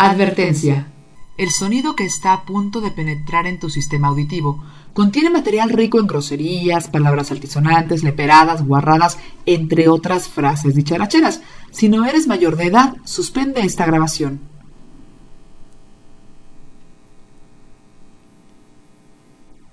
Advertencia. 0.00 0.86
El 1.38 1.50
sonido 1.50 1.96
que 1.96 2.04
está 2.04 2.32
a 2.32 2.44
punto 2.44 2.80
de 2.80 2.92
penetrar 2.92 3.48
en 3.48 3.58
tu 3.58 3.68
sistema 3.68 4.06
auditivo 4.06 4.62
contiene 4.92 5.28
material 5.28 5.70
rico 5.70 5.98
en 5.98 6.06
groserías, 6.06 6.88
palabras 6.88 7.32
altisonantes, 7.32 8.04
leperadas, 8.04 8.64
guarradas, 8.64 9.18
entre 9.44 9.88
otras 9.88 10.28
frases 10.28 10.76
dicharacheras. 10.76 11.40
Si 11.72 11.88
no 11.88 12.04
eres 12.04 12.28
mayor 12.28 12.56
de 12.56 12.66
edad, 12.66 12.96
suspende 13.04 13.62
esta 13.62 13.86
grabación. 13.86 14.38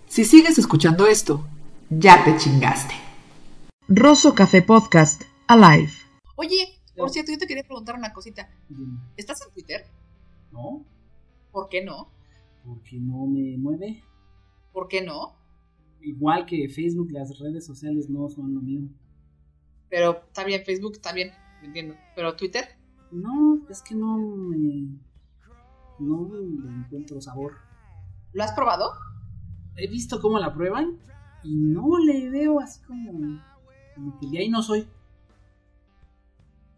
Si 0.07 0.25
sigues 0.25 0.57
escuchando 0.57 1.05
esto, 1.05 1.45
ya 1.91 2.23
te 2.23 2.35
chingaste. 2.37 2.95
Rosso 3.87 4.33
Café 4.33 4.63
Podcast, 4.63 5.21
Alive. 5.45 5.93
Oye, 6.35 6.81
por 6.95 7.11
cierto, 7.11 7.31
yo 7.31 7.37
te 7.37 7.45
quería 7.45 7.63
preguntar 7.63 7.95
una 7.95 8.11
cosita. 8.11 8.49
¿Estás 9.17 9.41
en 9.45 9.53
Twitter? 9.53 9.85
No, 10.55 10.85
¿Por 11.51 11.67
qué 11.69 11.83
no? 11.83 12.09
porque 12.63 12.97
no 12.97 13.27
me 13.27 13.57
mueve. 13.57 14.03
¿Por 14.71 14.87
qué 14.87 15.01
no? 15.03 15.35
Igual 16.01 16.45
que 16.45 16.67
Facebook, 16.69 17.11
las 17.11 17.37
redes 17.39 17.65
sociales 17.65 18.09
no 18.09 18.27
son 18.29 18.55
lo 18.55 18.61
mío. 18.61 18.81
Pero 19.89 20.23
está 20.25 20.43
bien, 20.43 20.63
Facebook 20.63 20.93
está 20.93 21.13
bien, 21.13 21.31
entiendo. 21.61 21.95
Pero 22.15 22.35
Twitter, 22.35 22.65
No, 23.11 23.59
es 23.69 23.81
que 23.81 23.95
no 23.95 24.17
me. 24.17 24.97
No 25.99 26.27
le 26.33 26.69
encuentro 26.71 27.21
sabor. 27.21 27.53
¿lo 28.33 28.43
has 28.43 28.53
probado? 28.53 28.91
He 29.75 29.87
visto 29.87 30.19
cómo 30.21 30.39
la 30.39 30.53
prueban 30.53 30.99
y 31.43 31.55
no 31.55 31.97
le 31.99 32.29
veo 32.29 32.59
así 32.59 32.81
como. 32.83 33.41
como 33.93 34.19
que 34.19 34.27
de 34.27 34.39
ahí 34.39 34.49
no 34.49 34.61
soy. 34.63 34.87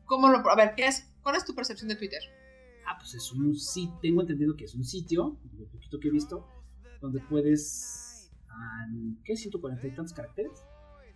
¿Cómo 0.05 0.29
lo 0.29 0.37
A 0.49 0.55
ver, 0.55 0.73
¿qué 0.75 0.87
es? 0.87 1.13
¿cuál 1.23 1.35
es 1.35 1.45
tu 1.45 1.53
percepción 1.53 1.89
de 1.89 1.95
Twitter? 1.95 2.21
Ah, 2.89 2.97
pues 2.97 3.13
es 3.15 3.31
un 3.33 3.53
sitio. 3.53 3.99
Tengo 4.01 4.21
entendido 4.21 4.55
que 4.55 4.63
es 4.63 4.73
un 4.73 4.85
sitio, 4.85 5.37
lo 5.57 5.65
poquito 5.67 5.99
que 5.99 6.07
he 6.07 6.11
visto, 6.11 6.47
donde 7.01 7.19
puedes. 7.19 8.31
ah, 8.47 8.87
¿Qué? 9.25 9.33
¿140 9.33 9.83
y 9.83 9.95
tantos 9.95 10.13
caracteres? 10.13 10.63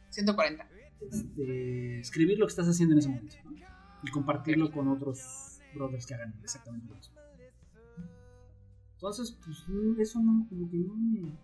140. 0.10 0.68
este, 1.00 2.00
escribir 2.02 2.38
lo 2.38 2.46
que 2.46 2.52
estás 2.52 2.68
haciendo 2.68 2.94
en 2.94 3.00
ese 3.00 3.08
momento 3.08 3.38
¿no? 3.46 3.52
y 4.04 4.12
compartirlo 4.12 4.70
con 4.70 4.90
otros 4.90 5.62
brothers 5.74 6.06
que 6.06 6.14
hagan 6.14 6.36
exactamente 6.44 6.88
lo 6.90 6.96
mismo. 6.96 7.16
Entonces, 8.96 9.38
pues 9.44 9.64
eso 9.98 10.20
no, 10.20 10.46
como 10.50 10.70
que 10.70 10.78
no 10.78 10.94
me. 10.96 11.40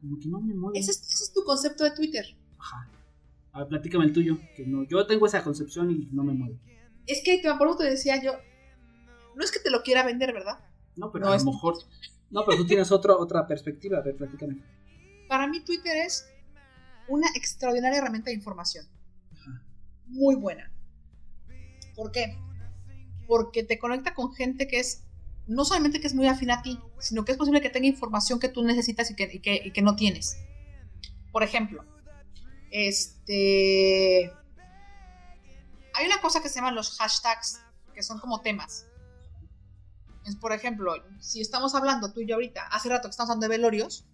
Como 0.00 0.18
que 0.18 0.28
no 0.28 0.40
me 0.40 0.52
mueve. 0.52 0.80
Ese 0.80 0.90
es, 0.90 1.00
ese 1.00 1.24
es 1.24 1.32
tu 1.32 1.44
concepto 1.44 1.84
de 1.84 1.92
Twitter. 1.92 2.26
Ajá. 2.58 2.90
A 3.52 3.60
ver, 3.60 3.68
platícame 3.68 4.04
el 4.04 4.12
tuyo. 4.12 4.38
Que 4.56 4.66
no, 4.66 4.82
yo 4.82 5.06
tengo 5.06 5.26
esa 5.26 5.44
concepción 5.44 5.92
y 5.92 6.08
no 6.12 6.24
me 6.24 6.34
mueve. 6.34 6.58
Es 7.06 7.22
que 7.24 7.38
te 7.38 7.48
por 7.56 7.68
eso 7.68 7.76
te 7.78 7.84
decía 7.84 8.20
yo. 8.20 8.32
No 9.36 9.44
es 9.44 9.52
que 9.52 9.60
te 9.60 9.70
lo 9.70 9.82
quiera 9.82 10.02
vender, 10.02 10.32
¿verdad? 10.32 10.58
No, 10.96 11.12
pero 11.12 11.26
No, 11.26 11.32
a 11.32 11.36
es- 11.36 11.44
lo 11.44 11.52
mejor. 11.52 11.76
No, 12.30 12.44
pero 12.44 12.56
tú 12.58 12.66
tienes 12.66 12.90
otro, 12.90 13.16
otra 13.20 13.46
perspectiva. 13.46 13.98
A 13.98 14.00
ver, 14.00 14.16
platícame. 14.16 14.56
Para 15.28 15.46
mí 15.46 15.60
Twitter 15.60 15.96
es 15.98 16.26
una 17.06 17.28
extraordinaria 17.36 17.98
herramienta 17.98 18.30
de 18.30 18.36
información. 18.36 18.86
Ajá. 19.32 19.62
Muy 20.06 20.34
buena. 20.34 20.72
¿Por 21.94 22.10
qué? 22.10 22.36
Porque 23.28 23.62
te 23.62 23.78
conecta 23.78 24.14
con 24.14 24.32
gente 24.34 24.66
que 24.66 24.80
es, 24.80 25.04
no 25.46 25.64
solamente 25.64 26.00
que 26.00 26.06
es 26.06 26.14
muy 26.14 26.26
afín 26.26 26.50
a 26.50 26.62
ti, 26.62 26.80
sino 26.98 27.24
que 27.24 27.32
es 27.32 27.38
posible 27.38 27.60
que 27.60 27.70
tenga 27.70 27.86
información 27.86 28.40
que 28.40 28.48
tú 28.48 28.64
necesitas 28.64 29.10
y 29.10 29.14
que, 29.16 29.24
y 29.32 29.40
que, 29.40 29.60
y 29.64 29.70
que 29.72 29.82
no 29.82 29.96
tienes. 29.96 30.36
Por 31.30 31.42
ejemplo, 31.42 31.84
este... 32.70 34.32
Hay 35.94 36.06
una 36.06 36.20
cosa 36.20 36.42
que 36.42 36.48
se 36.48 36.56
llaman 36.56 36.74
los 36.74 36.96
hashtags, 36.98 37.60
que 37.94 38.02
son 38.02 38.18
como 38.18 38.40
temas. 38.42 38.85
Es, 40.26 40.34
por 40.34 40.52
ejemplo, 40.52 40.92
si 41.20 41.40
estamos 41.40 41.74
hablando 41.76 42.12
tú 42.12 42.20
y 42.20 42.26
yo 42.26 42.34
ahorita, 42.34 42.66
hace 42.66 42.88
rato 42.88 43.08
que 43.08 43.10
estamos 43.10 43.30
hablando 43.30 43.44
de 43.44 43.56
velorios, 43.56 44.04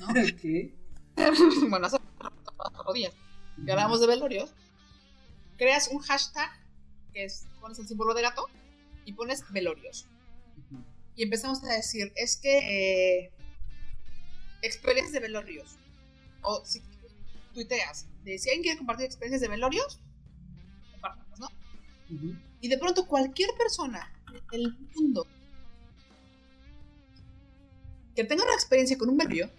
¿no? 0.00 0.08
¿Qué? 0.40 0.74
bueno, 1.68 1.86
hace 1.86 1.98
días 2.94 3.14
que 3.64 3.72
hablamos 3.72 4.00
de 4.00 4.06
velorios, 4.06 4.54
creas 5.56 5.88
un 5.88 5.98
hashtag 6.00 6.50
que 7.12 7.24
es, 7.24 7.46
pones 7.60 7.78
el 7.78 7.88
símbolo 7.88 8.12
de 8.12 8.22
gato 8.22 8.46
y 9.06 9.14
pones 9.14 9.44
velorios. 9.50 10.06
Y 11.16 11.22
empezamos 11.22 11.62
a 11.64 11.72
decir, 11.72 12.12
es 12.16 12.36
que 12.36 13.24
eh, 13.24 13.32
experiencias 14.62 15.12
de 15.12 15.20
velorios. 15.20 15.76
O 16.42 16.62
si 16.64 16.82
tuiteas, 17.54 18.06
de 18.24 18.38
si 18.38 18.48
alguien 18.50 18.62
quiere 18.62 18.78
compartir 18.78 19.06
experiencias 19.06 19.40
de 19.40 19.48
velorios, 19.48 20.00
compártanos, 20.92 21.40
¿no? 21.40 21.48
Y 22.60 22.68
de 22.68 22.78
pronto 22.78 23.06
cualquier 23.06 23.50
persona 23.56 24.12
del 24.50 24.76
mundo 24.94 25.26
que 28.14 28.24
tenga 28.24 28.44
una 28.44 28.54
experiencia 28.54 28.98
con 28.98 29.08
un 29.08 29.16
velorio, 29.16 29.50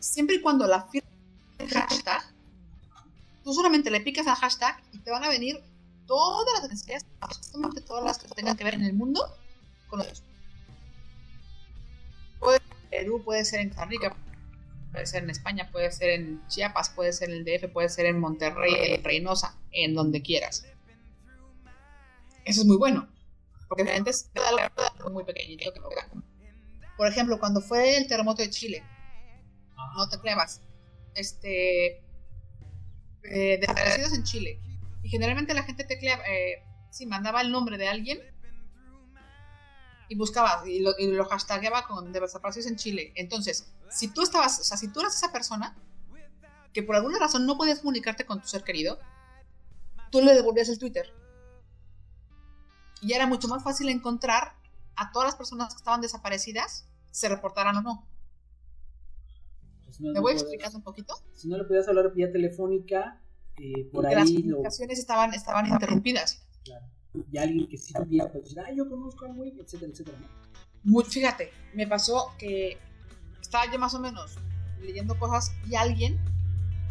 siempre 0.00 0.36
y 0.36 0.40
cuando 0.40 0.66
la 0.66 0.82
firme 0.88 1.08
el 1.58 1.68
hashtag, 1.68 2.22
tú 3.44 3.52
solamente 3.52 3.90
le 3.90 4.00
picas 4.00 4.26
al 4.26 4.36
hashtag 4.36 4.82
y 4.92 4.98
te 4.98 5.10
van 5.10 5.24
a 5.24 5.28
venir 5.28 5.62
todas 6.06 6.62
las 6.62 6.72
experiencias, 6.72 7.10
absolutamente 7.20 7.80
todas 7.80 8.04
las 8.04 8.18
que 8.18 8.28
tengan 8.28 8.56
que 8.56 8.64
ver 8.64 8.74
en 8.74 8.84
el 8.84 8.94
mundo 8.94 9.24
con 9.88 10.00
los 10.00 10.22
Puede 12.40 12.58
ser 12.58 12.76
en 12.80 12.90
Perú, 12.90 13.22
puede 13.24 13.44
ser 13.44 13.60
en 13.60 13.68
Costa 13.68 13.84
Rica, 13.84 14.16
puede 14.90 15.06
ser 15.06 15.22
en 15.22 15.30
España, 15.30 15.68
puede 15.70 15.92
ser 15.92 16.10
en 16.10 16.46
Chiapas, 16.48 16.90
puede 16.90 17.12
ser 17.12 17.30
en 17.30 17.36
el 17.36 17.44
DF, 17.44 17.72
puede 17.72 17.88
ser 17.88 18.06
en 18.06 18.18
Monterrey, 18.18 18.74
en 18.74 19.04
Reynosa, 19.04 19.56
en 19.70 19.94
donde 19.94 20.22
quieras. 20.22 20.66
Eso 22.44 22.62
es 22.62 22.66
muy 22.66 22.76
bueno, 22.76 23.08
porque 23.68 23.84
la 23.84 23.92
gente 23.92 24.10
es 24.10 24.28
muy 25.12 25.22
pequeñito 25.24 25.72
que 25.72 25.78
lo 25.78 25.88
vea. 25.88 26.08
Por 27.02 27.08
ejemplo, 27.08 27.40
cuando 27.40 27.60
fue 27.60 27.96
el 27.96 28.06
terremoto 28.06 28.42
de 28.42 28.50
Chile, 28.50 28.84
no 29.96 30.08
te 30.08 30.20
creas, 30.20 30.60
este, 31.16 31.96
eh, 33.24 33.58
desaparecidos 33.58 34.12
en 34.12 34.22
Chile. 34.22 34.60
Y 35.02 35.08
generalmente 35.08 35.52
la 35.52 35.64
gente 35.64 35.82
teclea, 35.82 36.20
eh, 36.28 36.62
sí, 36.90 37.06
mandaba 37.06 37.40
el 37.40 37.50
nombre 37.50 37.76
de 37.76 37.88
alguien 37.88 38.20
y 40.08 40.14
buscaba 40.14 40.62
y 40.64 40.78
lo, 40.78 40.92
y 40.96 41.08
lo 41.08 41.24
hashtagueaba 41.24 41.88
con 41.88 42.12
desaparecidos 42.12 42.70
en 42.70 42.76
Chile. 42.76 43.12
Entonces, 43.16 43.72
si 43.90 44.06
tú 44.06 44.22
estabas, 44.22 44.60
o 44.60 44.62
sea, 44.62 44.76
si 44.76 44.86
tú 44.86 45.00
eras 45.00 45.16
esa 45.16 45.32
persona 45.32 45.76
que 46.72 46.84
por 46.84 46.94
alguna 46.94 47.18
razón 47.18 47.46
no 47.46 47.56
podías 47.56 47.80
comunicarte 47.80 48.24
con 48.24 48.40
tu 48.40 48.46
ser 48.46 48.62
querido, 48.62 49.00
tú 50.12 50.20
le 50.20 50.34
devolvías 50.34 50.68
el 50.68 50.78
Twitter. 50.78 51.12
Y 53.00 53.12
era 53.12 53.26
mucho 53.26 53.48
más 53.48 53.64
fácil 53.64 53.88
encontrar 53.88 54.54
a 54.94 55.10
todas 55.10 55.26
las 55.26 55.34
personas 55.34 55.74
que 55.74 55.78
estaban 55.78 56.00
desaparecidas, 56.00 56.86
se 57.12 57.28
reportaran 57.28 57.76
o 57.76 57.82
no. 57.82 58.08
Pues 59.84 60.00
no, 60.00 60.08
¿Me 60.08 60.14
no 60.14 60.22
voy 60.22 60.32
explicando 60.32 60.78
un 60.78 60.82
poquito? 60.84 61.14
Si 61.34 61.46
no 61.48 61.58
le 61.58 61.64
podías 61.64 61.86
hablar 61.86 62.12
vía 62.12 62.32
telefónica, 62.32 63.20
eh, 63.58 63.84
por 63.92 64.02
Porque 64.02 64.14
las 64.16 64.28
ahí 64.28 64.38
lo. 64.38 64.56
comunicaciones 64.56 64.98
estaban, 64.98 65.34
estaban 65.34 65.66
interrumpidas. 65.66 66.42
Claro. 66.64 66.86
Y 67.30 67.36
alguien 67.38 67.68
que 67.68 67.76
sí 67.76 67.92
tuviera, 67.92 68.32
pues 68.32 68.44
decir, 68.44 68.60
ah, 68.60 68.72
yo 68.74 68.88
conozco 68.88 69.26
a 69.26 69.28
un 69.28 69.36
güey, 69.36 69.52
etcétera, 69.60 69.92
etcétera. 69.92 70.18
fíjate, 71.08 71.52
me 71.74 71.86
pasó 71.86 72.32
que 72.38 72.78
estaba 73.40 73.70
yo 73.70 73.78
más 73.78 73.92
o 73.94 74.00
menos 74.00 74.38
leyendo 74.80 75.18
cosas 75.18 75.52
y 75.68 75.74
alguien, 75.74 76.18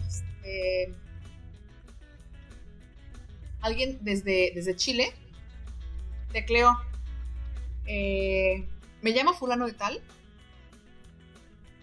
este, 0.07 0.95
alguien 3.61 3.97
desde, 4.03 4.51
desde 4.53 4.75
Chile, 4.75 5.11
tecleó, 6.31 6.77
eh, 7.87 8.69
me 9.01 9.11
llamo 9.11 9.33
fulano 9.33 9.65
de 9.67 9.73
tal, 9.73 10.01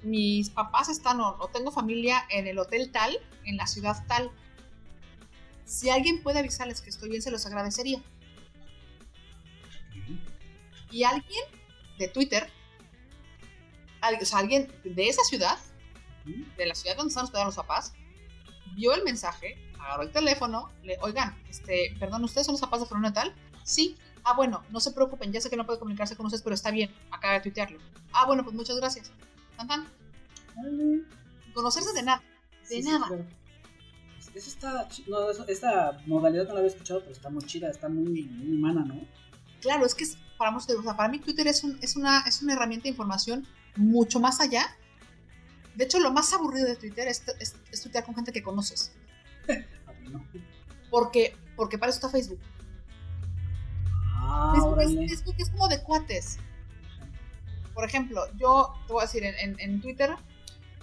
mis 0.02 0.50
papás 0.50 0.88
están 0.88 1.20
o, 1.20 1.36
o 1.40 1.48
tengo 1.48 1.70
familia 1.72 2.24
en 2.30 2.46
el 2.46 2.58
hotel 2.58 2.90
tal, 2.92 3.18
en 3.44 3.56
la 3.56 3.66
ciudad 3.66 4.04
tal. 4.06 4.30
Si 5.64 5.90
alguien 5.90 6.22
puede 6.22 6.38
avisarles 6.38 6.80
que 6.80 6.90
estoy 6.90 7.10
bien, 7.10 7.20
se 7.22 7.30
los 7.30 7.44
agradecería. 7.46 8.00
Y 10.90 11.04
alguien 11.04 11.44
de 11.98 12.08
Twitter, 12.08 12.48
al- 14.00 14.18
o 14.20 14.24
sea, 14.24 14.38
alguien 14.38 14.72
de 14.84 15.08
esa 15.08 15.22
ciudad, 15.24 15.58
de 16.56 16.66
la 16.66 16.74
ciudad 16.74 16.96
donde 16.96 17.08
están 17.10 17.24
hospedados 17.24 17.56
los 17.56 17.66
papás, 17.66 17.92
vio 18.74 18.94
el 18.94 19.02
mensaje, 19.04 19.58
agarró 19.78 20.04
el 20.04 20.12
teléfono, 20.12 20.70
le, 20.82 20.96
oigan, 21.00 21.36
este, 21.48 21.94
perdón, 21.98 22.24
¿ustedes 22.24 22.46
son 22.46 22.54
los 22.54 22.60
papás 22.60 22.80
de 22.80 22.86
fulano 22.86 23.08
de 23.08 23.14
tal? 23.14 23.34
Sí. 23.64 23.96
Ah, 24.24 24.34
bueno, 24.34 24.62
no 24.70 24.80
se 24.80 24.92
preocupen, 24.92 25.32
ya 25.32 25.40
sé 25.40 25.48
que 25.50 25.56
no 25.56 25.64
puede 25.66 25.78
comunicarse 25.78 26.16
con 26.16 26.26
ustedes, 26.26 26.42
pero 26.42 26.54
está 26.54 26.70
bien, 26.70 26.90
acaba 27.10 27.34
de 27.34 27.40
tuitearlo. 27.40 27.78
Ah, 28.12 28.26
bueno, 28.26 28.42
pues 28.44 28.54
muchas 28.54 28.76
gracias. 28.76 29.10
Tan, 29.56 29.68
tan. 29.68 29.86
Conocerse 31.54 31.92
de 31.92 32.02
nada. 32.02 32.22
De 32.62 32.66
Sí, 32.76 32.82
sí, 32.82 32.88
nada. 32.90 33.06
claro. 33.08 33.24
Pues 34.16 34.36
Eso 34.36 34.50
está 34.50 34.88
no, 35.06 35.30
eso- 35.30 35.46
esta 35.48 36.00
modalidad 36.06 36.46
no 36.48 36.52
la 36.54 36.60
había 36.60 36.70
escuchado, 36.70 37.00
pero 37.00 37.12
está 37.12 37.30
muy 37.30 37.42
chida, 37.44 37.70
está 37.70 37.88
muy, 37.88 38.24
muy 38.24 38.56
humana, 38.56 38.84
¿no? 38.84 39.00
Claro, 39.60 39.86
es 39.86 39.94
que 39.94 40.04
es- 40.04 40.18
para, 40.36 40.54
o 40.56 40.60
sea, 40.60 40.76
para 40.96 41.08
mí 41.08 41.18
Twitter 41.18 41.46
es, 41.48 41.64
un- 41.64 41.78
es, 41.82 41.96
una, 41.96 42.20
es 42.20 42.42
una 42.42 42.52
herramienta 42.52 42.84
de 42.84 42.90
información 42.90 43.46
mucho 43.76 44.20
más 44.20 44.40
allá. 44.40 44.76
De 45.74 45.84
hecho, 45.84 45.98
lo 46.00 46.12
más 46.12 46.32
aburrido 46.32 46.66
de 46.66 46.76
Twitter 46.76 47.08
es, 47.08 47.22
es, 47.40 47.56
es 47.72 47.82
tuitear 47.82 48.04
con 48.04 48.14
gente 48.14 48.32
que 48.32 48.42
conoces. 48.42 48.92
A 49.48 49.92
mí 50.00 50.08
no. 50.10 50.24
Porque, 50.90 51.36
porque 51.56 51.78
para 51.78 51.90
eso 51.90 51.96
está 51.98 52.08
Facebook. 52.08 52.38
Ah, 54.30 54.52
es, 54.80 55.22
es 55.38 55.50
como 55.50 55.68
de 55.68 55.82
cuates. 55.82 56.38
Por 57.74 57.84
ejemplo, 57.84 58.22
yo 58.36 58.74
te 58.86 58.92
voy 58.92 59.02
a 59.02 59.06
decir 59.06 59.24
en, 59.24 59.34
en- 59.38 59.60
en 59.60 59.80
Twitter, 59.80 60.14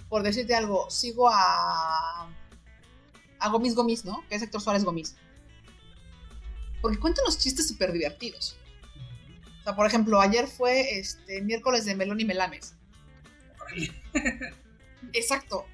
por 0.08 0.22
decirte 0.22 0.54
algo, 0.54 0.88
sigo 0.90 1.28
a, 1.30 2.28
a 3.38 3.48
Gomis 3.50 3.74
Gomis, 3.74 4.04
¿no? 4.04 4.24
Que 4.28 4.36
es 4.36 4.42
Héctor 4.42 4.60
Suárez 4.60 4.84
Gomis. 4.84 5.16
Porque 6.80 6.98
cuenta 6.98 7.22
unos 7.22 7.38
chistes 7.38 7.68
súper 7.68 7.92
divertidos. 7.92 8.56
O 9.60 9.62
sea, 9.64 9.76
por 9.76 9.86
ejemplo, 9.86 10.20
ayer 10.20 10.46
fue 10.46 10.98
este 10.98 11.42
miércoles 11.42 11.84
de 11.84 11.94
melón 11.96 12.20
y 12.20 12.24
melames. 12.24 12.74
Exacto. 15.12 15.66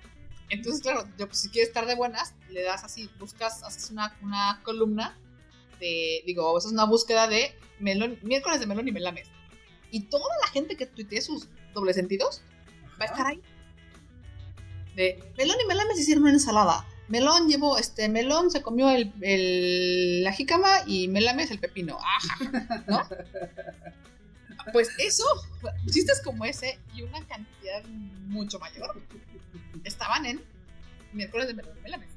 Entonces, 0.49 0.83
claro, 0.83 1.07
yo, 1.19 1.27
pues, 1.27 1.41
si 1.41 1.49
quieres 1.51 1.69
estar 1.69 1.87
de 1.87 1.95
buenas, 1.95 2.35
le 2.51 2.63
das 2.63 2.85
así, 2.85 3.11
buscas, 3.19 3.63
haces 3.63 3.91
una, 3.91 4.17
una 4.23 4.61
columna 4.65 5.19
de, 5.83 6.23
digo, 6.25 6.57
esa 6.57 6.69
es 6.69 6.73
una 6.73 6.85
búsqueda 6.87 7.27
de 7.27 7.55
melón, 7.81 8.19
miércoles 8.23 8.61
de 8.61 8.67
melón 8.67 8.87
y 8.89 8.93
melames. 8.93 9.29
Y 9.91 10.05
toda 10.05 10.25
la 10.41 10.49
gente 10.49 10.77
que 10.77 10.87
tuitee 10.87 11.21
sus 11.21 11.49
dobles 11.75 11.97
sentidos 11.97 12.41
va 13.01 13.05
a 13.05 13.09
estar 13.09 13.27
ahí. 13.27 13.41
De 14.97 15.19
melón 15.37 15.57
y 15.63 15.67
melames 15.67 15.99
hicieron 15.99 16.23
una 16.25 16.33
ensalada. 16.33 16.87
Melón 17.09 17.49
llevó, 17.49 17.77
este, 17.79 18.09
melón 18.09 18.51
se 18.51 18.63
comió 18.63 18.89
el, 18.91 19.13
el- 19.21 20.23
la 20.23 20.33
jícama 20.33 20.69
y 20.87 21.09
melames 21.09 21.51
el 21.51 21.59
pepino. 21.59 21.99
Ajá, 21.99 22.85
¿no? 22.89 23.03
Pues 24.73 24.91
eso, 24.99 25.25
chistes 25.91 26.23
como 26.23 26.45
ese 26.45 26.79
y 26.95 27.03
una 27.03 27.27
cantidad 27.27 27.83
mucho 28.29 28.61
mayor 28.61 29.03
estaban 29.83 30.25
en 30.25 30.41
miércoles 31.13 31.49
de 31.49 31.55
melón 31.55 31.77
y 31.79 31.81
melames. 31.83 32.09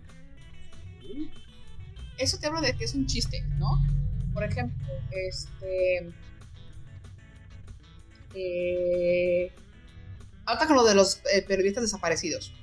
Eso 2.17 2.37
te 2.39 2.47
hablo 2.47 2.61
de 2.61 2.75
que 2.75 2.85
es 2.85 2.93
un 2.93 3.05
chiste, 3.07 3.43
¿no? 3.57 3.81
Por 4.33 4.43
ejemplo, 4.43 4.87
este. 5.11 6.11
Eh, 8.33 9.53
con 10.67 10.75
lo 10.75 10.83
de 10.83 10.95
los 10.95 11.21
eh, 11.33 11.41
periodistas 11.41 11.83
desaparecidos. 11.83 12.53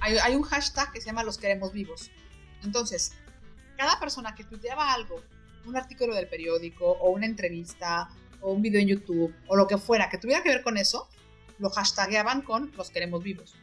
Hay, 0.00 0.18
hay 0.18 0.34
un 0.34 0.42
hashtag 0.42 0.92
que 0.92 1.00
se 1.00 1.06
llama 1.06 1.24
Los 1.24 1.38
queremos 1.38 1.72
vivos. 1.72 2.10
Entonces, 2.62 3.12
cada 3.76 3.98
persona 4.00 4.34
que 4.34 4.44
tuiteaba 4.44 4.92
algo, 4.92 5.22
un 5.66 5.76
artículo 5.76 6.14
del 6.14 6.28
periódico, 6.28 6.92
o 6.92 7.10
una 7.10 7.26
entrevista, 7.26 8.08
o 8.40 8.52
un 8.52 8.62
video 8.62 8.80
en 8.80 8.88
YouTube, 8.88 9.34
o 9.48 9.56
lo 9.56 9.66
que 9.66 9.78
fuera, 9.78 10.08
que 10.08 10.18
tuviera 10.18 10.42
que 10.42 10.50
ver 10.50 10.62
con 10.62 10.76
eso, 10.76 11.08
lo 11.58 11.70
hashtagueaban 11.70 12.42
con 12.42 12.72
Los 12.76 12.90
queremos 12.90 13.22
vivos. 13.22 13.54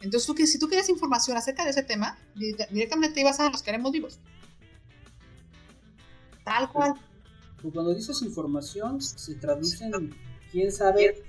Entonces, 0.00 0.26
tú, 0.26 0.34
que- 0.34 0.46
si 0.46 0.58
tú 0.58 0.68
querías 0.68 0.88
información 0.88 1.36
acerca 1.36 1.64
de 1.64 1.70
ese 1.70 1.82
tema, 1.82 2.18
di- 2.34 2.54
directamente 2.70 3.14
te 3.14 3.20
ibas 3.20 3.38
a 3.40 3.50
Los 3.50 3.62
queremos 3.62 3.92
vivos. 3.92 4.18
Tal 6.44 6.70
cual. 6.72 6.94
Pues 7.60 7.74
cuando 7.74 7.94
dices 7.94 8.22
información, 8.22 9.00
se 9.00 9.34
traduce 9.34 9.84
en 9.84 10.14
quién 10.50 10.72
sabe, 10.72 11.22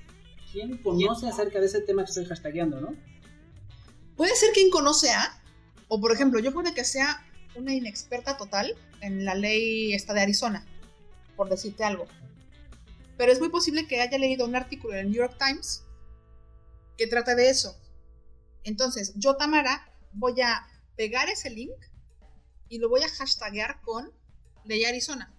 quién 0.52 0.78
conoce 0.78 1.28
acerca 1.28 1.60
de 1.60 1.66
ese 1.66 1.82
tema 1.82 2.04
que 2.04 2.10
estoy 2.10 2.26
hashtagueando, 2.26 2.80
¿no? 2.80 2.96
Puede 4.16 4.36
ser 4.36 4.52
quien 4.54 4.70
conoce 4.70 5.12
a, 5.12 5.42
o 5.90 6.00
por 6.00 6.12
ejemplo, 6.14 6.40
yo 6.40 6.54
puede 6.54 6.74
que 6.74 6.86
sea 6.86 7.26
una 7.56 7.74
inexperta 7.74 8.38
total 8.38 8.76
en 9.02 9.26
la 9.26 9.36
ley 9.36 9.94
esta 9.94 10.14
de 10.14 10.22
Arizona, 10.22 10.66
por 11.36 11.50
decirte 11.50 11.84
algo. 11.84 12.06
Pero 13.18 13.32
es 13.34 13.40
muy 13.40 13.50
posible 13.50 13.86
que 13.88 14.00
haya 14.00 14.18
leído 14.18 14.46
un 14.46 14.56
artículo 14.56 14.94
en 14.94 15.00
el 15.02 15.06
New 15.12 15.18
York 15.18 15.36
Times 15.38 15.84
que 16.98 17.08
trata 17.08 17.36
de 17.36 17.50
eso. 17.50 17.76
Entonces, 18.64 19.14
yo, 19.16 19.38
Tamara, 19.38 19.92
voy 20.14 20.40
a 20.42 20.68
pegar 20.96 21.30
ese 21.30 21.50
link 21.50 21.76
y 22.70 22.80
lo 22.80 22.90
voy 22.90 23.02
a 23.02 23.10
hashtaguear 23.10 23.82
con 23.82 24.12
ley 24.66 24.86
Arizona. 24.86 25.34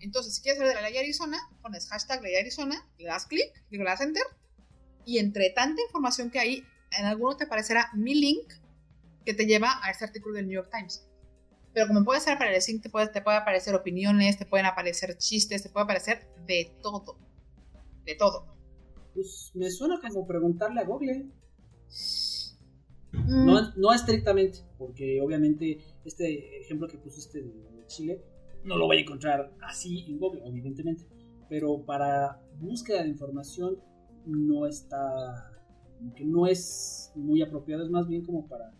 Entonces, 0.00 0.34
si 0.34 0.42
quieres 0.42 0.58
saber 0.58 0.76
de 0.76 0.82
la 0.82 0.88
ley 0.88 0.98
Arizona, 0.98 1.38
pones 1.62 1.88
hashtag 1.88 2.22
ley 2.22 2.36
Arizona, 2.36 2.86
le 2.98 3.06
das 3.06 3.26
clic, 3.26 3.50
le 3.70 3.82
das 3.82 4.00
enter, 4.00 4.22
y 5.04 5.18
entre 5.18 5.50
tanta 5.50 5.82
información 5.82 6.30
que 6.30 6.38
hay, 6.38 6.66
en 6.92 7.06
alguno 7.06 7.36
te 7.36 7.44
aparecerá 7.44 7.90
mi 7.94 8.14
link 8.14 8.52
que 9.24 9.34
te 9.34 9.46
lleva 9.46 9.80
a 9.82 9.90
ese 9.90 10.04
artículo 10.04 10.34
del 10.34 10.46
New 10.46 10.54
York 10.54 10.70
Times. 10.70 11.06
Pero 11.72 11.88
como 11.88 12.04
puede 12.04 12.20
ser 12.20 12.38
para 12.38 12.54
el 12.54 12.62
link, 12.66 12.82
te 12.82 12.90
puede, 12.90 13.08
te 13.08 13.20
puede 13.20 13.38
aparecer 13.38 13.74
opiniones, 13.74 14.38
te 14.38 14.46
pueden 14.46 14.66
aparecer 14.66 15.16
chistes, 15.18 15.62
te 15.62 15.70
puede 15.70 15.84
aparecer 15.84 16.28
de 16.46 16.72
todo. 16.82 17.18
De 18.04 18.14
todo. 18.14 18.53
Pues 19.14 19.52
me 19.54 19.70
suena 19.70 20.00
como 20.00 20.26
preguntarle 20.26 20.80
a 20.80 20.84
Google. 20.84 21.30
Mm, 23.12 23.46
No, 23.46 23.72
no 23.76 23.92
estrictamente, 23.92 24.58
porque 24.76 25.20
obviamente 25.20 25.78
este 26.04 26.60
ejemplo 26.60 26.88
que 26.88 26.98
pusiste 26.98 27.42
de 27.42 27.86
Chile 27.86 28.20
no 28.64 28.76
lo 28.78 28.86
voy 28.86 28.96
a 28.96 29.00
encontrar 29.00 29.52
así 29.62 30.04
en 30.08 30.18
Google, 30.18 30.42
evidentemente. 30.46 31.06
Pero 31.48 31.84
para 31.84 32.40
búsqueda 32.58 33.02
de 33.02 33.08
información 33.08 33.78
no 34.26 34.66
está, 34.66 35.52
como 35.98 36.14
que 36.14 36.24
no 36.24 36.46
es 36.46 37.12
muy 37.14 37.42
apropiado, 37.42 37.84
es 37.84 37.90
más 37.90 38.08
bien 38.08 38.24
como 38.24 38.48
para, 38.48 38.72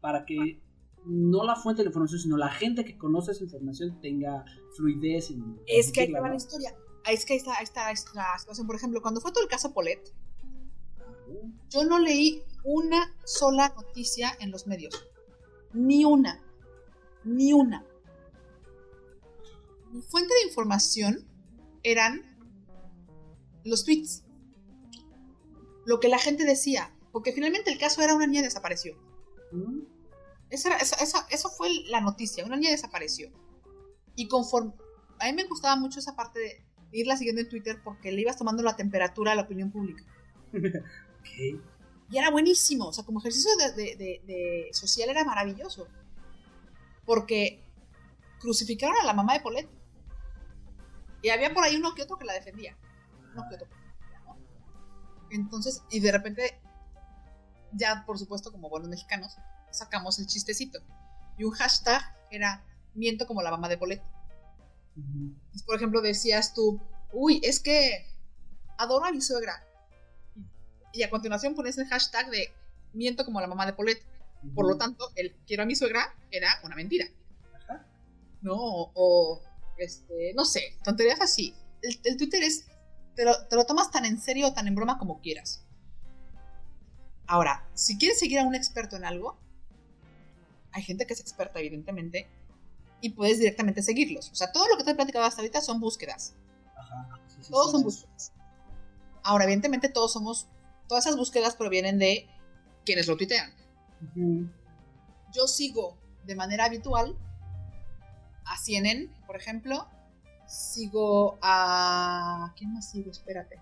para 0.00 0.24
que 0.24 0.62
no 1.04 1.44
la 1.44 1.56
fuente 1.56 1.80
de 1.82 1.86
la 1.86 1.90
información, 1.90 2.20
sino 2.20 2.36
la 2.36 2.48
gente 2.48 2.84
que 2.84 2.96
conoce 2.96 3.32
esa 3.32 3.44
información 3.44 4.00
tenga 4.00 4.44
fluidez 4.76 5.30
en 5.30 5.58
es 5.66 5.92
que 5.92 6.06
transmitirla, 6.06 6.20
ver 6.20 6.30
la 6.30 6.36
historia. 6.36 6.76
Ahí 7.04 7.14
es 7.14 7.24
que 7.26 7.34
ahí 7.34 7.38
está, 7.38 7.56
ahí 7.58 7.64
está, 7.64 7.92
la 8.14 8.38
situación. 8.38 8.66
Por 8.66 8.76
ejemplo, 8.76 9.02
cuando 9.02 9.20
fue 9.20 9.32
todo 9.32 9.42
el 9.44 9.50
caso 9.50 9.72
Polet, 9.72 10.12
yo 11.70 11.84
no 11.84 11.98
leí 11.98 12.42
una 12.64 13.14
sola 13.24 13.74
noticia 13.76 14.34
en 14.40 14.50
los 14.50 14.66
medios. 14.66 15.06
Ni 15.72 16.04
una. 16.04 16.40
Ni 17.24 17.52
una. 17.52 17.84
Mi 19.92 20.02
fuente 20.02 20.32
de 20.34 20.48
información 20.48 21.26
eran 21.82 22.36
los 23.64 23.84
tweets. 23.84 24.24
Lo 25.84 26.00
que 26.00 26.08
la 26.08 26.18
gente 26.18 26.44
decía. 26.44 26.90
Porque 27.12 27.32
finalmente 27.32 27.70
el 27.70 27.78
caso 27.78 28.02
era 28.02 28.14
una 28.14 28.26
niña 28.26 28.42
desapareció. 28.42 28.96
Mm, 29.52 29.82
Esa, 30.50 30.68
era- 30.70 30.78
esa, 30.78 30.96
esa- 30.96 31.26
eso 31.30 31.48
fue 31.50 31.68
la 31.88 32.00
noticia. 32.00 32.44
Una 32.44 32.56
niña 32.56 32.70
desapareció. 32.70 33.30
Y 34.16 34.28
conforme... 34.28 34.72
A 35.20 35.26
mí 35.26 35.32
me 35.32 35.44
gustaba 35.44 35.76
mucho 35.76 35.98
esa 36.00 36.16
parte 36.16 36.38
de 36.40 36.63
irla 36.94 37.16
siguiendo 37.16 37.42
en 37.42 37.48
Twitter 37.48 37.80
porque 37.84 38.12
le 38.12 38.20
ibas 38.22 38.36
tomando 38.36 38.62
la 38.62 38.76
temperatura 38.76 39.32
a 39.32 39.34
la 39.34 39.42
opinión 39.42 39.70
pública. 39.70 40.02
ok. 40.52 41.60
Y 42.10 42.18
era 42.18 42.30
buenísimo, 42.30 42.86
o 42.88 42.92
sea, 42.92 43.04
como 43.04 43.18
ejercicio 43.20 43.50
de, 43.56 43.72
de- 43.72 43.96
de- 43.96 44.22
de 44.26 44.68
social 44.72 45.08
era 45.08 45.24
maravilloso. 45.24 45.88
Porque 47.04 47.62
crucificaron 48.40 48.96
a 49.02 49.04
la 49.04 49.12
mamá 49.14 49.34
de 49.34 49.40
Polet. 49.40 49.68
Y 51.22 51.30
había 51.30 51.52
por 51.54 51.64
ahí 51.64 51.76
uno 51.76 51.94
que 51.94 52.02
otro 52.02 52.16
que 52.18 52.24
la 52.26 52.34
defendía. 52.34 52.76
Uno 53.32 53.44
que 53.48 53.54
otro. 53.56 53.68
¿no? 54.26 54.36
Entonces, 55.30 55.82
y 55.90 56.00
de 56.00 56.12
repente, 56.12 56.60
ya 57.72 58.04
por 58.06 58.18
supuesto, 58.18 58.52
como 58.52 58.68
buenos 58.68 58.88
mexicanos, 58.88 59.36
sacamos 59.70 60.18
el 60.18 60.26
chistecito. 60.26 60.80
Y 61.38 61.44
un 61.44 61.52
hashtag 61.52 62.02
era 62.30 62.62
miento 62.94 63.26
como 63.26 63.42
la 63.42 63.50
mamá 63.50 63.68
de 63.68 63.78
Entonces, 64.96 65.62
por 65.64 65.76
ejemplo, 65.76 66.00
decías 66.00 66.54
tú, 66.54 66.80
uy, 67.12 67.40
es 67.42 67.60
que 67.60 68.06
adoro 68.78 69.04
a 69.04 69.12
mi 69.12 69.20
suegra. 69.20 69.64
Y 70.92 71.02
a 71.02 71.10
continuación 71.10 71.54
pones 71.54 71.76
el 71.78 71.86
hashtag 71.86 72.30
de 72.30 72.52
miento 72.92 73.24
como 73.24 73.40
la 73.40 73.46
mamá 73.46 73.66
de 73.66 73.72
Polet. 73.72 74.00
Por 74.54 74.68
lo 74.68 74.76
tanto, 74.76 75.10
el 75.16 75.34
quiero 75.46 75.62
a 75.62 75.66
mi 75.66 75.74
suegra 75.74 76.14
era 76.30 76.48
una 76.62 76.76
mentira. 76.76 77.06
Ajá. 77.54 77.86
No, 78.42 78.54
o, 78.54 78.92
o, 78.94 79.42
este, 79.78 80.32
no 80.34 80.44
sé, 80.44 80.76
tonterías 80.84 81.20
así. 81.20 81.54
El, 81.82 81.98
el 82.04 82.16
Twitter 82.16 82.42
es, 82.42 82.66
te 83.16 83.24
lo, 83.24 83.46
te 83.48 83.56
lo 83.56 83.64
tomas 83.64 83.90
tan 83.90 84.04
en 84.04 84.20
serio 84.20 84.48
o 84.48 84.52
tan 84.54 84.68
en 84.68 84.74
broma 84.74 84.98
como 84.98 85.20
quieras. 85.20 85.64
Ahora, 87.26 87.66
si 87.74 87.96
quieres 87.96 88.18
seguir 88.18 88.38
a 88.38 88.44
un 88.44 88.54
experto 88.54 88.96
en 88.96 89.04
algo, 89.04 89.38
hay 90.72 90.82
gente 90.82 91.06
que 91.06 91.14
es 91.14 91.20
experta, 91.20 91.60
evidentemente, 91.60 92.26
y 93.04 93.10
puedes 93.10 93.38
directamente 93.38 93.82
seguirlos. 93.82 94.30
O 94.30 94.34
sea, 94.34 94.50
todo 94.50 94.66
lo 94.68 94.76
que 94.78 94.84
te 94.84 94.92
he 94.92 94.94
platicado 94.94 95.24
hasta 95.26 95.42
ahorita 95.42 95.60
son 95.60 95.78
búsquedas. 95.80 96.34
Ajá. 96.76 97.20
Sí, 97.28 97.36
sí, 97.42 97.50
Todos 97.50 97.66
sí, 97.66 97.72
son 97.72 97.82
búsquedas. 97.82 98.32
Ahora, 99.22 99.44
evidentemente, 99.44 99.88
todos 99.90 100.12
somos. 100.12 100.48
Todas 100.88 101.06
esas 101.06 101.16
búsquedas 101.18 101.54
provienen 101.56 101.98
de 101.98 102.26
quienes 102.84 103.06
lo 103.06 103.16
tuitean. 103.16 103.52
Yo 105.34 105.46
sigo 105.46 105.96
de 106.24 106.34
manera 106.34 106.64
habitual 106.66 107.16
a 108.46 108.56
CNN, 108.58 109.08
por 109.26 109.36
ejemplo. 109.36 109.86
Sigo 110.46 111.38
a. 111.42 112.52
¿Quién 112.56 112.72
más 112.74 112.90
sigo? 112.90 113.10
Espérate. 113.10 113.58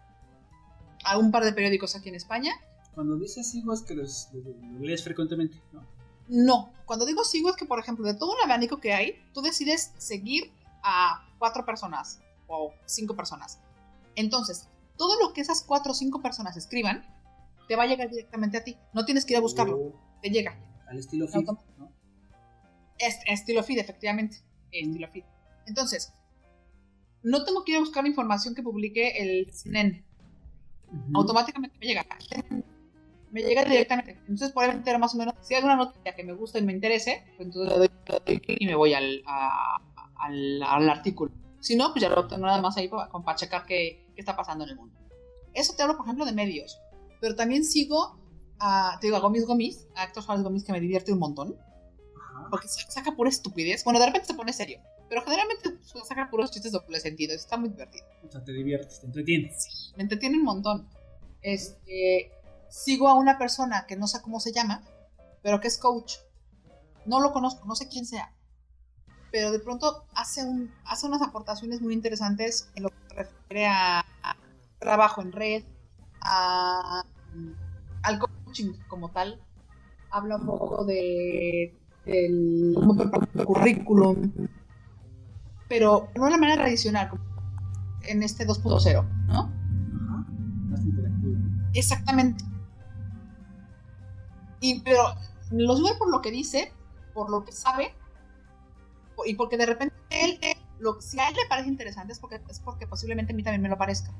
A 1.04 1.18
un 1.18 1.30
par 1.32 1.44
de 1.44 1.52
periódicos 1.52 1.96
aquí 1.96 2.08
en 2.08 2.14
España. 2.16 2.52
Cuando 2.94 3.16
dices 3.16 3.50
sigo 3.50 3.72
es 3.72 3.82
que 3.82 3.94
los, 3.94 4.28
los- 4.32 4.44
los 4.44 4.80
lees 4.80 5.02
frecuentemente, 5.02 5.60
¿no? 5.72 5.84
No, 6.32 6.72
cuando 6.86 7.04
digo 7.04 7.24
sigo 7.24 7.50
es 7.50 7.56
que, 7.56 7.66
por 7.66 7.78
ejemplo, 7.78 8.06
de 8.06 8.14
todo 8.14 8.32
un 8.32 8.40
abanico 8.42 8.80
que 8.80 8.94
hay, 8.94 9.22
tú 9.34 9.42
decides 9.42 9.92
seguir 9.98 10.50
a 10.82 11.28
cuatro 11.38 11.66
personas 11.66 12.22
o 12.46 12.72
cinco 12.86 13.14
personas. 13.14 13.60
Entonces, 14.16 14.66
todo 14.96 15.20
lo 15.20 15.34
que 15.34 15.42
esas 15.42 15.62
cuatro 15.62 15.92
o 15.92 15.94
cinco 15.94 16.22
personas 16.22 16.56
escriban 16.56 17.04
te 17.68 17.76
va 17.76 17.82
a 17.82 17.86
llegar 17.86 18.08
directamente 18.08 18.56
a 18.56 18.64
ti. 18.64 18.78
No 18.94 19.04
tienes 19.04 19.26
que 19.26 19.34
ir 19.34 19.36
a 19.36 19.40
buscarlo, 19.40 19.76
O 19.76 19.92
te 20.22 20.30
llega. 20.30 20.58
al 20.88 20.98
estilo 20.98 21.28
feed, 21.28 21.44
¿no? 21.44 21.92
Es, 22.96 23.18
estilo 23.26 23.62
feed, 23.62 23.80
efectivamente. 23.80 24.38
Estilo 24.70 25.08
feed. 25.08 25.24
Entonces, 25.66 26.14
no 27.22 27.44
tengo 27.44 27.62
que 27.62 27.72
ir 27.72 27.76
a 27.76 27.80
buscar 27.80 28.04
la 28.04 28.08
información 28.08 28.54
que 28.54 28.62
publique 28.62 29.20
el 29.22 29.52
CNN. 29.52 30.02
Automáticamente 31.12 31.76
me 31.78 31.86
llega. 31.86 32.06
Me 33.32 33.42
llega 33.42 33.64
directamente. 33.64 34.12
Entonces, 34.20 34.52
por 34.52 34.64
entero 34.64 34.98
más 34.98 35.14
o 35.14 35.18
menos, 35.18 35.34
si 35.40 35.54
hay 35.54 35.58
alguna 35.58 35.76
noticia 35.76 36.14
que 36.14 36.22
me 36.22 36.34
gusta 36.34 36.58
y 36.58 36.62
me 36.62 36.72
interese, 36.72 37.24
pues 37.36 37.48
entonces 37.48 37.78
le 37.78 37.88
doy, 38.26 38.40
clic 38.40 38.60
y 38.60 38.66
me 38.66 38.74
voy 38.74 38.92
al, 38.92 39.22
al, 40.16 40.62
al, 40.62 40.90
artículo. 40.90 41.32
Si 41.58 41.74
no, 41.74 41.92
pues 41.92 42.02
ya 42.02 42.10
lo 42.10 42.28
tengo 42.28 42.44
nada 42.44 42.60
más 42.60 42.76
ahí 42.76 42.88
para, 42.88 43.08
para 43.08 43.36
checar 43.36 43.64
qué, 43.64 44.06
qué 44.14 44.20
está 44.20 44.36
pasando 44.36 44.64
en 44.64 44.70
el 44.70 44.76
mundo. 44.76 44.94
Eso 45.54 45.74
te 45.74 45.82
hablo, 45.82 45.96
por 45.96 46.04
ejemplo, 46.06 46.26
de 46.26 46.32
medios. 46.32 46.78
Pero 47.20 47.34
también 47.34 47.64
sigo 47.64 48.18
a, 48.58 48.98
te 49.00 49.06
digo, 49.06 49.16
a 49.16 49.20
Gomis 49.20 49.46
Gomis, 49.46 49.86
a 49.94 50.04
Héctor 50.04 50.22
Suárez 50.22 50.44
Gomis, 50.44 50.64
que 50.64 50.72
me 50.72 50.80
divierte 50.80 51.12
un 51.12 51.18
montón. 51.18 51.56
Porque 52.50 52.68
saca 52.68 53.12
pura 53.12 53.30
estupidez. 53.30 53.82
Bueno, 53.84 53.98
de 53.98 54.06
repente 54.06 54.26
se 54.26 54.34
pone 54.34 54.52
serio. 54.52 54.80
Pero 55.08 55.22
generalmente 55.22 55.70
pues, 55.70 56.06
saca 56.06 56.28
puros 56.30 56.50
chistes 56.50 56.72
de 56.72 56.78
doble 56.78 57.00
sentido. 57.00 57.34
Está 57.34 57.56
muy 57.56 57.70
divertido. 57.70 58.04
O 58.26 58.30
sea, 58.30 58.44
te 58.44 58.52
diviertes, 58.52 59.00
te 59.00 59.06
entretienes. 59.06 59.62
Sí, 59.62 59.92
me 59.96 60.02
entretiene 60.02 60.36
un 60.36 60.44
montón. 60.44 60.88
Este, 61.42 62.30
sigo 62.72 63.08
a 63.08 63.14
una 63.14 63.36
persona 63.36 63.84
que 63.86 63.96
no 63.96 64.06
sé 64.06 64.22
cómo 64.22 64.40
se 64.40 64.52
llama, 64.52 64.82
pero 65.42 65.60
que 65.60 65.68
es 65.68 65.76
coach. 65.78 66.14
No 67.04 67.20
lo 67.20 67.32
conozco, 67.32 67.66
no 67.66 67.76
sé 67.76 67.88
quién 67.88 68.06
sea. 68.06 68.32
Pero 69.30 69.52
de 69.52 69.60
pronto 69.60 70.06
hace, 70.14 70.42
un, 70.44 70.72
hace 70.84 71.06
unas 71.06 71.20
aportaciones 71.22 71.82
muy 71.82 71.92
interesantes 71.92 72.70
en 72.74 72.84
lo 72.84 72.88
que 72.88 72.96
se 73.08 73.14
refiere 73.14 73.66
a, 73.66 74.04
trabajo 74.78 75.20
en 75.20 75.32
red, 75.32 75.64
a, 76.22 77.04
al 78.02 78.18
coaching 78.18 78.72
como 78.88 79.10
tal. 79.10 79.40
Habla 80.10 80.36
un 80.36 80.46
poco 80.46 80.84
de 80.84 81.78
el 82.04 82.74
currículum, 83.46 84.32
pero 85.68 86.08
no 86.16 86.24
de 86.24 86.30
la 86.30 86.36
manera 86.36 86.62
tradicional, 86.62 87.10
en 88.02 88.22
este 88.22 88.46
2.0, 88.46 89.08
¿no? 89.28 89.46
Más 90.68 90.84
interactivo. 90.84 91.38
Exactamente. 91.72 92.51
Y, 94.62 94.80
pero 94.80 95.02
lo 95.50 95.76
sube 95.76 95.94
por 95.96 96.08
lo 96.08 96.22
que 96.22 96.30
dice, 96.30 96.72
por 97.12 97.28
lo 97.28 97.44
que 97.44 97.52
sabe, 97.52 97.94
y 99.26 99.34
porque 99.34 99.56
de 99.56 99.66
repente 99.66 99.94
él, 100.08 100.38
lo, 100.78 101.00
si 101.00 101.18
a 101.18 101.28
él 101.28 101.34
le 101.34 101.46
parece 101.48 101.68
interesante 101.68 102.12
es 102.12 102.18
porque, 102.18 102.40
es 102.48 102.60
porque 102.60 102.86
posiblemente 102.86 103.32
a 103.32 103.36
mí 103.36 103.42
también 103.42 103.62
me 103.62 103.68
lo 103.68 103.76
parezca. 103.76 104.12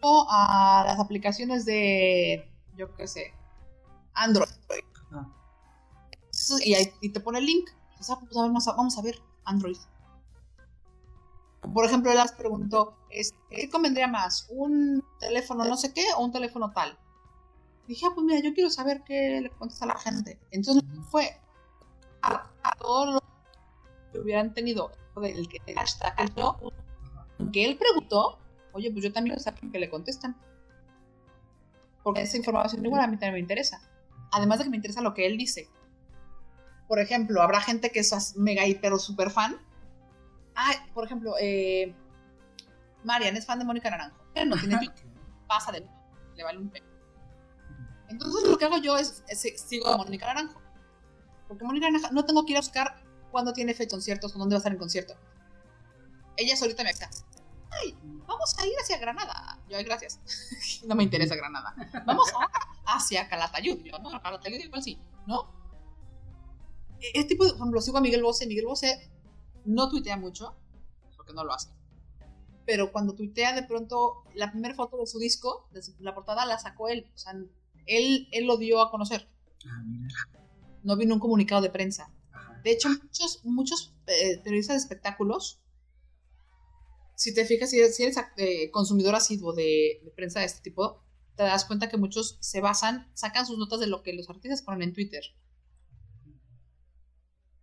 o 0.00 0.26
a 0.30 0.84
las 0.86 0.98
aplicaciones 0.98 1.64
de, 1.64 2.48
yo 2.76 2.94
qué 2.94 3.06
sé, 3.06 3.34
Android. 4.14 4.48
Ah. 5.12 5.28
Y, 6.64 6.74
ahí, 6.74 6.92
y, 7.00 7.10
te 7.10 7.20
pone 7.20 7.40
el 7.40 7.46
link. 7.46 7.68
Pues, 7.96 8.08
ah, 8.10 8.18
pues, 8.18 8.32
vamos, 8.32 8.96
a, 8.96 9.02
ver 9.02 9.20
Android. 9.44 9.76
Por 11.74 11.84
ejemplo, 11.84 12.10
él 12.10 12.16
las 12.16 12.32
preguntó, 12.32 12.96
¿qué 13.50 13.68
convendría 13.68 14.08
más? 14.08 14.46
¿Un 14.50 15.04
teléfono 15.18 15.64
no 15.64 15.76
sé 15.76 15.92
qué 15.92 16.06
o 16.16 16.24
un 16.24 16.32
teléfono 16.32 16.70
tal? 16.72 16.98
Dije, 17.90 18.06
ah, 18.06 18.12
pues 18.14 18.24
mira, 18.24 18.40
yo 18.40 18.54
quiero 18.54 18.70
saber 18.70 19.02
qué 19.04 19.40
le 19.40 19.50
contesta 19.50 19.84
a 19.84 19.88
la 19.88 19.98
gente. 19.98 20.38
Entonces 20.50 20.82
fue 21.10 21.36
a, 22.22 22.48
todos 22.78 23.14
los 23.14 23.22
que 24.12 24.20
hubieran 24.20 24.54
tenido 24.54 24.92
el 25.22 25.48
que 25.48 25.74
hashtag 25.74 26.14
que 27.52 27.64
él 27.64 27.76
preguntó, 27.76 28.38
oye, 28.72 28.90
pues 28.92 29.04
yo 29.04 29.12
también 29.12 29.38
sé 29.40 29.52
que 29.54 29.78
le 29.78 29.90
contestan. 29.90 30.36
Porque 32.02 32.22
esa 32.22 32.36
información 32.36 32.84
igual 32.84 33.02
a 33.02 33.06
mí 33.06 33.16
también 33.16 33.34
me 33.34 33.40
interesa 33.40 33.82
además 34.32 34.58
de 34.58 34.64
que 34.64 34.70
me 34.70 34.76
interesa 34.76 35.00
lo 35.00 35.14
que 35.14 35.26
él 35.26 35.36
dice. 35.36 35.68
Por 36.88 36.98
ejemplo, 36.98 37.42
habrá 37.42 37.60
gente 37.60 37.90
que 37.90 38.00
es 38.00 38.36
mega 38.36 38.66
hiper 38.66 38.92
o 38.92 38.98
super 38.98 39.30
fan. 39.30 39.56
Ah, 40.54 40.72
por 40.92 41.04
ejemplo, 41.04 41.34
eh, 41.40 41.94
Marian 43.04 43.36
es 43.36 43.46
fan 43.46 43.58
de 43.58 43.64
Mónica 43.64 43.90
Naranjo. 43.90 44.16
Pero 44.34 44.46
no 44.46 44.56
tiene 44.56 44.78
pasa 45.46 45.72
de 45.72 45.84
le 46.36 46.44
vale 46.44 46.58
un 46.58 46.68
pelo. 46.68 46.89
Entonces 48.10 48.48
lo 48.48 48.58
que 48.58 48.64
hago 48.64 48.78
yo 48.78 48.96
es, 48.98 49.22
sigo 49.56 49.86
a 49.86 49.96
Mónica 49.96 50.26
Naranjo. 50.26 50.60
Porque 51.48 51.64
Mónica 51.64 51.90
Naranjo 51.90 52.12
no 52.12 52.24
tengo 52.24 52.44
que 52.44 52.52
ir 52.52 52.58
a 52.58 52.60
buscar 52.60 53.02
cuándo 53.30 53.52
tiene 53.52 53.72
fecha 53.72 53.90
conciertos 53.90 54.34
o 54.34 54.38
dónde 54.38 54.54
va 54.54 54.58
a 54.58 54.60
estar 54.60 54.72
en 54.72 54.78
concierto. 54.78 55.14
Ella 56.36 56.56
solita 56.56 56.82
me 56.82 56.90
acá. 56.90 57.08
Ay, 57.70 57.96
vamos 58.26 58.58
a 58.58 58.66
ir 58.66 58.74
hacia 58.82 58.98
Granada. 58.98 59.58
Yo, 59.68 59.76
ay, 59.76 59.84
gracias. 59.84 60.18
no 60.86 60.94
me 60.96 61.04
interesa 61.04 61.36
Granada. 61.36 61.74
Vamos 62.04 62.32
hacia 62.84 63.28
Calatayud. 63.28 63.78
Yo, 63.84 63.98
no, 63.98 64.20
Calatayud 64.20 64.58
igual 64.58 64.82
sí, 64.82 64.98
¿no? 65.26 65.48
Este 67.00 67.24
tipo 67.24 67.44
de, 67.44 67.50
por 67.50 67.60
ejemplo, 67.60 67.80
sigo 67.80 67.98
a 67.98 68.00
Miguel 68.00 68.22
Bosé. 68.22 68.46
Miguel 68.46 68.66
Bosé 68.66 69.08
no 69.64 69.88
tuitea 69.88 70.16
mucho, 70.16 70.56
porque 71.16 71.32
no 71.32 71.44
lo 71.44 71.52
hace. 71.52 71.70
Pero 72.66 72.92
cuando 72.92 73.14
tuitea, 73.14 73.52
de 73.52 73.62
pronto, 73.62 74.24
la 74.34 74.50
primera 74.50 74.74
foto 74.74 74.98
de 74.98 75.06
su 75.06 75.18
disco, 75.18 75.68
de 75.70 75.80
la 76.00 76.14
portada, 76.14 76.44
la 76.44 76.58
sacó 76.58 76.88
él. 76.88 77.10
O 77.14 77.18
sea, 77.18 77.34
él, 77.86 78.28
él 78.32 78.46
lo 78.46 78.56
dio 78.56 78.80
a 78.80 78.90
conocer. 78.90 79.28
Ah, 79.66 79.82
no 80.82 80.96
vino 80.96 81.14
un 81.14 81.20
comunicado 81.20 81.62
de 81.62 81.70
prensa. 81.70 82.12
De 82.64 82.72
hecho, 82.72 82.88
muchos, 82.88 83.44
muchos 83.44 83.94
eh, 84.06 84.38
periodistas 84.42 84.76
de 84.76 84.82
espectáculos 84.82 85.60
si 87.20 87.34
te 87.34 87.44
fijas, 87.44 87.68
si 87.68 87.78
eres, 87.78 88.16
eh, 88.38 88.70
consumidor 88.70 89.14
asiduo 89.14 89.52
de, 89.52 90.00
prensa 90.16 90.40
de 90.40 90.46
este 90.46 90.62
tipo, 90.62 91.04
te 91.36 91.42
das 91.42 91.66
cuenta 91.66 91.90
que 91.90 91.98
muchos 91.98 92.38
se 92.40 92.62
basan, 92.62 93.10
sacan 93.12 93.44
sus 93.44 93.58
notas 93.58 93.78
de 93.78 93.88
lo 93.88 94.02
que 94.02 94.14
los 94.14 94.30
artistas 94.30 94.62
ponen 94.62 94.88
en 94.88 94.94
Twitter. 94.94 95.22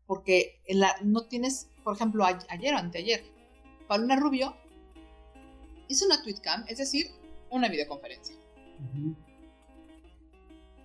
Porque 0.05 0.61
no 1.03 1.27
tienes, 1.27 1.71
por 1.83 1.95
ejemplo, 1.95 2.23
ayer 2.23 2.75
o 2.75 2.77
anteayer, 2.77 3.23
Paulina 3.87 4.15
Rubio 4.15 4.55
hizo 5.87 6.05
una 6.05 6.21
tweetcam, 6.21 6.63
es 6.67 6.77
decir, 6.77 7.07
una 7.49 7.67
videoconferencia. 7.67 8.35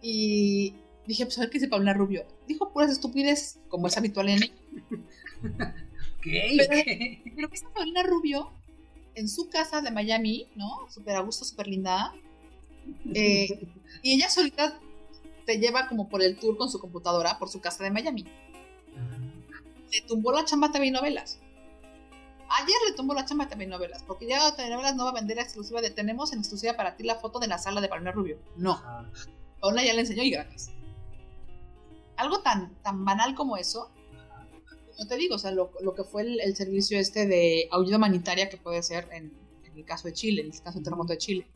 Y 0.02 0.75
dije, 1.06 1.25
pues 1.25 1.38
a 1.38 1.42
ver 1.42 1.50
qué 1.50 1.59
dice 1.59 1.68
Paulina 1.68 1.94
Rubio. 1.94 2.26
Dijo 2.47 2.73
puras 2.73 2.90
estupideces, 2.90 3.61
como 3.68 3.87
es 3.87 3.97
habitual 3.97 4.28
en 4.28 4.42
él. 4.42 4.52
¿Qué? 6.21 6.56
Pero, 6.68 7.35
pero 7.37 7.49
que 7.49 7.54
esta 7.54 7.71
Paulina 7.71 8.02
Rubio 8.02 8.50
en 9.14 9.28
su 9.28 9.49
casa 9.49 9.80
de 9.80 9.90
Miami, 9.90 10.49
¿no? 10.54 10.87
Súper 10.88 11.16
a 11.16 11.21
gusto, 11.21 11.44
súper 11.44 11.68
linda. 11.68 12.12
Eh, 13.14 13.68
y 14.02 14.14
ella 14.14 14.28
solita 14.28 14.78
te 15.47 15.59
lleva 15.59 15.88
como 15.88 16.09
por 16.09 16.23
el 16.23 16.37
tour 16.37 16.56
con 16.56 16.71
su 16.71 16.78
computadora 16.80 17.38
por 17.38 17.49
su 17.49 17.61
casa 17.61 17.85
de 17.85 17.90
Miami. 17.90 18.25
Le 19.90 20.00
tumbó 20.02 20.32
la 20.32 20.44
chamba 20.44 20.73
TV 20.73 20.90
Novelas. 20.90 21.40
Ayer 22.49 22.76
le 22.88 22.94
tumbó 22.94 23.14
la 23.14 23.25
chamba 23.25 23.44
a 23.44 23.49
TV 23.49 23.66
Novelas, 23.66 24.02
porque 24.02 24.26
ya 24.26 24.54
TV 24.54 24.71
Novelas 24.71 24.94
no 24.94 25.04
va 25.04 25.11
a 25.11 25.14
vender 25.14 25.38
exclusiva 25.38 25.80
de 25.80 25.90
tenemos 25.90 26.32
en 26.32 26.40
exclusiva 26.40 26.75
para 26.75 26.97
ti 26.97 27.04
la 27.04 27.14
foto 27.16 27.38
de 27.38 27.47
la 27.47 27.59
sala 27.59 27.80
de 27.80 27.88
Palmer 27.88 28.14
Rubio. 28.14 28.38
No. 28.56 28.80
A 29.62 29.69
una 29.69 29.85
ya 29.85 29.95
le 29.95 30.00
enseñó 30.00 30.23
y 30.23 30.31
gratis. 30.31 30.71
Algo 32.16 32.40
tan, 32.42 32.75
tan 32.83 33.04
banal 33.04 33.35
como 33.35 33.57
eso 33.57 33.90
no 34.99 35.07
te 35.07 35.16
digo, 35.16 35.35
o 35.35 35.38
sea, 35.38 35.50
lo, 35.50 35.71
que 35.95 36.04
fue 36.04 36.23
el, 36.23 36.57
servicio 36.57 36.99
este 36.99 37.26
de 37.26 37.69
ayuda 37.73 37.97
humanitaria 37.97 38.49
que 38.49 38.57
puede 38.57 38.83
ser 38.83 39.09
en, 39.12 39.33
el 39.75 39.85
caso 39.85 40.07
de 40.07 40.12
Chile, 40.12 40.42
en 40.42 40.52
el 40.52 40.62
caso 40.62 40.78
del 40.78 40.85
terremoto 40.85 41.12
de 41.12 41.19
Chile. 41.19 41.47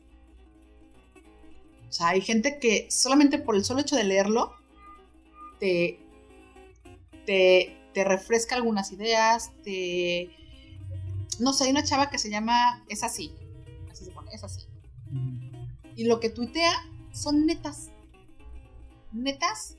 O 1.87 1.93
sea, 1.93 2.09
hay 2.09 2.21
gente 2.21 2.59
que 2.59 2.87
solamente 2.89 3.37
por 3.37 3.55
el 3.55 3.63
solo 3.63 3.81
hecho 3.81 3.95
de 3.95 4.03
leerlo 4.03 4.53
te, 5.59 5.99
te, 7.25 7.73
refresca 7.95 8.55
algunas 8.55 8.91
ideas, 8.91 9.51
te... 9.63 10.29
No 11.39 11.53
sé, 11.53 11.65
hay 11.65 11.71
una 11.71 11.83
chava 11.83 12.09
que 12.09 12.19
se 12.19 12.29
llama 12.29 12.83
Es 12.89 13.03
así, 13.03 13.33
así 13.91 14.05
se 14.05 14.11
pone, 14.11 14.31
es 14.33 14.43
así. 14.43 14.67
Y 15.95 16.05
lo 16.05 16.19
que 16.19 16.29
tuitea 16.29 16.73
son 17.11 17.45
netas, 17.45 17.89
netas 19.11 19.75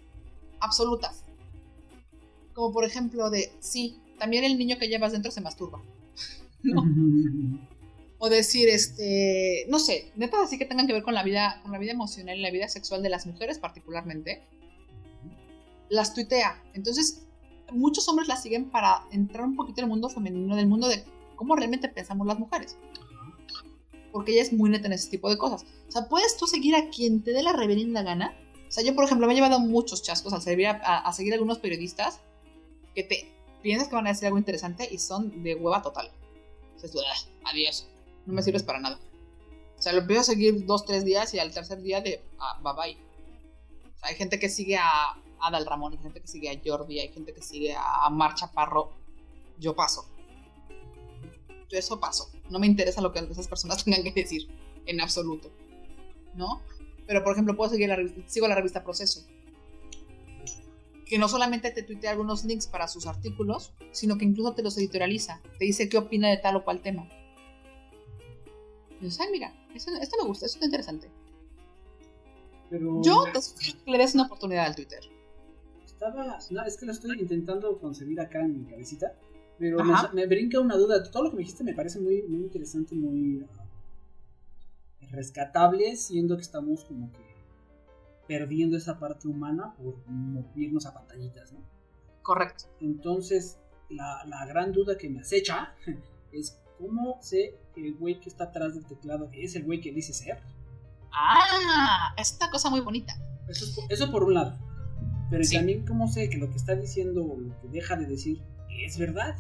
absolutas. 0.61 1.23
Como 2.55 2.73
por 2.73 2.85
ejemplo 2.85 3.31
de, 3.31 3.53
sí, 3.61 3.99
también 4.19 4.45
el 4.45 4.59
niño 4.59 4.79
que 4.79 4.89
llevas 4.89 5.13
dentro 5.13 5.31
se 5.31 5.41
masturba. 5.41 5.81
o 8.19 8.29
decir, 8.29 8.69
este, 8.69 9.65
no 9.69 9.79
sé, 9.79 10.11
netas 10.17 10.41
así 10.41 10.59
que 10.59 10.65
tengan 10.65 10.87
que 10.87 10.93
ver 10.93 11.03
con 11.03 11.15
la 11.15 11.23
vida, 11.23 11.61
con 11.63 11.73
la 11.73 11.79
vida 11.79 11.93
emocional 11.93 12.37
y 12.37 12.43
la 12.43 12.51
vida 12.51 12.69
sexual 12.69 13.03
de 13.03 13.09
las 13.09 13.27
mujeres 13.27 13.59
particularmente, 13.59 14.43
las 15.89 16.15
tuitea. 16.15 16.61
Entonces, 16.75 17.23
muchos 17.73 18.09
hombres 18.09 18.29
las 18.29 18.43
siguen 18.43 18.71
para 18.71 19.05
entrar 19.13 19.45
un 19.45 19.57
poquito 19.57 19.81
en 19.81 19.85
el 19.85 19.91
mundo 19.91 20.09
femenino, 20.09 20.57
del 20.57 20.67
mundo 20.67 20.89
de 20.89 21.05
cómo 21.37 21.55
realmente 21.55 21.89
pensamos 21.89 22.27
las 22.27 22.39
mujeres. 22.39 22.77
Porque 24.13 24.33
ella 24.33 24.43
es 24.43 24.53
muy 24.53 24.71
neta 24.71 24.87
en 24.87 24.95
ese 24.95 25.11
tipo 25.11 25.31
de 25.31 25.39
cosas. 25.39 25.65
O 25.89 25.93
sea, 25.93 26.09
puedes 26.09 26.37
tú 26.37 26.47
seguir 26.47 26.75
a 26.75 26.89
quien 26.89 27.23
te 27.23 27.33
dé 27.33 27.43
la 27.43 27.53
reverenda 27.53 28.03
gana. 28.03 28.35
O 28.69 28.71
sea, 28.71 28.85
yo, 28.85 28.95
por 28.95 29.05
ejemplo, 29.05 29.27
me 29.27 29.33
he 29.33 29.37
llevado 29.37 29.61
muchos 29.61 30.03
chascos 30.03 30.33
al 30.33 30.43
servir 30.43 30.69
a 30.69 31.13
seguir 31.13 31.33
a 31.33 31.37
algunos 31.37 31.59
periodistas 31.59 32.21
que 32.95 33.03
te 33.03 33.33
piensas 33.63 33.89
que 33.89 33.95
van 33.95 34.07
a 34.07 34.11
decir 34.11 34.27
algo 34.27 34.39
interesante 34.39 34.89
y 34.91 34.99
son 34.99 35.43
de 35.43 35.55
hueva 35.55 35.83
total. 35.83 36.11
Entonces, 36.75 37.29
adiós, 37.45 37.89
no 38.27 38.35
me 38.35 38.43
sirves 38.43 38.63
para 38.63 38.81
nada. 38.81 38.99
O 39.79 39.83
sea, 39.83 39.93
lo 39.93 40.01
empiezo 40.01 40.23
a 40.23 40.25
seguir 40.25 40.67
dos, 40.67 40.85
tres 40.85 41.05
días 41.05 41.33
y 41.35 41.39
al 41.39 41.53
tercer 41.53 41.81
día 41.83 42.01
de 42.01 42.23
ah, 42.39 42.61
bye 42.63 42.73
bye. 42.75 42.99
hay 44.03 44.15
gente 44.15 44.39
que 44.39 44.49
sigue 44.49 44.77
a 44.77 45.17
Adal 45.41 45.67
Ramón, 45.67 45.93
hay 45.93 45.99
gente 45.99 46.21
que 46.21 46.27
sigue 46.27 46.51
a 46.51 46.61
Jordi, 46.65 46.99
hay 46.99 47.13
gente 47.13 47.33
que 47.33 47.43
sigue 47.43 47.75
a 47.77 48.09
Mar 48.11 48.35
Chaparro, 48.35 48.93
yo 49.59 49.75
paso. 49.75 50.07
Yo 51.69 51.79
eso 51.79 52.01
paso. 52.01 52.31
No 52.51 52.59
me 52.59 52.67
interesa 52.67 53.01
lo 53.01 53.13
que 53.13 53.21
esas 53.21 53.49
personas 53.49 53.85
tengan 53.85 54.03
que 54.03 54.13
decir, 54.13 54.49
en 54.87 55.01
absoluto. 55.01 55.51
¿No? 56.35 56.63
Pero, 57.09 57.25
por 57.25 57.33
ejemplo, 57.33 57.57
puedo 57.57 57.71
seguir 57.71 57.89
la 57.89 57.97
revista, 57.97 58.21
sigo 58.27 58.47
la 58.47 58.55
revista 58.55 58.85
Proceso. 58.85 59.27
Que 61.07 61.19
no 61.19 61.27
solamente 61.27 61.71
te 61.71 61.83
tuitea 61.83 62.11
algunos 62.11 62.45
links 62.45 62.67
para 62.67 62.87
sus 62.87 63.07
artículos, 63.07 63.73
sino 63.93 64.19
que 64.19 64.27
incluso 64.27 64.53
te 64.53 64.63
los 64.63 64.77
editorializa. 64.77 65.41
Te 65.59 65.65
dice 65.65 65.89
qué 65.89 65.97
opina 65.97 66.29
de 66.29 66.37
tal 66.37 66.57
o 66.57 66.65
cual 66.65 66.83
tema. 66.83 67.09
Y 69.01 69.05
dices, 69.05 69.21
ay, 69.21 69.29
mira, 69.33 69.55
esto, 69.75 69.91
esto 69.99 70.17
me 70.21 70.29
gusta, 70.29 70.45
esto 70.45 70.59
es 70.59 70.65
interesante. 70.67 71.11
Pero 72.69 73.01
Yo 73.03 73.25
te 73.33 73.41
sugiero 73.41 73.79
que 73.83 73.91
le 73.91 73.99
des 73.99 74.15
una 74.15 74.27
oportunidad 74.27 74.67
al 74.67 74.77
Twitter. 74.77 75.01
estaba. 75.87 76.39
No, 76.51 76.63
es 76.67 76.77
que 76.77 76.85
lo 76.85 76.93
estoy 76.93 77.19
intentando 77.19 77.79
concebir 77.79 78.21
acá 78.21 78.41
en 78.41 78.61
mi 78.65 78.71
cabecita. 78.71 79.15
Pero 79.59 79.83
me, 79.83 79.95
me 80.13 80.27
brinca 80.27 80.61
una 80.61 80.77
duda. 80.77 81.03
Todo 81.11 81.25
lo 81.25 81.31
que 81.31 81.37
me 81.37 81.41
dijiste 81.41 81.65
me 81.65 81.73
parece 81.73 82.01
muy, 82.01 82.23
muy 82.25 82.43
interesante, 82.43 82.95
muy 82.95 83.47
ah, 85.11 85.15
rescatable, 85.17 85.97
siendo 85.97 86.37
que 86.37 86.43
estamos 86.43 86.85
como 86.85 87.11
que 87.13 87.27
perdiendo 88.27 88.77
esa 88.77 88.99
parte 88.99 89.27
humana 89.29 89.75
por 89.77 89.97
movernos 90.07 90.85
a 90.87 90.93
pantallitas, 90.95 91.53
¿no? 91.53 91.61
Correcto. 92.23 92.65
Entonces, 92.81 93.59
la, 93.89 94.23
la 94.27 94.45
gran 94.47 94.73
duda 94.73 94.99
que 94.99 95.09
me 95.09 95.21
acecha 95.21 95.75
es 96.33 96.59
cómo 96.79 97.19
sé 97.23 97.55
que 97.75 97.87
el 97.87 97.95
güey 97.97 98.21
que 98.21 98.29
está 98.29 98.45
atrás 98.45 98.75
del 98.75 98.85
teclado 98.87 99.31
es 99.33 99.57
el 99.57 99.65
güey 99.65 99.81
que 99.81 99.93
dice 99.93 100.13
ser. 100.13 100.41
Ah, 101.13 102.15
es 102.19 102.37
una 102.37 102.51
cosa 102.51 102.69
muy 102.71 102.81
bonita. 102.81 103.15
Eso, 103.49 103.65
es 103.65 103.71
por, 103.73 103.93
eso 103.93 104.11
por 104.11 104.25
un 104.25 104.35
lado. 104.35 104.59
Pero 105.31 105.43
Sí. 105.45 105.57
también 105.57 105.87
cómo 105.87 106.07
sé 106.09 106.29
que 106.29 106.37
lo 106.37 106.51
que 106.51 106.57
está 106.57 106.75
diciendo 106.75 107.25
o 107.25 107.39
lo 107.41 107.59
que 107.61 107.69
deja 107.69 107.97
de 107.97 108.07
decir 108.07 108.43
es 108.85 108.99
verdad. 108.99 109.35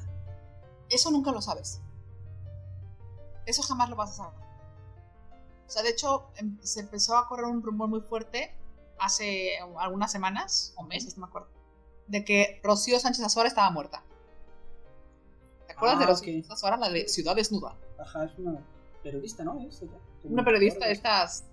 Eso 0.88 1.10
nunca 1.10 1.30
lo 1.30 1.42
sabes. 1.42 1.80
Eso 3.44 3.62
jamás 3.62 3.88
lo 3.90 3.96
vas 3.96 4.12
a 4.12 4.14
saber. 4.24 4.47
O 5.68 5.70
sea, 5.70 5.82
de 5.82 5.90
hecho, 5.90 6.30
em- 6.36 6.58
se 6.62 6.80
empezó 6.80 7.16
a 7.16 7.28
correr 7.28 7.44
un 7.44 7.62
rumor 7.62 7.88
muy 7.88 8.00
fuerte 8.00 8.54
hace 8.98 9.50
algunas 9.78 10.10
semanas 10.10 10.72
o 10.76 10.82
meses, 10.82 11.16
no 11.16 11.26
me 11.26 11.28
acuerdo, 11.28 11.48
de 12.08 12.24
que 12.24 12.60
Rocío 12.64 12.98
Sánchez 12.98 13.24
Azora 13.24 13.46
estaba 13.48 13.70
muerta. 13.70 14.02
¿Te 15.66 15.74
acuerdas 15.74 15.98
Ah, 15.98 16.00
de 16.00 16.06
Rocío 16.06 16.32
ok. 16.32 16.34
Sánchez 16.36 16.50
Azora, 16.50 16.76
la 16.78 16.88
de 16.88 17.06
Ciudad 17.06 17.36
Desnuda? 17.36 17.76
Ajá, 18.00 18.24
es 18.24 18.32
una 18.38 18.58
periodista, 19.02 19.44
¿no? 19.44 19.60
Es 19.60 19.82
ella. 19.82 19.92
Una 20.24 20.44
periodista 20.44 20.86
de 20.86 20.92
estas 20.92 21.44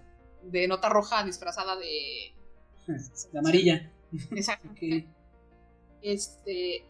de 0.43 0.67
nota 0.67 0.89
roja 0.89 1.23
disfrazada 1.23 1.75
de. 1.75 2.33
De 3.31 3.39
amarilla. 3.39 3.91
Exacto. 4.31 4.69
Ok. 4.71 5.05
Este. 6.01 6.85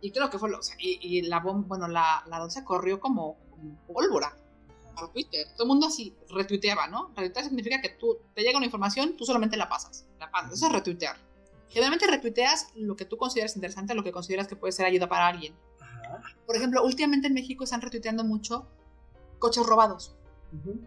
Y 0.00 0.10
creo 0.10 0.30
que 0.30 0.38
fue 0.38 0.50
lo. 0.50 0.58
o 0.58 0.62
sea, 0.62 0.76
y, 0.78 0.98
y 1.00 1.22
la 1.22 1.40
bomba, 1.40 1.66
bueno, 1.68 1.88
la, 1.88 2.24
la 2.28 2.48
se 2.50 2.64
corrió 2.64 2.98
como, 3.00 3.36
como 3.50 3.76
pólvora 3.86 4.36
por 4.94 5.12
Twitter. 5.12 5.46
Todo 5.52 5.64
el 5.64 5.68
mundo 5.68 5.86
así 5.86 6.16
retuiteaba, 6.28 6.86
¿no? 6.86 7.08
Retuitear 7.08 7.44
significa 7.44 7.80
que 7.80 7.90
tú 7.90 8.18
te 8.34 8.42
llega 8.42 8.56
una 8.56 8.66
información, 8.66 9.16
tú 9.16 9.24
solamente 9.24 9.56
la 9.56 9.68
pasas. 9.68 10.06
La 10.18 10.30
pasas. 10.30 10.52
Eso 10.54 10.66
es 10.66 10.72
retuitear. 10.72 11.16
Generalmente 11.68 12.06
retuiteas 12.06 12.68
lo 12.74 12.96
que 12.96 13.04
tú 13.04 13.16
consideras 13.16 13.56
interesante, 13.56 13.94
lo 13.94 14.04
que 14.04 14.12
consideras 14.12 14.46
que 14.46 14.56
puede 14.56 14.72
ser 14.72 14.86
ayuda 14.86 15.08
para 15.08 15.26
alguien. 15.26 15.54
Ajá. 15.80 16.20
Por 16.46 16.56
ejemplo, 16.56 16.84
últimamente 16.84 17.28
en 17.28 17.34
México 17.34 17.64
están 17.64 17.80
retuiteando 17.80 18.24
mucho 18.24 18.66
coches 19.38 19.64
robados. 19.64 20.14
Ujú. 20.52 20.78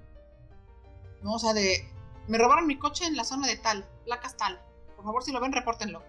¿no? 1.26 1.34
O 1.34 1.40
sea, 1.40 1.54
de, 1.54 1.84
me 2.28 2.38
robaron 2.38 2.68
mi 2.68 2.78
coche 2.78 3.06
en 3.06 3.18
la 3.18 3.24
zona 3.24 3.48
de 3.48 3.58
tal, 3.58 3.86
placas 4.06 4.38
tal. 4.38 4.62
Por 4.96 5.04
favor, 5.04 5.24
si 5.24 5.32
lo 5.32 5.42
ven, 5.42 5.52
repórtenlo. 5.52 6.04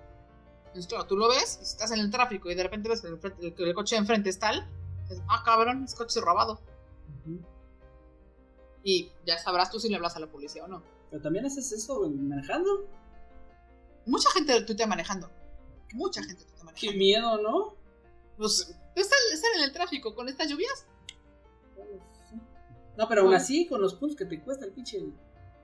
Entonces, 0.66 0.86
claro, 0.86 1.06
tú 1.06 1.16
lo 1.16 1.28
ves, 1.28 1.58
y 1.62 1.64
si 1.64 1.72
estás 1.72 1.90
en 1.90 2.00
el 2.00 2.10
tráfico 2.10 2.50
y 2.50 2.54
de 2.54 2.62
repente 2.62 2.88
ves 2.88 3.00
que 3.00 3.08
el, 3.08 3.54
que 3.54 3.62
el 3.62 3.74
coche 3.74 3.96
de 3.96 4.00
enfrente 4.00 4.28
es 4.28 4.38
tal, 4.38 4.68
dices, 5.02 5.22
ah, 5.28 5.42
cabrón, 5.44 5.84
ese 5.84 5.96
coche 5.96 6.18
es 6.18 6.24
robado. 6.24 6.60
Ujú. 7.24 7.40
Y 8.82 9.10
ya 9.26 9.39
sabrás 9.39 9.71
tú 9.71 9.80
si 9.80 9.89
le 9.89 9.97
hablas 9.97 10.17
a 10.17 10.21
la 10.21 10.26
policía 10.28 10.65
o 10.65 10.69
no. 10.69 10.82
Pero 11.10 11.23
también 11.23 11.47
haces 11.47 11.71
eso 11.73 12.08
manejando. 12.10 12.89
Mucha 14.06 14.30
gente 14.30 14.60
tuitea 14.62 14.86
manejando. 14.86 15.30
Mucha 15.95 16.23
gente 16.23 16.45
tuitea 16.45 16.56
Qué 16.58 16.65
manejando. 16.65 16.99
miedo, 16.99 17.43
¿no? 17.43 17.75
Pues, 18.36 18.76
estar, 18.95 19.19
estar 19.32 19.50
en 19.56 19.62
el 19.65 19.73
tráfico 19.73 20.15
con 20.15 20.28
estas 20.28 20.49
lluvias. 20.49 20.86
No, 22.97 23.08
pero 23.08 23.23
aún 23.23 23.34
así, 23.34 23.67
con 23.67 23.80
los 23.80 23.95
puntos 23.95 24.17
que 24.17 24.25
te 24.25 24.41
cuesta 24.41 24.65
el 24.65 24.73
pinche 24.73 25.02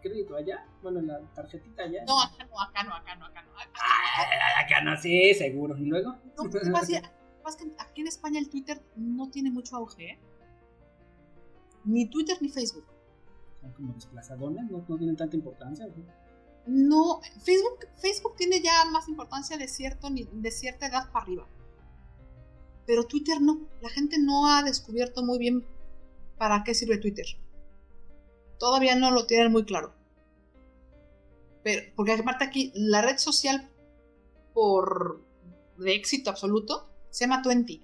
crédito 0.02 0.36
allá, 0.36 0.66
bueno, 0.82 1.00
la 1.00 1.20
tarjetita 1.34 1.84
allá. 1.84 2.04
no, 2.06 2.20
acá 2.20 2.44
no, 2.44 2.60
acá 2.60 2.82
no, 2.84 2.94
acá 2.94 3.14
no, 3.16 3.26
acá 3.26 3.42
no. 3.42 3.52
Acá, 3.58 3.70
Ah, 3.80 4.64
acá 4.64 4.82
no, 4.84 4.96
sí, 5.00 5.32
seguro. 5.34 5.76
¿Y 5.78 5.84
luego? 5.86 6.14
no, 6.36 6.44
a 6.44 7.42
más 7.44 7.56
que 7.56 7.72
aquí 7.78 8.00
en 8.02 8.06
España 8.08 8.38
el 8.38 8.48
Twitter 8.50 8.80
no 8.96 9.28
tiene 9.30 9.50
mucho 9.50 9.76
auge, 9.76 10.10
¿eh? 10.12 10.18
Ni 11.84 12.06
Twitter 12.06 12.36
ni 12.40 12.48
Facebook. 12.48 12.84
Como 13.76 13.94
desplazadones, 13.94 14.70
no, 14.70 14.84
no 14.86 14.96
tienen 14.98 15.16
tanta 15.16 15.36
importancia. 15.36 15.86
¿no? 15.86 15.94
No, 16.66 17.20
Facebook, 17.44 17.88
Facebook 17.96 18.36
tiene 18.36 18.60
ya 18.60 18.84
más 18.90 19.08
importancia 19.08 19.56
de, 19.56 19.66
cierto, 19.68 20.08
de 20.10 20.50
cierta 20.50 20.86
edad 20.86 21.10
para 21.10 21.24
arriba. 21.24 21.46
Pero 22.86 23.04
Twitter 23.04 23.40
no. 23.40 23.60
La 23.80 23.88
gente 23.88 24.18
no 24.18 24.46
ha 24.46 24.62
descubierto 24.62 25.24
muy 25.24 25.38
bien 25.38 25.64
para 26.38 26.62
qué 26.64 26.74
sirve 26.74 26.98
Twitter. 26.98 27.26
Todavía 28.58 28.94
no 28.96 29.10
lo 29.10 29.26
tienen 29.26 29.50
muy 29.50 29.64
claro. 29.64 29.94
Pero, 31.64 31.82
porque 31.96 32.12
aparte 32.12 32.44
aquí, 32.44 32.72
la 32.74 33.02
red 33.02 33.18
social 33.18 33.68
por 34.52 35.24
de 35.78 35.94
éxito 35.94 36.30
absoluto 36.30 36.88
se 37.10 37.24
llama 37.24 37.42
Twenty. 37.42 37.82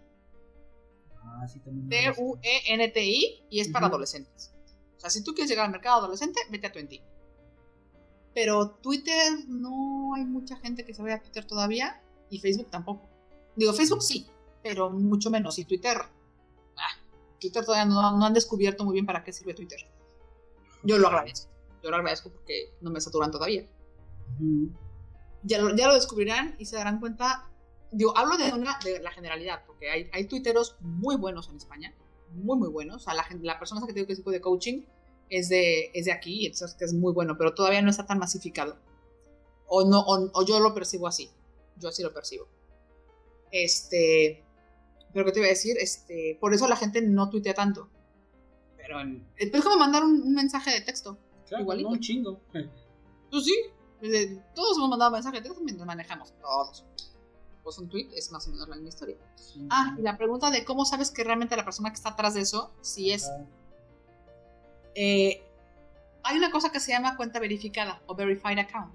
Ah, 1.14 1.46
sí. 1.48 1.60
T-U-E-N-T-I 1.60 3.46
y 3.50 3.60
es 3.60 3.68
para 3.68 3.86
adolescentes. 3.86 4.52
O 4.98 5.00
sea, 5.00 5.10
si 5.10 5.22
tú 5.22 5.32
quieres 5.32 5.48
llegar 5.48 5.66
al 5.66 5.72
mercado 5.72 5.98
adolescente, 5.98 6.40
vete 6.50 6.66
a 6.66 6.72
Twenty. 6.72 7.00
Pero 8.34 8.70
Twitter 8.82 9.32
no 9.46 10.14
hay 10.14 10.24
mucha 10.24 10.56
gente 10.56 10.84
que 10.84 10.92
se 10.92 11.02
vaya 11.02 11.16
a 11.16 11.22
Twitter 11.22 11.44
todavía 11.44 12.02
y 12.30 12.38
Facebook 12.40 12.70
tampoco. 12.70 13.08
Digo, 13.56 13.72
Facebook 13.72 14.02
sí, 14.02 14.26
pero 14.62 14.90
mucho 14.90 15.30
menos. 15.30 15.58
Y 15.58 15.64
Twitter, 15.64 15.96
ah, 16.76 17.02
Twitter 17.40 17.64
todavía 17.64 17.84
no, 17.84 18.16
no 18.16 18.26
han 18.26 18.34
descubierto 18.34 18.84
muy 18.84 18.94
bien 18.94 19.06
para 19.06 19.24
qué 19.24 19.32
sirve 19.32 19.54
Twitter. 19.54 19.80
Yo 20.82 20.98
lo 20.98 21.08
agradezco. 21.08 21.50
Yo 21.82 21.90
lo 21.90 21.96
agradezco 21.96 22.30
porque 22.30 22.74
no 22.80 22.90
me 22.90 23.00
saturan 23.00 23.30
todavía. 23.30 23.66
Ya 25.42 25.58
lo, 25.58 25.74
ya 25.74 25.86
lo 25.86 25.94
descubrirán 25.94 26.56
y 26.58 26.66
se 26.66 26.76
darán 26.76 27.00
cuenta. 27.00 27.48
Digo, 27.90 28.16
hablo 28.16 28.36
de, 28.36 28.52
una, 28.52 28.78
de 28.84 29.00
la 29.00 29.10
generalidad, 29.10 29.64
porque 29.66 29.90
hay, 29.90 30.10
hay 30.12 30.26
tuiteros 30.26 30.76
muy 30.80 31.16
buenos 31.16 31.48
en 31.48 31.56
España, 31.56 31.94
muy, 32.32 32.58
muy 32.58 32.68
buenos. 32.68 32.96
O 32.96 33.04
sea, 33.04 33.14
la, 33.14 33.24
gen- 33.24 33.44
la 33.44 33.58
persona 33.58 33.84
que 33.86 33.92
tengo 33.92 34.06
que 34.06 34.16
tipo 34.16 34.30
de 34.30 34.40
coaching 34.40 34.82
es 35.30 35.48
de, 35.48 35.90
es 35.94 36.06
de 36.06 36.12
aquí, 36.12 36.46
entonces 36.46 36.74
que 36.76 36.84
es 36.84 36.94
muy 36.94 37.12
bueno, 37.12 37.36
pero 37.36 37.54
todavía 37.54 37.82
no 37.82 37.90
está 37.90 38.06
tan 38.06 38.18
masificado. 38.18 38.76
O, 39.66 39.84
no, 39.84 40.00
o, 40.00 40.30
o 40.32 40.46
yo 40.46 40.60
lo 40.60 40.74
percibo 40.74 41.06
así. 41.06 41.30
Yo 41.76 41.88
así 41.90 42.02
lo 42.02 42.12
percibo. 42.14 42.48
Este. 43.50 44.44
Pero 45.12 45.24
que 45.24 45.32
te 45.32 45.38
iba 45.40 45.46
a 45.46 45.50
decir, 45.50 45.76
este, 45.80 46.36
por 46.40 46.52
eso 46.54 46.68
la 46.68 46.76
gente 46.76 47.00
no 47.02 47.30
tuitea 47.30 47.54
tanto. 47.54 47.88
Pero 48.76 49.00
en- 49.00 49.26
es 49.36 49.50
como 49.64 49.76
mandar 49.76 50.04
un, 50.04 50.22
un 50.22 50.34
mensaje 50.34 50.70
de 50.70 50.80
texto. 50.82 51.18
Claro, 51.46 51.62
Igualito. 51.62 51.88
no, 51.88 51.94
un 51.94 52.00
chingo. 52.00 52.40
Pues 53.30 53.44
sí, 53.44 53.54
desde- 54.00 54.42
todos 54.54 54.76
hemos 54.76 54.90
mandado 54.90 55.10
mensajes 55.10 55.40
de 55.42 55.48
texto 55.48 55.62
mientras 55.64 55.86
manejamos, 55.86 56.32
todos. 56.40 56.84
Pues 57.68 57.76
un 57.76 57.90
tweet 57.90 58.08
es 58.14 58.32
más 58.32 58.48
o 58.48 58.50
menos 58.50 58.66
la 58.66 58.76
misma 58.76 58.88
historia. 58.88 59.16
Ah, 59.68 59.94
y 59.98 60.00
la 60.00 60.16
pregunta 60.16 60.50
de 60.50 60.64
cómo 60.64 60.86
sabes 60.86 61.10
que 61.10 61.22
realmente 61.22 61.54
la 61.54 61.66
persona 61.66 61.90
que 61.90 61.96
está 61.96 62.08
atrás 62.08 62.32
de 62.32 62.40
eso, 62.40 62.72
si 62.80 63.10
es... 63.10 63.26
Ah, 63.28 63.44
eh, 64.94 65.42
hay 66.22 66.38
una 66.38 66.50
cosa 66.50 66.72
que 66.72 66.80
se 66.80 66.92
llama 66.92 67.14
cuenta 67.18 67.38
verificada 67.40 68.00
o 68.06 68.14
verified 68.14 68.58
account, 68.58 68.94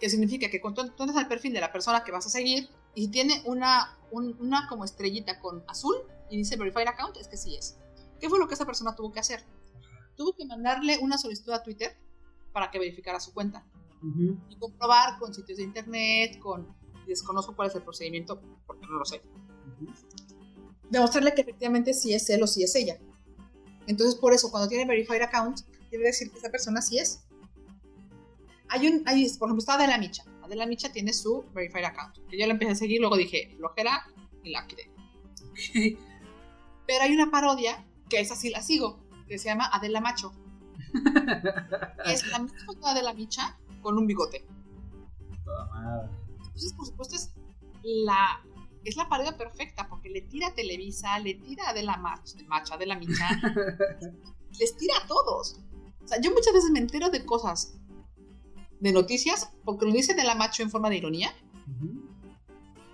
que 0.00 0.10
significa 0.10 0.50
que 0.50 0.60
cuando 0.60 0.90
tú 0.90 1.04
entras 1.04 1.16
al 1.22 1.28
perfil 1.28 1.52
de 1.52 1.60
la 1.60 1.70
persona 1.70 2.02
que 2.02 2.10
vas 2.10 2.26
a 2.26 2.30
seguir 2.30 2.68
y 2.96 3.06
tiene 3.12 3.42
una, 3.44 3.96
un- 4.10 4.36
una 4.40 4.66
como 4.68 4.84
estrellita 4.84 5.38
con 5.38 5.62
azul 5.68 5.98
y 6.30 6.36
dice 6.36 6.56
verified 6.56 6.88
account, 6.88 7.16
es 7.18 7.28
que 7.28 7.36
sí 7.36 7.54
es. 7.54 7.78
¿Qué 8.18 8.28
fue 8.28 8.40
lo 8.40 8.48
que 8.48 8.54
esa 8.54 8.66
persona 8.66 8.96
tuvo 8.96 9.12
que 9.12 9.20
hacer? 9.20 9.44
Tuvo 10.16 10.32
que 10.34 10.44
mandarle 10.46 10.98
una 10.98 11.16
solicitud 11.16 11.52
a 11.52 11.62
Twitter 11.62 11.96
para 12.52 12.72
que 12.72 12.80
verificara 12.80 13.20
su 13.20 13.32
cuenta. 13.32 13.64
y 14.48 14.56
comprobar 14.56 15.18
con 15.20 15.32
sitios 15.32 15.58
de 15.58 15.64
internet, 15.64 16.38
con 16.40 16.76
desconozco 17.08 17.54
cuál 17.54 17.68
es 17.68 17.74
el 17.74 17.82
procedimiento 17.82 18.40
porque 18.66 18.86
no 18.86 18.98
lo 18.98 19.04
sé. 19.04 19.22
Demostrarle 20.90 21.34
que 21.34 21.42
efectivamente 21.42 21.94
sí 21.94 22.14
es 22.14 22.28
él 22.30 22.42
o 22.42 22.46
sí 22.46 22.62
es 22.62 22.74
ella. 22.74 22.98
Entonces 23.86 24.14
por 24.14 24.32
eso 24.32 24.50
cuando 24.50 24.68
tiene 24.68 24.84
verified 24.84 25.22
account 25.22 25.60
quiere 25.88 26.04
decir 26.04 26.30
que 26.30 26.38
esa 26.38 26.50
persona 26.50 26.82
sí 26.82 26.98
es. 26.98 27.24
Hay 28.68 28.86
un, 28.86 29.02
hay, 29.06 29.28
por 29.38 29.48
ejemplo, 29.48 29.60
está 29.60 29.74
Adela 29.74 29.98
Micha. 29.98 30.24
Adela 30.42 30.66
Micha 30.66 30.92
tiene 30.92 31.12
su 31.12 31.44
verified 31.54 31.84
account. 31.84 32.18
Que 32.28 32.38
yo 32.38 32.46
la 32.46 32.52
empecé 32.52 32.72
a 32.72 32.74
seguir, 32.74 33.00
luego 33.00 33.16
dije 33.16 33.54
flojera 33.56 34.04
y 34.42 34.50
la 34.50 34.66
quité. 34.66 34.90
Pero 36.86 37.02
hay 37.02 37.12
una 37.12 37.30
parodia 37.30 37.84
que 38.08 38.20
esa 38.20 38.36
sí 38.36 38.50
la 38.50 38.62
sigo, 38.62 39.00
que 39.26 39.38
se 39.38 39.48
llama 39.48 39.68
Adela 39.72 40.00
Macho. 40.00 40.32
es 42.06 42.26
la 42.28 42.38
misma 42.38 42.64
foto 42.64 42.80
de 42.80 42.90
Adela 42.90 43.14
Micha 43.14 43.58
con 43.82 43.98
un 43.98 44.06
bigote. 44.06 44.46
Toda 45.44 45.66
madre. 45.66 46.27
Entonces, 46.58 46.76
por 46.76 46.86
supuesto, 46.86 47.14
es 47.14 47.30
la, 47.84 48.42
es 48.84 48.96
la 48.96 49.08
pareja 49.08 49.36
perfecta 49.36 49.88
porque 49.88 50.08
le 50.08 50.22
tira 50.22 50.48
a 50.48 50.54
Televisa, 50.54 51.16
le 51.20 51.34
tira 51.34 51.70
a 51.70 51.72
De 51.72 51.84
la 51.84 51.96
Macha, 51.98 52.76
de 52.76 52.86
la 52.86 52.98
Micha, 52.98 53.28
les 54.58 54.76
tira 54.76 54.94
a 54.96 55.06
todos. 55.06 55.60
O 56.02 56.08
sea, 56.08 56.20
yo 56.20 56.32
muchas 56.32 56.52
veces 56.52 56.72
me 56.72 56.80
entero 56.80 57.10
de 57.10 57.24
cosas, 57.24 57.78
de 58.80 58.90
noticias, 58.90 59.50
porque 59.64 59.86
lo 59.86 59.92
dice 59.92 60.14
De 60.14 60.24
la 60.24 60.34
Macho 60.34 60.64
en 60.64 60.70
forma 60.70 60.90
de 60.90 60.96
ironía, 60.96 61.32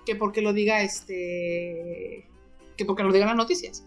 que 0.05 0.15
porque 0.15 0.43
lo 0.43 0.53
diga 0.53 0.83
este. 0.83 2.29
que 2.77 2.85
porque 2.85 3.03
lo 3.03 3.15
digan 3.15 3.29
las 3.29 3.37
noticias. 3.37 3.87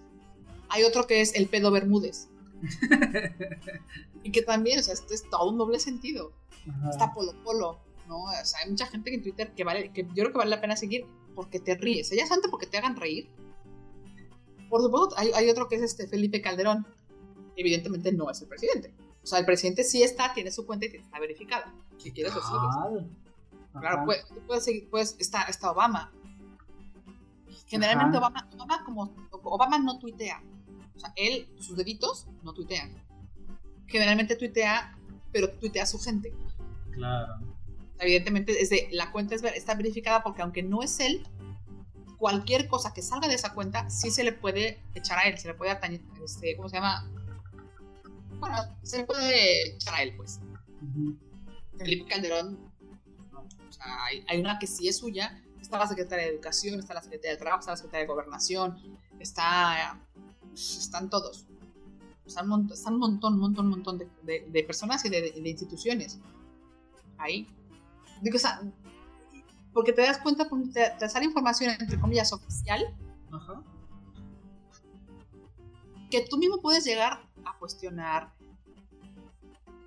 Hay 0.69 0.85
otro 0.85 1.05
que 1.05 1.21
es 1.21 1.35
el 1.35 1.47
pedo 1.49 1.69
Bermúdez. 1.69 2.29
y 4.23 4.31
que 4.31 4.41
también, 4.41 4.79
o 4.79 4.81
sea, 4.81 4.95
esto 4.95 5.13
es 5.13 5.29
todo 5.29 5.51
un 5.51 5.59
doble 5.59 5.79
sentido. 5.79 6.33
Está 6.89 7.13
Polo 7.13 7.31
Polo, 7.43 7.86
¿no? 8.07 8.23
O 8.23 8.31
sea, 8.43 8.59
hay 8.63 8.69
mucha 8.69 8.87
gente 8.87 9.09
que 9.09 9.17
en 9.17 9.23
Twitter 9.23 9.53
que 9.53 9.63
vale, 9.63 9.91
que 9.91 10.03
yo 10.03 10.23
creo 10.23 10.31
que 10.31 10.37
vale 10.37 10.49
la 10.49 10.61
pena 10.61 10.75
seguir 10.75 11.05
porque 11.35 11.59
te 11.59 11.75
ríes. 11.75 12.11
Ella 12.11 12.23
es 12.23 12.31
antes 12.31 12.49
porque 12.49 12.65
te 12.65 12.77
hagan 12.77 12.95
reír. 12.95 13.29
Por 14.69 14.81
supuesto, 14.81 15.15
hay, 15.17 15.49
otro 15.49 15.67
que 15.67 15.75
es 15.75 15.81
este 15.81 16.07
Felipe 16.07 16.41
Calderón. 16.41 16.85
Evidentemente 17.55 18.11
no 18.11 18.29
es 18.29 18.41
el 18.41 18.47
presidente. 18.47 18.93
O 19.23 19.27
sea, 19.27 19.39
el 19.39 19.45
presidente 19.45 19.83
sí 19.83 20.03
está, 20.03 20.33
tiene 20.33 20.51
su 20.51 20.65
cuenta 20.65 20.85
y 20.85 20.95
está 20.95 21.19
verificada. 21.19 21.73
Si 21.97 22.11
quieres 22.11 22.33
decirlo. 22.33 23.07
Claro, 23.79 24.05
puedes, 24.05 24.25
puedes 24.45 24.63
seguir, 24.63 24.89
pues 24.89 25.15
está, 25.19 25.43
está 25.43 25.71
Obama. 25.71 26.11
Generalmente 27.67 28.17
Obama, 28.17 28.49
Obama, 28.55 28.83
como 28.83 29.13
Obama 29.31 29.77
no 29.77 29.99
tuitea. 29.99 30.41
O 30.95 30.99
sea, 30.99 31.13
él, 31.15 31.47
sus 31.59 31.77
deditos 31.77 32.27
no 32.43 32.53
tuitean. 32.53 32.91
Generalmente 33.87 34.35
tuitea, 34.35 34.97
pero 35.31 35.51
tuitea 35.51 35.83
a 35.83 35.85
su 35.87 35.99
gente. 35.99 36.33
Claro. 36.91 37.56
Evidentemente, 37.99 38.61
es 38.61 38.69
de, 38.69 38.89
la 38.91 39.11
cuenta 39.11 39.35
está 39.35 39.75
verificada 39.75 40.23
porque 40.23 40.41
aunque 40.41 40.63
no 40.63 40.83
es 40.83 40.99
él, 40.99 41.25
cualquier 42.17 42.67
cosa 42.67 42.93
que 42.93 43.01
salga 43.01 43.27
de 43.27 43.35
esa 43.35 43.53
cuenta 43.53 43.89
sí 43.89 44.11
se 44.11 44.23
le 44.23 44.33
puede 44.33 44.83
echar 44.95 45.19
a 45.19 45.23
él, 45.23 45.37
se 45.37 45.47
le 45.47 45.53
puede 45.53 45.71
atañir, 45.71 46.03
este, 46.23 46.55
¿cómo 46.55 46.69
se 46.69 46.77
llama? 46.77 47.09
Bueno, 48.39 48.57
se 48.83 48.99
le 48.99 49.03
puede 49.05 49.75
echar 49.75 49.95
a 49.95 50.03
él, 50.03 50.15
pues. 50.15 50.39
Felipe 51.77 52.09
Calderón, 52.09 52.71
o 53.33 53.71
sea, 53.71 53.85
hay, 54.05 54.23
hay, 54.27 54.39
una 54.39 54.59
que 54.59 54.67
sí 54.67 54.87
es 54.87 54.97
suya, 54.97 55.43
está 55.59 55.77
la 55.77 55.87
secretaria 55.87 56.25
de 56.25 56.31
Educación, 56.31 56.79
está 56.79 56.93
la 56.93 57.01
secretaria 57.01 57.31
de 57.31 57.37
Trabajo, 57.37 57.61
está 57.61 57.71
la 57.71 57.77
secretaria 57.77 58.05
de 58.05 58.13
Gobernación, 58.13 58.99
está 59.19 59.99
están 60.57 61.09
todos. 61.09 61.45
Están, 62.25 62.51
un 62.51 62.67
montón, 62.99 63.33
un 63.33 63.39
montón, 63.39 63.65
un 63.65 63.71
montón 63.71 63.97
de, 63.97 64.63
personas 64.63 65.05
y 65.05 65.09
de, 65.09 65.33
instituciones. 65.45 66.19
Ahí. 67.17 67.47
Digo, 68.21 68.37
porque 69.73 69.93
te 69.93 70.01
das 70.01 70.17
cuenta, 70.17 70.47
te, 70.73 70.91
te 70.97 71.09
sale 71.09 71.25
información, 71.25 71.75
entre 71.79 71.99
comillas, 71.99 72.33
oficial. 72.33 72.81
Que 76.09 76.25
tú 76.27 76.37
mismo 76.37 76.61
puedes 76.61 76.83
llegar 76.83 77.21
a 77.45 77.57
cuestionar. 77.59 78.33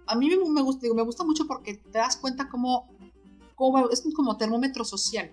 A 0.07 0.15
mí 0.15 0.29
me, 0.29 0.63
gusta, 0.63 0.87
me 0.95 1.03
gusta 1.03 1.25
mucho 1.25 1.47
porque 1.47 1.75
te 1.75 1.99
das 1.99 2.17
cuenta 2.17 2.49
cómo, 2.49 2.89
cómo 3.55 3.89
es 3.91 4.05
como 4.15 4.37
termómetro 4.37 4.85
social. 4.85 5.33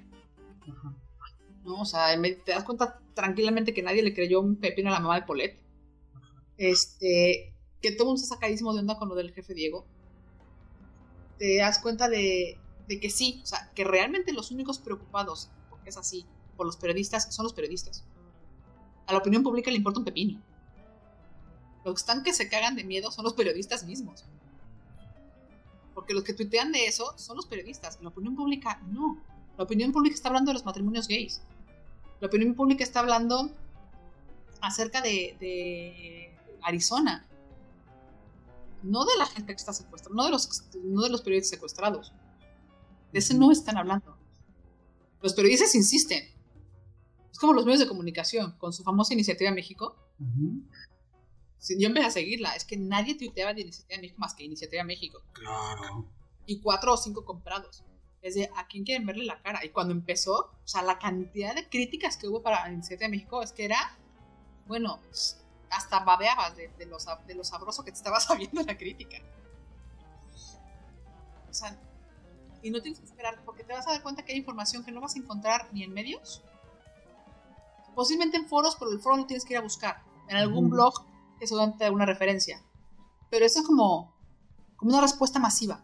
¿no? 1.63 1.81
O 1.81 1.85
sea, 1.85 2.19
te 2.19 2.51
das 2.51 2.63
cuenta 2.63 2.99
tranquilamente 3.13 3.73
que 3.73 3.83
nadie 3.83 4.01
le 4.01 4.13
creyó 4.13 4.41
un 4.41 4.55
pepino 4.55 4.89
a 4.89 4.93
la 4.93 4.99
mamá 4.99 5.19
de 5.19 5.25
Polet. 5.27 5.59
Este, 6.57 7.53
que 7.81 7.91
todo 7.91 8.09
un 8.09 8.17
sacadísimo 8.17 8.73
de 8.73 8.79
onda 8.79 8.97
con 8.97 9.09
lo 9.09 9.15
del 9.15 9.33
jefe 9.33 9.53
Diego. 9.53 9.85
Te 11.37 11.57
das 11.57 11.77
cuenta 11.79 12.09
de, 12.09 12.57
de 12.87 12.99
que 12.99 13.09
sí, 13.09 13.41
o 13.43 13.45
sea, 13.45 13.71
que 13.75 13.83
realmente 13.83 14.31
los 14.33 14.51
únicos 14.51 14.79
preocupados, 14.79 15.49
porque 15.69 15.89
es 15.89 15.97
así, 15.97 16.25
por 16.55 16.65
los 16.65 16.77
periodistas, 16.77 17.33
son 17.33 17.43
los 17.43 17.53
periodistas. 17.53 18.03
A 19.05 19.13
la 19.13 19.19
opinión 19.19 19.43
pública 19.43 19.71
le 19.71 19.77
importa 19.77 19.99
un 19.99 20.05
pepino. 20.05 20.41
Los 21.85 21.95
que 21.95 21.99
están 21.99 22.23
que 22.23 22.33
se 22.33 22.49
cagan 22.49 22.75
de 22.75 22.83
miedo 22.83 23.11
son 23.11 23.23
los 23.23 23.33
periodistas 23.33 23.85
mismos. 23.85 24.25
Porque 25.93 26.13
los 26.13 26.23
que 26.23 26.33
tuitean 26.33 26.71
de 26.71 26.85
eso 26.85 27.13
son 27.17 27.37
los 27.37 27.45
periodistas. 27.45 27.99
La 28.01 28.09
opinión 28.09 28.35
pública 28.35 28.81
no. 28.87 29.17
La 29.57 29.63
opinión 29.63 29.91
pública 29.91 30.13
está 30.13 30.27
hablando 30.29 30.49
de 30.49 30.53
los 30.55 30.65
matrimonios 30.65 31.07
gays. 31.07 31.41
La 32.19 32.27
opinión 32.27 32.53
pública 32.55 32.83
está 32.83 32.99
hablando 32.99 33.51
acerca 34.61 35.01
de, 35.01 36.33
Arizona. 36.61 37.25
No 38.83 39.05
de 39.05 39.17
la 39.17 39.25
gente 39.25 39.53
que 39.53 39.57
está 39.57 39.73
secuestrada, 39.73 40.15
no 40.15 40.25
de 40.25 40.31
los, 40.31 40.63
no 40.83 41.01
de 41.01 41.09
los 41.09 41.21
periodistas 41.21 41.51
secuestrados. 41.51 42.13
De 43.11 43.19
ese 43.19 43.33
no 43.33 43.51
están 43.51 43.77
hablando. 43.77 44.17
Los 45.21 45.33
periodistas 45.33 45.73
insisten. 45.75 46.23
Es 47.31 47.39
como 47.39 47.53
los 47.53 47.65
medios 47.65 47.81
de 47.81 47.87
comunicación, 47.87 48.57
con 48.57 48.73
su 48.73 48.83
famosa 48.83 49.13
Iniciativa 49.13 49.51
México. 49.51 49.95
yo 50.19 51.87
empecé 51.87 52.07
a 52.07 52.11
seguirla, 52.11 52.55
es 52.55 52.65
que 52.65 52.77
nadie 52.77 53.15
tuiteaba 53.15 53.53
de 53.53 53.61
Iniciativa 53.61 54.01
México 54.01 54.19
más 54.19 54.33
que 54.33 54.43
Iniciativa 54.43 54.83
México. 54.83 55.21
Claro. 55.33 56.09
Y 56.45 56.59
cuatro 56.61 56.93
o 56.93 56.97
cinco 56.97 57.25
comprados 57.25 57.83
es 58.21 58.35
de 58.35 58.49
a 58.55 58.67
quién 58.67 58.83
quieren 58.83 59.05
verle 59.05 59.25
la 59.25 59.41
cara. 59.41 59.63
Y 59.63 59.69
cuando 59.69 59.93
empezó, 59.93 60.51
o 60.63 60.67
sea, 60.67 60.81
la 60.81 60.99
cantidad 60.99 61.55
de 61.55 61.69
críticas 61.69 62.17
que 62.17 62.27
hubo 62.27 62.41
para 62.41 62.71
Iniciativa 62.71 63.09
México 63.09 63.41
es 63.41 63.51
que 63.51 63.65
era, 63.65 63.97
bueno, 64.67 64.99
hasta 65.69 65.99
babeabas 65.99 66.55
de, 66.55 66.69
de, 66.77 66.85
lo, 66.85 66.97
de 67.27 67.35
lo 67.35 67.43
sabroso 67.43 67.83
que 67.83 67.91
te 67.91 67.97
estabas 67.97 68.23
sabiendo 68.27 68.63
la 68.63 68.77
crítica. 68.77 69.17
O 71.49 71.53
sea, 71.53 71.79
y 72.61 72.71
no 72.71 72.81
tienes 72.81 72.99
que 72.99 73.05
esperar, 73.05 73.43
porque 73.45 73.63
te 73.63 73.73
vas 73.73 73.87
a 73.87 73.91
dar 73.91 74.03
cuenta 74.03 74.23
que 74.23 74.33
hay 74.33 74.37
información 74.37 74.83
que 74.83 74.91
no 74.91 75.01
vas 75.01 75.15
a 75.15 75.19
encontrar 75.19 75.69
ni 75.73 75.83
en 75.83 75.93
medios, 75.93 76.43
posiblemente 77.95 78.37
en 78.37 78.47
foros, 78.47 78.75
pero 78.77 78.91
el 78.91 78.99
foro 78.99 79.17
no 79.17 79.25
tienes 79.25 79.45
que 79.45 79.53
ir 79.53 79.57
a 79.57 79.61
buscar, 79.61 80.03
en 80.29 80.37
algún 80.37 80.69
blog 80.69 80.93
que 81.39 81.47
solamente 81.47 81.83
da 81.83 81.91
una 81.91 82.05
referencia. 82.05 82.63
Pero 83.29 83.45
eso 83.45 83.59
es 83.59 83.65
como, 83.65 84.15
como 84.75 84.91
una 84.91 85.01
respuesta 85.01 85.39
masiva 85.39 85.83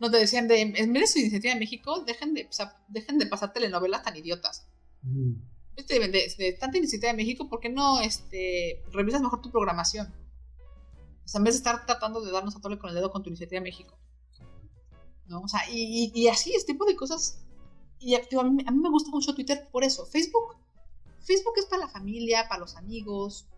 no 0.00 0.10
te 0.10 0.16
decían 0.16 0.48
de, 0.48 0.62
en 0.62 0.92
vez 0.92 1.02
de 1.02 1.06
su 1.06 1.18
iniciativa 1.18 1.52
en 1.52 1.58
México, 1.58 2.00
dejen 2.00 2.32
de, 2.32 2.48
dejen 2.88 3.18
de 3.18 3.26
pasar 3.26 3.52
telenovelas 3.52 4.02
tan 4.02 4.16
idiotas. 4.16 4.66
Mm. 5.02 5.34
de, 5.76 6.56
tanta 6.58 6.78
iniciativa 6.78 7.10
en 7.10 7.16
México, 7.16 7.48
¿por 7.48 7.60
qué 7.60 7.68
no 7.68 8.00
este, 8.00 8.82
revisas 8.92 9.20
mejor 9.20 9.42
tu 9.42 9.50
programación? 9.50 10.12
O 11.24 11.28
sea, 11.28 11.38
en 11.38 11.44
vez 11.44 11.54
de 11.54 11.58
estar 11.58 11.84
tratando 11.84 12.22
de 12.22 12.32
darnos 12.32 12.56
a 12.56 12.60
tole 12.60 12.78
con 12.78 12.88
el 12.88 12.96
dedo 12.96 13.12
con 13.12 13.22
tu 13.22 13.28
iniciativa 13.28 13.58
en 13.58 13.64
México. 13.64 13.98
¿No? 15.30 15.42
O 15.42 15.48
sea, 15.48 15.60
y, 15.70 16.10
y, 16.12 16.26
así, 16.26 16.52
este 16.52 16.72
tipo 16.72 16.84
de 16.84 16.96
cosas. 16.96 17.38
Y 18.00 18.16
a 18.16 18.20
mí, 18.42 18.64
a 18.66 18.70
mí, 18.72 18.78
me 18.78 18.90
gusta 18.90 19.10
mucho 19.10 19.32
Twitter 19.32 19.68
por 19.70 19.84
eso. 19.84 20.04
Facebook, 20.04 20.56
Facebook 21.20 21.54
es 21.56 21.66
para 21.66 21.82
la 21.82 21.88
familia, 21.88 22.48
para 22.48 22.60
los 22.60 22.76
amigos, 22.76 23.48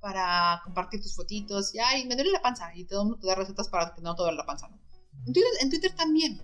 para 0.00 0.60
compartir 0.62 1.02
tus 1.02 1.16
fotitos. 1.16 1.74
Y 1.74 1.80
ay, 1.80 2.06
me 2.06 2.14
duele 2.14 2.30
la 2.30 2.42
panza. 2.42 2.72
Y 2.76 2.84
todo 2.84 3.02
el 3.02 3.08
mundo 3.08 3.20
te 3.20 3.26
da 3.26 3.34
recetas 3.34 3.68
para 3.68 3.92
que 3.92 4.02
no 4.02 4.14
te 4.14 4.22
duele 4.22 4.38
la 4.38 4.46
panza, 4.46 4.68
¿no? 4.68 4.78
En 5.26 5.70
Twitter, 5.70 5.92
también, 5.96 6.40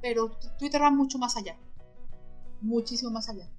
pero 0.00 0.38
Twitter 0.56 0.80
va 0.80 0.92
mucho 0.92 1.18
más 1.18 1.36
allá. 1.36 1.58
Muchísimo 2.60 3.10
más 3.10 3.28
allá. 3.28 3.50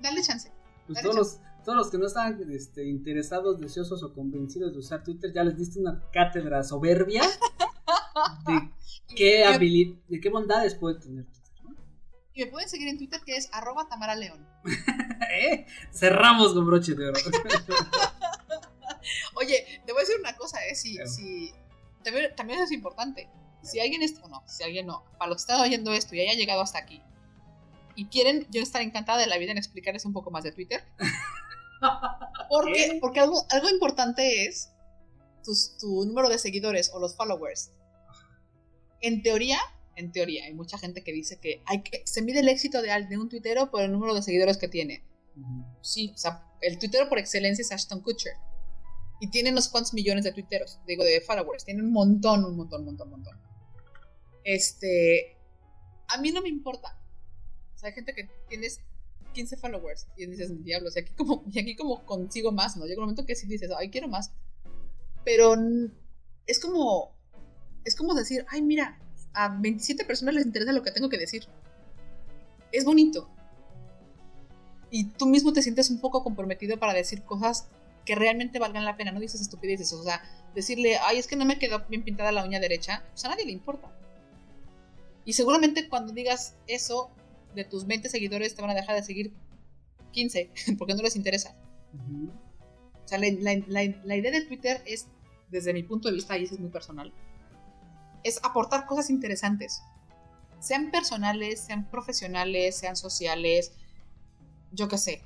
Dale 0.00 0.20
chance. 0.22 0.50
Pues 0.88 1.00
todos, 1.02 1.14
Los, 1.14 1.38
todos 1.64 1.78
los 1.78 1.90
que 1.90 1.98
no 1.98 2.06
están 2.06 2.50
este, 2.50 2.88
interesados, 2.88 3.60
deseosos 3.60 4.02
o 4.02 4.12
convencidos 4.12 4.72
de 4.72 4.78
usar 4.78 5.04
Twitter, 5.04 5.32
ya 5.32 5.44
les 5.44 5.56
diste 5.56 5.78
una 5.78 6.02
cátedra 6.10 6.64
soberbia 6.64 7.22
de 8.46 8.70
qué 9.16 9.44
habilidad, 9.44 9.96
de 10.08 10.20
qué 10.20 10.28
bondades 10.28 10.74
puede 10.74 11.00
tener 11.00 11.24
Twitter. 11.24 11.40
Y 12.34 12.44
me 12.44 12.50
pueden 12.50 12.68
seguir 12.68 12.88
en 12.88 12.98
Twitter 12.98 13.20
que 13.24 13.36
es 13.36 13.48
arroba 13.52 13.88
Tamara 13.88 14.14
León. 14.16 14.46
¿Eh? 15.32 15.66
Cerramos 15.92 16.54
con 16.54 16.66
broche 16.66 16.94
de 16.94 17.08
oro. 17.08 17.20
Oye, 19.34 19.82
te 19.86 19.92
voy 19.92 20.00
a 20.00 20.04
decir 20.04 20.16
una 20.18 20.36
cosa, 20.36 20.58
¿eh? 20.66 20.74
Si, 20.74 20.98
si, 21.06 21.52
también, 22.36 22.60
es 22.60 22.72
importante. 22.72 23.28
Si 23.62 23.80
alguien 23.80 24.02
es, 24.02 24.20
no, 24.28 24.42
si 24.46 24.62
alguien 24.62 24.86
no, 24.86 25.04
para 25.18 25.30
los 25.30 25.38
que 25.38 25.52
están 25.52 25.60
oyendo 25.60 25.92
esto 25.92 26.14
y 26.14 26.20
haya 26.20 26.34
llegado 26.34 26.62
hasta 26.62 26.78
aquí 26.78 27.02
y 27.94 28.06
quieren, 28.06 28.46
yo 28.50 28.62
estaré 28.62 28.84
encantada 28.84 29.18
de 29.18 29.26
la 29.26 29.36
vida 29.36 29.52
en 29.52 29.58
explicarles 29.58 30.04
un 30.04 30.12
poco 30.12 30.30
más 30.30 30.44
de 30.44 30.52
Twitter. 30.52 30.82
Porque, 32.48 32.98
porque 33.00 33.20
algo, 33.20 33.44
algo 33.50 33.68
importante 33.70 34.46
es 34.46 34.70
tu, 35.80 36.04
número 36.04 36.28
de 36.28 36.38
seguidores 36.38 36.90
o 36.94 37.00
los 37.00 37.16
followers. 37.16 37.72
En 39.00 39.22
teoría, 39.22 39.58
en 39.96 40.12
teoría, 40.12 40.44
hay 40.44 40.54
mucha 40.54 40.78
gente 40.78 41.02
que 41.02 41.12
dice 41.12 41.38
que, 41.38 41.62
hay 41.66 41.82
que 41.82 42.02
se 42.04 42.22
mide 42.22 42.40
el 42.40 42.48
éxito 42.48 42.82
de, 42.82 42.88
de 43.08 43.18
un 43.18 43.28
tuitero 43.28 43.70
por 43.70 43.82
el 43.82 43.92
número 43.92 44.14
de 44.14 44.22
seguidores 44.22 44.58
que 44.58 44.68
tiene. 44.68 45.04
Sí, 45.80 46.12
o 46.14 46.18
sea, 46.18 46.44
el 46.60 46.78
tuitero 46.78 47.08
por 47.08 47.18
excelencia 47.18 47.62
es 47.62 47.72
Ashton 47.72 48.02
Kutcher. 48.02 48.34
Y 49.20 49.28
tienen 49.28 49.52
unos 49.54 49.68
cuantos 49.68 49.92
millones 49.92 50.24
de 50.24 50.32
tuiteros, 50.32 50.78
digo, 50.86 51.04
de 51.04 51.20
followers. 51.20 51.64
Tienen 51.64 51.84
un 51.84 51.92
montón, 51.92 52.44
un 52.44 52.56
montón, 52.56 52.80
un 52.80 52.86
montón, 52.86 53.08
un 53.08 53.12
montón. 53.12 53.38
Este. 54.44 55.36
A 56.08 56.18
mí 56.20 56.32
no 56.32 56.40
me 56.40 56.48
importa. 56.48 56.98
O 57.74 57.78
sea, 57.78 57.88
hay 57.88 57.94
gente 57.94 58.14
que 58.14 58.28
tienes 58.48 58.80
15 59.34 59.58
followers 59.58 60.06
y 60.16 60.26
dices, 60.26 60.64
diablos, 60.64 60.96
y 60.96 61.00
aquí 61.00 61.12
como, 61.14 61.44
y 61.50 61.58
aquí 61.60 61.76
como 61.76 62.04
consigo 62.04 62.50
más, 62.50 62.76
¿no? 62.76 62.86
Llega 62.86 62.98
un 62.98 63.04
momento 63.04 63.26
que 63.26 63.36
sí 63.36 63.46
dices, 63.46 63.70
ay, 63.76 63.90
quiero 63.90 64.08
más. 64.08 64.32
Pero 65.24 65.54
es 66.46 66.58
como. 66.58 67.18
Es 67.84 67.94
como 67.94 68.14
decir, 68.14 68.44
ay, 68.48 68.62
mira, 68.62 68.98
a 69.32 69.48
27 69.48 70.04
personas 70.04 70.34
les 70.34 70.46
interesa 70.46 70.72
lo 70.72 70.82
que 70.82 70.90
tengo 70.90 71.08
que 71.08 71.18
decir. 71.18 71.46
Es 72.72 72.84
bonito. 72.84 73.28
Y 74.90 75.04
tú 75.04 75.26
mismo 75.26 75.52
te 75.52 75.62
sientes 75.62 75.90
un 75.90 76.00
poco 76.00 76.24
comprometido 76.24 76.78
para 76.78 76.92
decir 76.92 77.22
cosas 77.22 77.68
que 78.04 78.14
realmente 78.14 78.58
valgan 78.58 78.84
la 78.84 78.96
pena, 78.96 79.12
no 79.12 79.20
dices 79.20 79.40
estupideces, 79.40 79.92
o 79.92 80.02
sea, 80.02 80.22
decirle, 80.54 80.96
ay, 80.98 81.18
es 81.18 81.26
que 81.26 81.36
no 81.36 81.44
me 81.44 81.58
quedó 81.58 81.84
bien 81.88 82.02
pintada 82.02 82.32
la 82.32 82.44
uña 82.44 82.58
derecha, 82.58 83.04
pues 83.10 83.24
a 83.24 83.28
nadie 83.28 83.44
le 83.44 83.52
importa. 83.52 83.88
Y 85.24 85.34
seguramente 85.34 85.88
cuando 85.88 86.12
digas 86.12 86.56
eso, 86.66 87.10
de 87.54 87.64
tus 87.64 87.86
20 87.86 88.08
seguidores 88.08 88.54
te 88.54 88.62
van 88.62 88.70
a 88.70 88.74
dejar 88.74 88.96
de 88.96 89.02
seguir 89.02 89.32
15, 90.12 90.50
porque 90.78 90.94
no 90.94 91.02
les 91.02 91.16
interesa. 91.16 91.54
O 93.04 93.08
sea, 93.08 93.18
la, 93.18 94.14
idea 94.16 94.30
de 94.30 94.44
Twitter 94.46 94.82
es, 94.86 95.06
desde 95.50 95.72
mi 95.72 95.82
punto 95.82 96.08
de 96.08 96.14
vista, 96.14 96.38
y 96.38 96.44
eso 96.44 96.54
es 96.54 96.60
muy 96.60 96.70
personal, 96.70 97.12
es 98.24 98.40
aportar 98.44 98.86
cosas 98.86 99.10
interesantes. 99.10 99.82
Sean 100.60 100.90
personales, 100.90 101.60
sean 101.60 101.88
profesionales, 101.90 102.78
sean 102.78 102.96
sociales, 102.96 103.72
yo 104.72 104.88
qué 104.88 104.98
sé. 104.98 105.22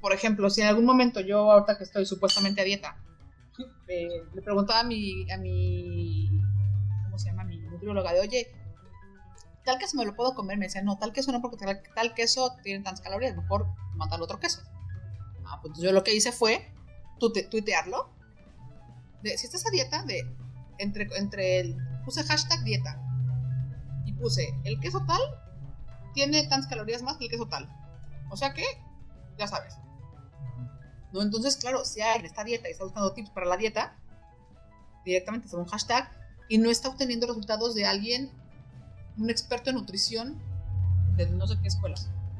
Por 0.00 0.12
ejemplo, 0.12 0.50
si 0.50 0.60
en 0.60 0.66
algún 0.66 0.84
momento 0.84 1.20
yo, 1.20 1.50
ahorita 1.50 1.78
que 1.78 1.84
estoy 1.84 2.04
supuestamente 2.04 2.60
a 2.60 2.64
dieta, 2.64 2.96
eh, 3.88 4.24
le 4.34 4.42
preguntaba 4.42 4.80
a 4.80 4.84
mi, 4.84 5.30
a 5.30 5.38
mi, 5.38 6.28
¿cómo 7.04 7.18
se 7.18 7.30
llama? 7.30 7.44
Mi 7.44 7.58
nutrióloga 7.58 8.12
de, 8.12 8.20
oye, 8.20 8.52
tal 9.64 9.78
queso 9.78 9.96
me 9.96 10.04
lo 10.04 10.14
puedo 10.14 10.34
comer. 10.34 10.58
Me 10.58 10.66
decía, 10.66 10.82
no, 10.82 10.98
tal 10.98 11.12
queso 11.12 11.32
no, 11.32 11.40
porque 11.40 11.64
tal, 11.94 12.14
queso 12.14 12.56
tiene 12.62 12.84
tantas 12.84 13.00
calorías, 13.02 13.36
mejor 13.36 13.66
matar 13.94 14.20
otro 14.20 14.38
queso. 14.40 14.62
Ah, 15.46 15.60
pues 15.62 15.78
yo 15.78 15.92
lo 15.92 16.04
que 16.04 16.14
hice 16.14 16.32
fue 16.32 16.72
tuitearlo. 17.18 18.10
De, 19.22 19.38
si 19.38 19.46
estás 19.46 19.66
a 19.66 19.70
dieta, 19.70 20.02
de 20.02 20.24
entre, 20.78 21.08
entre 21.16 21.60
el, 21.60 21.76
puse 22.04 22.22
hashtag 22.22 22.62
dieta 22.64 23.00
y 24.04 24.12
puse 24.12 24.54
el 24.64 24.78
queso 24.80 25.04
tal 25.06 25.20
tiene 26.14 26.46
tantas 26.46 26.68
calorías 26.68 27.02
más 27.02 27.16
que 27.18 27.24
el 27.24 27.30
queso 27.30 27.46
tal. 27.46 27.68
O 28.30 28.36
sea 28.36 28.54
que, 28.54 28.64
ya 29.36 29.46
sabes. 29.46 29.76
¿No? 31.12 31.20
Entonces, 31.20 31.56
claro, 31.56 31.84
si 31.84 32.00
alguien 32.00 32.24
está 32.24 32.44
dieta 32.44 32.68
y 32.68 32.72
está 32.72 32.84
buscando 32.84 33.12
tips 33.12 33.30
para 33.30 33.46
la 33.46 33.56
dieta, 33.56 33.96
directamente 35.04 35.48
se 35.48 35.56
un 35.56 35.66
hashtag 35.66 36.08
y 36.48 36.58
no 36.58 36.70
está 36.70 36.88
obteniendo 36.88 37.26
resultados 37.26 37.74
de 37.74 37.84
alguien 37.84 38.30
un 39.18 39.30
experto 39.30 39.70
en 39.70 39.76
nutrición 39.76 40.40
de 41.16 41.28
no 41.30 41.46
sé 41.46 41.56
qué 41.60 41.68
escuela, 41.68 41.96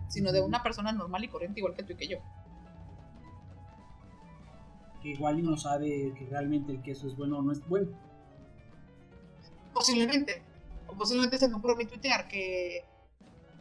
sino 0.09 0.33
de 0.33 0.41
una 0.41 0.63
persona 0.63 0.93
normal 0.93 1.25
y 1.25 1.29
corriente 1.29 1.61
igual 1.61 1.75
que 1.75 1.83
tú 1.83 1.93
y 1.93 1.97
que 1.97 2.09
yo. 2.09 2.19
Que 5.03 5.11
igual 5.11 5.43
no 5.45 5.57
sabe 5.57 6.13
que 6.17 6.27
realmente 6.31 6.73
el 6.73 6.83
queso 6.83 7.07
es 7.07 7.17
bueno 7.17 7.39
o 7.39 7.43
no 7.43 7.53
es 7.53 7.67
bueno. 7.69 7.89
Posiblemente. 9.75 10.43
O 10.87 10.97
posiblemente 10.97 11.39
se 11.39 11.49
me 11.49 11.57
ocurre 11.57 11.77
mi 11.77 11.87
tuitear 11.87 12.29
que, 12.29 12.85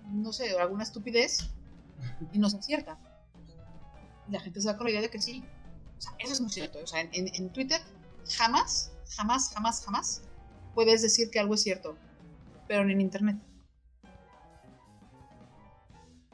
no 0.06 0.32
sé, 0.32 0.58
alguna 0.58 0.84
estupidez 0.84 1.50
y 2.32 2.40
no 2.40 2.50
se 2.50 2.58
acierta. 2.58 2.98
La 4.30 4.40
gente 4.40 4.62
se 4.62 4.68
da 4.68 4.78
con 4.78 4.86
la 4.86 4.92
idea 4.92 5.02
de 5.02 5.10
que 5.10 5.22
sí. 5.22 5.44
O 5.98 6.02
sea, 6.02 6.14
eso 6.20 6.34
es 6.34 6.42
muy 6.42 6.52
cierto. 6.52 6.80
O 6.84 6.88
sea, 6.88 7.02
en, 7.02 7.12
en 7.14 7.50
Twitter 7.52 7.82
jamás, 8.38 8.92
jamás, 9.16 9.52
jamás, 9.54 9.84
jamás 9.84 10.22
puedes 10.74 11.02
decir 11.02 11.30
que 11.30 11.40
algo 11.40 11.56
es 11.56 11.64
cierto 11.64 11.98
pero 12.68 12.90
en 12.90 13.02
internet. 13.02 13.38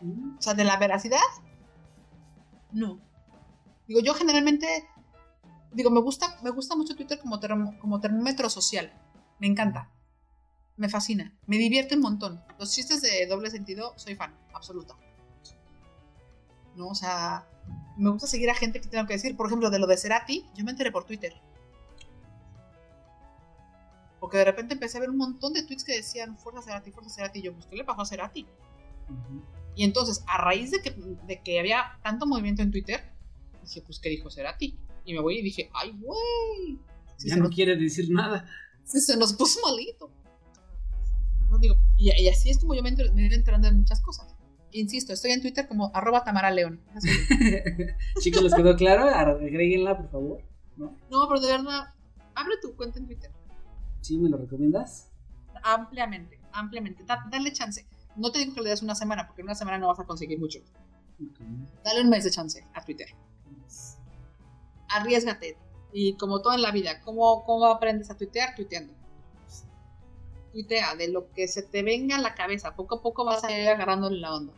O 0.02 0.42
sea, 0.42 0.54
de 0.54 0.64
la 0.64 0.78
veracidad, 0.78 1.20
no. 2.72 3.00
Digo, 3.88 4.00
yo 4.02 4.14
generalmente, 4.14 4.88
digo, 5.74 5.90
me 5.90 6.00
gusta, 6.00 6.38
me 6.44 6.52
gusta 6.52 6.76
mucho 6.76 6.96
Twitter 6.96 7.20
como, 7.20 7.40
como 7.80 8.00
termómetro 8.00 8.50
social. 8.50 8.94
Me 9.40 9.48
encanta. 9.48 9.92
Me 10.78 10.90
fascina. 10.90 11.38
Me 11.46 11.58
divierte 11.58 11.96
un 11.96 12.02
montón. 12.02 12.42
Los 12.58 12.74
chistes 12.74 13.02
de 13.02 13.26
doble 13.28 13.50
sentido, 13.50 13.94
soy 13.98 14.16
fan, 14.16 14.36
absoluta. 14.54 14.96
¿No? 16.76 16.88
O 16.88 16.96
sea, 16.96 17.46
me 17.98 18.10
gusta 18.10 18.28
seguir 18.28 18.50
a 18.50 18.56
gente 18.56 18.80
que 18.80 18.88
tengo 18.88 19.06
que 19.06 19.14
decir. 19.14 19.36
Por 19.36 19.48
ejemplo, 19.48 19.70
de 19.70 19.80
lo 19.80 19.88
de 19.88 19.98
Cerati, 19.98 20.46
yo 20.56 20.64
me 20.64 20.72
enteré 20.72 20.92
por 20.92 21.06
Twitter. 21.06 21.34
Porque 24.20 24.38
de 24.38 24.46
repente 24.46 24.74
empecé 24.74 24.98
a 24.98 25.02
ver 25.02 25.10
un 25.10 25.18
montón 25.18 25.54
de 25.54 25.64
tweets 25.64 25.84
que 25.84 25.96
decían 25.96 26.38
Fuerza 26.38 26.62
Cerati, 26.62 26.92
Fuerza 26.92 27.10
Cerati. 27.10 27.40
Y 27.40 27.44
yo, 27.44 27.54
pues, 27.54 27.66
¿qué 27.66 27.76
le 27.76 27.84
pasó 27.84 28.02
a 28.02 28.06
Cerati? 28.06 28.46
Y 29.76 29.84
entonces, 29.84 30.24
a 30.28 30.38
raíz 30.38 30.72
de 30.72 30.82
que, 30.82 30.92
de 30.92 31.42
que 31.42 31.60
había 31.60 32.00
tanto 32.04 32.26
movimiento 32.26 32.62
en 32.62 32.72
Twitter, 32.72 33.02
dije, 33.64 33.82
pues, 33.82 34.00
¿qué 34.00 34.10
dijo 34.10 34.30
Cerati? 34.30 34.78
Y 35.06 35.14
me 35.14 35.22
voy 35.22 35.40
y 35.40 35.42
dije, 35.42 35.70
¡ay, 35.74 35.94
güey! 36.00 36.80
ya 37.20 37.36
no 37.36 37.50
quiere 37.50 37.76
decir 37.76 38.10
nada. 38.12 38.46
Se, 38.90 39.16
nos 39.18 39.34
puso 39.34 39.60
malito. 39.62 40.10
No, 41.50 41.58
digo, 41.58 41.76
y, 41.98 42.28
así 42.28 42.50
es 42.50 42.60
como 42.60 42.74
yo 42.74 42.84
me, 42.84 42.92
me 42.92 43.26
iba 43.26 43.36
enterando 43.36 43.70
de 43.70 43.76
muchas 43.76 44.02
cosas. 44.02 44.36
Insisto, 44.72 45.14
estoy 45.14 45.32
en 45.32 45.42
Twitter 45.42 45.68
como 45.68 45.92
arroba 45.94 46.24
Tamara 46.24 46.52
León. 46.52 46.82
Chicos, 48.20 48.44
¿les 48.44 48.54
quedó 48.54 48.76
claro? 48.76 49.04
Agréguenla, 49.10 49.98
por 49.98 50.10
favor. 50.10 50.44
¿No? 50.78 50.96
no, 51.10 51.28
pero 51.28 51.40
de 51.40 51.48
verdad, 51.48 51.94
abre 52.36 52.56
tu 52.62 52.76
cuenta 52.76 53.00
en 53.00 53.06
Twitter. 53.06 53.32
¿Sí 54.02 54.18
me 54.18 54.30
lo 54.30 54.38
recomiendas? 54.38 55.12
Ampliamente, 55.64 56.40
ampliamente. 56.52 57.04
dale 57.06 57.52
chance. 57.52 57.86
No 58.16 58.32
te 58.32 58.40
digo 58.40 58.54
que 58.54 58.62
le 58.62 58.70
des 58.70 58.82
una 58.82 58.96
semana, 58.96 59.28
porque 59.28 59.42
en 59.42 59.48
una 59.48 59.56
semana 59.56 59.78
no 59.78 59.88
vas 59.88 60.00
a 60.00 60.04
conseguir 60.04 60.40
mucho. 60.40 60.60
Dale 61.84 62.02
un 62.02 62.10
mes 62.10 62.24
de 62.24 62.32
chance 62.32 62.66
a 62.74 62.84
Twitter. 62.84 63.08
Arriesgate. 64.90 65.58
Y 65.92 66.14
como 66.14 66.42
todo 66.42 66.54
en 66.54 66.62
la 66.62 66.72
vida, 66.72 67.02
¿cómo, 67.02 67.44
¿cómo 67.46 67.66
aprendes 67.66 68.10
a 68.10 68.18
tuitear? 68.18 68.56
Tuiteando. 68.56 68.94
Tuitea 70.52 70.96
de 70.96 71.10
lo 71.10 71.32
que 71.32 71.48
se 71.48 71.64
te 71.64 71.84
venga 71.84 72.18
a 72.18 72.22
la 72.22 72.36
cabeza. 72.36 72.76
Poco 72.76 72.96
a 72.96 73.02
poco 73.02 73.26
vas 73.26 73.44
a 73.44 73.52
ir 73.52 73.68
agarrándole 73.68 74.20
la 74.20 74.36
onda. 74.36 74.54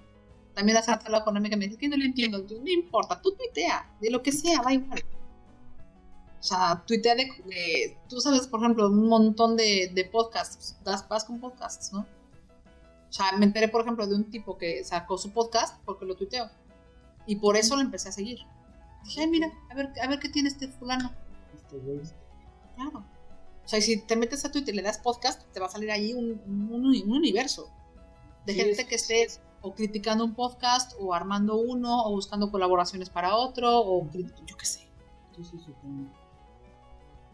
También 0.54 0.78
la 1.08 1.18
económica 1.18 1.56
me 1.56 1.66
dice 1.66 1.78
que 1.78 1.88
no 1.88 1.98
lo 1.98 2.04
entiendo. 2.04 2.40
No 2.40 2.70
importa, 2.70 3.22
tú 3.22 3.34
tuitea. 3.36 3.90
De 4.02 4.10
lo 4.10 4.22
que 4.22 4.32
sea, 4.32 4.62
da 4.62 4.74
igual. 4.74 5.04
O 6.40 6.44
sea, 6.44 6.84
tuitea 6.86 7.16
de, 7.16 7.98
Tú 8.10 8.20
sabes, 8.20 8.48
por 8.48 8.60
ejemplo, 8.62 8.88
un 8.88 9.08
montón 9.08 9.56
de, 9.56 9.92
de 9.94 10.06
podcasts. 10.06 10.78
Das 10.84 11.04
paz 11.04 11.24
con 11.24 11.40
podcasts, 11.40 11.94
¿no? 11.94 12.00
O 12.02 13.14
sea, 13.14 13.32
me 13.38 13.46
enteré, 13.46 13.68
por 13.68 13.82
ejemplo, 13.82 14.08
de 14.08 14.16
un 14.16 14.30
tipo 14.30 14.58
que 14.58 14.84
sacó 14.84 15.18
su 15.18 15.32
podcast 15.32 15.78
porque 15.86 16.06
lo 16.06 16.16
tuiteó. 16.16 16.50
Y 17.26 17.36
por 17.36 17.58
eso 17.58 17.76
lo 17.76 17.82
empecé 17.82 18.10
a 18.10 18.12
seguir. 18.14 18.40
Dije, 19.04 19.22
ay, 19.22 19.28
mira, 19.28 19.52
a 19.70 19.76
ver, 19.76 19.92
a 20.02 20.08
ver 20.08 20.20
qué 20.20 20.30
tiene 20.30 20.50
este 20.50 20.68
fulano. 20.68 21.12
Este 21.56 21.78
güey. 21.78 22.02
Claro. 22.76 23.04
O 23.64 23.68
sea, 23.68 23.82
si 23.82 24.02
te 24.02 24.16
metes 24.16 24.44
a 24.46 24.52
Twitter 24.52 24.74
y 24.74 24.78
le 24.78 24.84
das 24.84 24.98
podcast, 24.98 25.44
te 25.52 25.60
va 25.60 25.68
a 25.68 25.70
salir 25.70 25.92
ahí 25.92 26.14
un, 26.14 26.42
un, 26.48 27.12
universo 27.12 27.70
de 28.46 28.54
gente 28.54 28.88
que 28.88 28.96
esté 28.96 29.28
o 29.62 29.74
criticando 29.76 30.26
un 30.26 30.34
podcast, 30.34 30.94
o 31.00 31.14
armando 31.14 31.58
uno, 31.58 32.06
o 32.06 32.12
buscando 32.12 32.50
colaboraciones 32.50 33.10
para 33.10 33.36
otro, 33.36 33.70
o 33.80 34.10
yo 34.12 34.58
qué 34.58 34.66
sé. 34.66 34.80
Sí, 35.36 35.44
sí, 35.44 35.60
supongo 35.60 36.22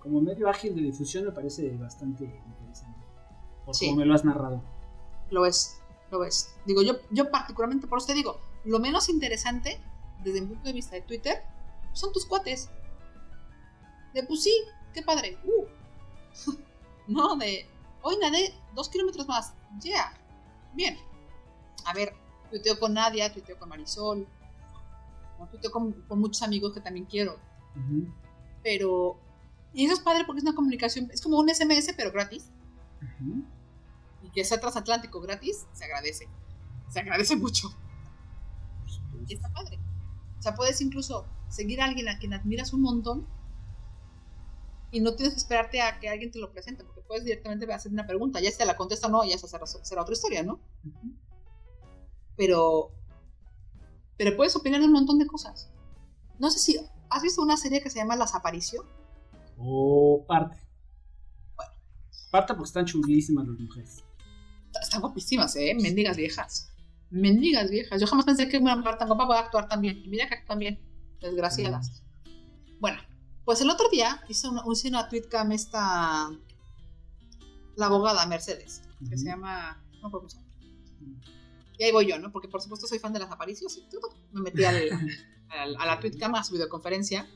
como 0.07 0.21
medio 0.21 0.49
ágil 0.49 0.75
de 0.75 0.81
difusión 0.81 1.25
me 1.25 1.31
parece 1.31 1.69
bastante 1.77 2.23
interesante. 2.23 2.99
Por 3.65 3.77
como 3.77 3.95
me 3.97 4.05
lo 4.05 4.13
has 4.13 4.23
narrado. 4.23 4.61
Lo 5.29 5.45
es, 5.45 5.79
lo 6.11 6.23
es. 6.23 6.55
Digo, 6.65 6.81
yo, 6.81 6.93
yo 7.11 7.29
particularmente, 7.29 7.87
por 7.87 7.97
usted 7.97 8.13
digo, 8.13 8.39
lo 8.63 8.79
menos 8.79 9.09
interesante 9.09 9.79
desde 10.23 10.41
mi 10.41 10.47
punto 10.47 10.63
de 10.63 10.73
vista 10.73 10.95
de 10.95 11.01
Twitter 11.01 11.43
son 11.97 12.11
tus 12.13 12.25
cuates. 12.25 12.69
De 14.13 14.23
pues 14.23 14.43
sí, 14.43 14.53
qué 14.93 15.01
padre. 15.01 15.37
Uh. 15.43 15.65
no, 17.07 17.35
de 17.35 17.67
hoy 18.01 18.15
nadé 18.21 18.53
dos 18.73 18.89
kilómetros 18.89 19.27
más. 19.27 19.53
Yeah. 19.81 20.13
Bien. 20.73 20.97
A 21.85 21.93
ver, 21.93 22.13
tuiteo 22.49 22.79
con 22.79 22.93
Nadia, 22.93 23.31
tuiteo 23.31 23.57
con 23.57 23.69
Marisol, 23.69 24.27
tuiteo 25.51 25.71
con, 25.71 25.93
con 26.07 26.19
muchos 26.19 26.41
amigos 26.41 26.73
que 26.73 26.81
también 26.81 27.05
quiero. 27.05 27.39
Pero 28.63 29.19
y 29.73 29.85
eso 29.85 29.93
es 29.93 29.99
padre 29.99 30.23
porque 30.25 30.39
es 30.39 30.43
una 30.43 30.55
comunicación, 30.55 31.09
es 31.13 31.21
como 31.21 31.37
un 31.37 31.49
SMS, 31.49 31.93
pero 31.95 32.11
gratis. 32.11 32.49
Y 34.23 34.29
que 34.31 34.43
sea 34.43 34.59
transatlántico 34.59 35.21
gratis, 35.21 35.67
se 35.73 35.85
agradece. 35.85 36.27
Se 36.89 36.99
agradece 36.99 37.35
mucho. 37.35 37.69
Y 39.27 39.35
está 39.35 39.49
padre. 39.53 39.79
O 40.39 40.41
sea, 40.41 40.55
puedes 40.55 40.81
incluso 40.81 41.27
seguir 41.49 41.81
a 41.81 41.85
alguien 41.85 42.09
a 42.09 42.17
quien 42.17 42.33
admiras 42.33 42.73
un 42.73 42.81
montón 42.81 43.27
y 44.91 44.99
no 45.01 45.15
tienes 45.15 45.33
que 45.33 45.39
esperarte 45.39 45.81
a 45.81 45.99
que 45.99 46.09
alguien 46.09 46.31
te 46.31 46.39
lo 46.39 46.51
presente, 46.51 46.83
porque 46.83 47.01
puedes 47.01 47.23
directamente 47.23 47.71
hacer 47.73 47.91
una 47.91 48.07
pregunta, 48.07 48.39
ya 48.39 48.51
si 48.51 48.57
te 48.57 48.65
la 48.65 48.77
contesta 48.77 49.07
o 49.07 49.09
no, 49.09 49.23
ya 49.25 49.37
será, 49.37 49.65
será 49.65 50.01
otra 50.01 50.13
historia, 50.13 50.43
¿no? 50.43 50.59
Pero, 52.35 52.91
pero 54.17 54.35
puedes 54.37 54.55
opinar 54.55 54.79
de 54.79 54.87
un 54.87 54.93
montón 54.93 55.19
de 55.19 55.27
cosas. 55.27 55.71
No 56.39 56.49
sé 56.49 56.59
si 56.59 56.79
has 57.09 57.23
visto 57.23 57.41
una 57.41 57.57
serie 57.57 57.81
que 57.81 57.89
se 57.89 57.99
llama 57.99 58.15
Las 58.15 58.35
Aparicio 58.35 58.85
o 59.57 60.23
parte. 60.27 60.57
Bueno. 61.55 61.73
Parte 62.31 62.53
porque 62.53 62.67
están 62.67 62.85
chulísimas 62.85 63.47
las 63.47 63.59
mujeres. 63.59 64.03
Están 64.81 65.01
guapísimas, 65.01 65.55
¿eh? 65.55 65.75
Mendigas 65.81 66.15
viejas. 66.15 66.71
Mendigas 67.09 67.69
viejas. 67.69 67.99
Yo 67.99 68.05
jamás 68.05 68.25
pensé 68.25 68.47
que 68.47 68.57
una 68.57 68.75
mujer 68.75 68.97
tan 68.97 69.07
guapa 69.07 69.25
pueda 69.25 69.39
actuar 69.39 69.67
tan 69.67 69.81
bien. 69.81 69.97
Y 70.03 70.09
mira 70.09 70.27
que 70.27 70.35
actúan 70.35 70.59
bien. 70.59 70.86
Desgraciadas. 71.21 72.03
Bueno, 72.79 72.99
pues 73.45 73.61
el 73.61 73.69
otro 73.69 73.89
día 73.89 74.23
hice 74.29 74.47
una, 74.49 74.63
hice 74.71 74.87
una 74.89 75.07
tweetcam 75.09 75.51
esta. 75.51 76.29
la 77.75 77.85
abogada 77.85 78.25
Mercedes, 78.27 78.81
que 79.09 79.17
se 79.17 79.25
llama. 79.25 79.83
No 80.01 80.09
se 80.29 80.37
llama. 80.37 80.47
Y 81.79 81.83
ahí 81.83 81.91
voy 81.91 82.07
yo, 82.07 82.17
¿no? 82.19 82.31
Porque 82.31 82.47
por 82.47 82.61
supuesto 82.61 82.87
soy 82.87 82.99
fan 82.99 83.13
de 83.13 83.19
las 83.19 83.31
apariciones 83.31 83.77
y 83.77 83.81
todo. 83.89 84.09
Me 84.31 84.41
metí 84.41 84.63
al, 84.63 84.89
al- 85.49 85.75
a 85.77 85.85
la 85.85 85.99
TweetCam, 85.99 86.33
a 86.35 86.43
su 86.43 86.53
videoconferencia, 86.53 87.27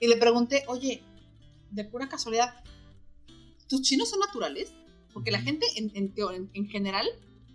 y 0.00 0.08
le 0.08 0.16
pregunté, 0.16 0.64
oye, 0.68 1.02
de 1.70 1.84
pura 1.84 2.08
casualidad, 2.08 2.54
¿tus 3.68 3.82
chinos 3.82 4.08
son 4.10 4.20
naturales? 4.20 4.72
Porque 5.12 5.30
la 5.30 5.40
gente, 5.40 5.66
en, 5.76 5.90
en, 5.94 6.12
en- 6.16 6.50
en 6.54 6.68
general, 6.68 7.06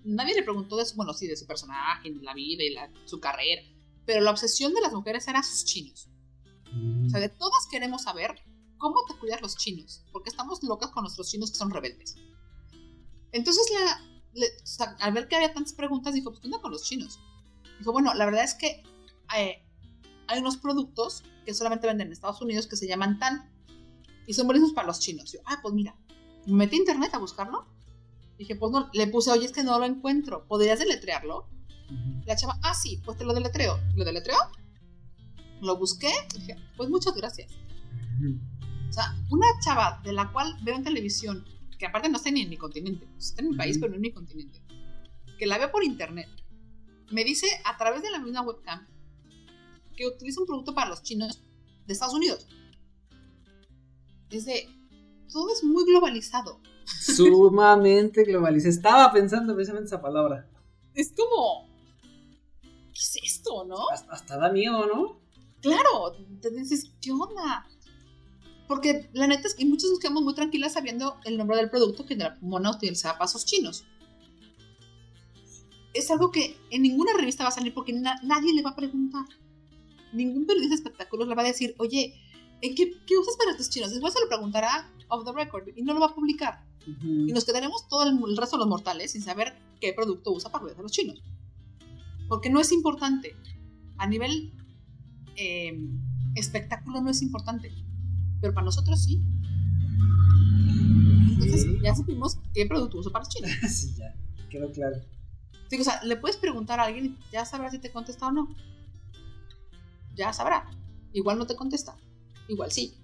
nadie 0.03 0.35
le 0.35 0.43
preguntó 0.43 0.77
de 0.77 0.85
su, 0.85 0.95
bueno, 0.95 1.13
sí, 1.13 1.27
de 1.27 1.35
su 1.35 1.45
personaje, 1.47 2.09
la 2.21 2.33
vida 2.35 2.63
y 2.63 2.69
la- 2.73 2.91
su 3.05 3.19
carrera, 3.19 3.63
pero 4.07 4.21
la 4.21 4.31
obsesión 4.31 4.73
de 4.73 4.81
las 4.81 4.91
mujeres 4.93 5.27
era 5.27 5.43
sus 5.43 5.63
chinos. 5.65 6.09
O 7.05 7.09
sea, 7.09 7.19
de 7.19 7.29
todas 7.29 7.67
queremos 7.69 8.01
saber 8.03 8.35
cómo 8.79 8.95
te 9.07 9.15
cuidas 9.19 9.41
los 9.41 9.55
chinos, 9.57 10.03
porque 10.11 10.29
estamos 10.31 10.63
locas 10.63 10.89
con 10.89 11.03
nuestros 11.03 11.29
chinos 11.29 11.51
que 11.51 11.57
son 11.57 11.69
rebeldes. 11.69 12.15
Entonces, 13.31 13.63
la, 13.73 14.01
le- 14.33 14.47
o 14.63 14.65
sea, 14.65 14.95
al 14.99 15.13
ver 15.13 15.27
que 15.27 15.35
había 15.35 15.53
tantas 15.53 15.73
preguntas, 15.73 16.13
dijo, 16.13 16.29
pues, 16.31 16.39
¿qué 16.41 16.47
onda 16.47 16.59
con 16.61 16.71
los 16.71 16.83
chinos? 16.83 17.19
Dijo, 17.79 17.91
bueno, 17.91 18.13
la 18.15 18.25
verdad 18.25 18.43
es 18.43 18.53
que 18.55 18.83
eh, 19.37 19.63
hay 20.27 20.39
unos 20.39 20.57
productos 20.57 21.23
que 21.45 21.53
solamente 21.53 21.87
venden 21.87 22.07
en 22.07 22.13
Estados 22.13 22.41
Unidos 22.41 22.67
que 22.67 22.75
se 22.75 22.87
llaman 22.87 23.19
TAN 23.19 23.51
y 24.25 24.33
son 24.33 24.47
buenísimos 24.47 24.73
para 24.73 24.87
los 24.87 24.99
chinos. 24.99 25.31
Yo, 25.31 25.39
ah, 25.45 25.59
pues 25.61 25.73
mira, 25.73 25.95
me 26.45 26.53
metí 26.53 26.75
a 26.75 26.79
internet 26.79 27.13
a 27.13 27.17
buscarlo. 27.19 27.65
Dije, 28.37 28.55
pues 28.55 28.71
no, 28.71 28.89
le 28.93 29.07
puse, 29.07 29.31
oye, 29.31 29.45
es 29.45 29.51
que 29.51 29.63
no 29.63 29.79
lo 29.79 29.85
encuentro. 29.85 30.47
¿Podrías 30.47 30.79
deletrearlo? 30.79 31.49
La 32.25 32.35
chava, 32.35 32.59
ah, 32.63 32.73
sí, 32.73 33.01
pues 33.05 33.17
te 33.17 33.25
lo 33.25 33.33
deletreo. 33.33 33.79
¿Lo 33.95 34.03
deletreo? 34.03 34.37
Lo 35.61 35.77
busqué. 35.77 36.11
Dije, 36.33 36.55
pues 36.75 36.89
muchas 36.89 37.15
gracias. 37.15 37.51
O 38.89 38.93
sea, 38.93 39.15
una 39.29 39.47
chava 39.63 40.01
de 40.03 40.13
la 40.13 40.31
cual 40.31 40.57
veo 40.63 40.75
en 40.75 40.83
televisión, 40.83 41.45
que 41.77 41.85
aparte 41.85 42.09
no 42.09 42.17
está 42.17 42.31
ni 42.31 42.41
en 42.41 42.49
mi 42.49 42.57
continente, 42.57 43.07
está 43.17 43.41
en 43.41 43.49
mi 43.51 43.57
país, 43.57 43.77
pero 43.77 43.89
no 43.89 43.95
en 43.95 44.01
mi 44.01 44.11
continente, 44.11 44.61
que 45.37 45.45
la 45.45 45.57
veo 45.57 45.71
por 45.71 45.83
internet, 45.83 46.27
me 47.11 47.23
dice 47.23 47.47
a 47.65 47.77
través 47.77 48.01
de 48.01 48.11
la 48.11 48.19
misma 48.19 48.41
webcam 48.41 48.87
que 49.95 50.07
utiliza 50.07 50.41
un 50.41 50.47
producto 50.47 50.73
para 50.73 50.89
los 50.89 51.03
chinos 51.03 51.43
de 51.85 51.93
Estados 51.93 52.13
Unidos. 52.13 52.47
Es 54.29 54.45
de, 54.45 54.69
todo 55.31 55.51
es 55.51 55.63
muy 55.63 55.85
globalizado. 55.85 56.61
Sumamente 56.85 58.23
globalizado. 58.23 58.69
Estaba 58.69 59.11
pensando 59.11 59.55
precisamente 59.55 59.87
esa 59.87 60.01
palabra. 60.01 60.49
Es 60.93 61.13
como, 61.13 61.67
¿qué 62.97 63.03
es 63.03 63.33
esto, 63.35 63.63
no? 63.65 63.89
Hasta, 63.91 64.11
hasta 64.13 64.37
da 64.37 64.49
miedo, 64.51 64.87
¿no? 64.87 65.19
Claro, 65.61 66.13
te 66.41 66.49
dices, 66.51 66.91
¿qué 67.01 67.11
onda? 67.11 67.67
Porque 68.67 69.09
la 69.13 69.27
neta 69.27 69.47
es 69.47 69.53
que 69.55 69.65
muchos 69.65 69.89
nos 69.91 69.99
quedamos 69.99 70.23
muy 70.23 70.33
tranquilas 70.33 70.73
sabiendo 70.73 71.17
el 71.25 71.37
nombre 71.37 71.57
del 71.57 71.69
producto 71.69 72.05
que 72.05 72.15
la 72.15 72.37
mona 72.41 72.71
utilizaba 72.71 73.17
pasos 73.17 73.45
chinos. 73.45 73.85
Es 75.93 76.11
algo 76.11 76.31
que 76.31 76.57
en 76.69 76.81
ninguna 76.81 77.13
revista 77.13 77.43
va 77.43 77.49
a 77.49 77.53
salir 77.53 77.73
porque 77.73 77.93
na- 77.93 78.19
nadie 78.23 78.53
le 78.53 78.61
va 78.61 78.71
a 78.71 78.75
preguntar. 78.75 79.25
Ningún 80.13 80.45
periodista 80.45 80.75
de 80.75 80.81
espectáculos 80.81 81.27
le 81.27 81.35
va 81.35 81.41
a 81.43 81.45
decir, 81.45 81.75
oye, 81.79 82.13
¿en 82.61 82.75
qué, 82.75 82.91
qué 83.05 83.17
usas 83.17 83.35
para 83.37 83.55
tus 83.57 83.69
chinos? 83.69 83.91
Después 83.91 84.13
se 84.13 84.19
lo 84.19 84.27
preguntará 84.27 84.91
off 85.09 85.23
the 85.25 85.31
record 85.31 85.69
y 85.75 85.81
no 85.83 85.93
lo 85.93 85.99
va 85.99 86.07
a 86.07 86.15
publicar. 86.15 86.63
Y 87.27 87.33
nos 87.33 87.43
quedaremos 87.45 87.87
todo 87.89 88.03
el, 88.03 88.17
el 88.29 88.37
resto 88.37 88.55
de 88.57 88.59
los 88.61 88.69
mortales 88.69 89.11
sin 89.11 89.21
saber 89.21 89.57
qué 89.81 89.93
producto 89.93 90.31
usa 90.31 90.51
para 90.51 90.61
cuidar 90.63 90.79
a 90.79 90.83
los 90.83 90.91
chinos. 90.91 91.21
Porque 92.27 92.49
no 92.49 92.59
es 92.59 92.71
importante. 92.71 93.35
A 93.97 94.07
nivel 94.07 94.53
eh, 95.35 95.77
espectáculo 96.35 97.01
no 97.01 97.09
es 97.09 97.21
importante. 97.21 97.71
Pero 98.41 98.53
para 98.53 98.65
nosotros 98.65 99.03
sí. 99.03 99.21
Entonces 101.31 101.65
ya 101.81 101.95
supimos 101.95 102.37
qué 102.53 102.65
producto 102.65 102.97
usa 102.97 103.11
para 103.11 103.25
chinos. 103.25 103.51
sí, 103.69 103.95
ya. 103.97 104.15
Quedó 104.49 104.71
claro. 104.71 104.97
Digo, 105.69 105.81
o 105.81 105.85
sea, 105.85 106.01
le 106.03 106.15
puedes 106.15 106.37
preguntar 106.37 106.79
a 106.79 106.83
alguien 106.83 107.05
y 107.05 107.17
ya 107.31 107.45
sabrá 107.45 107.69
si 107.69 107.79
te 107.79 107.91
contesta 107.91 108.27
o 108.27 108.31
no. 108.31 108.55
Ya 110.15 110.31
sabrá. 110.33 110.69
Igual 111.13 111.37
no 111.37 111.47
te 111.47 111.55
contesta. 111.55 111.95
Igual 112.47 112.71
sí. 112.71 112.97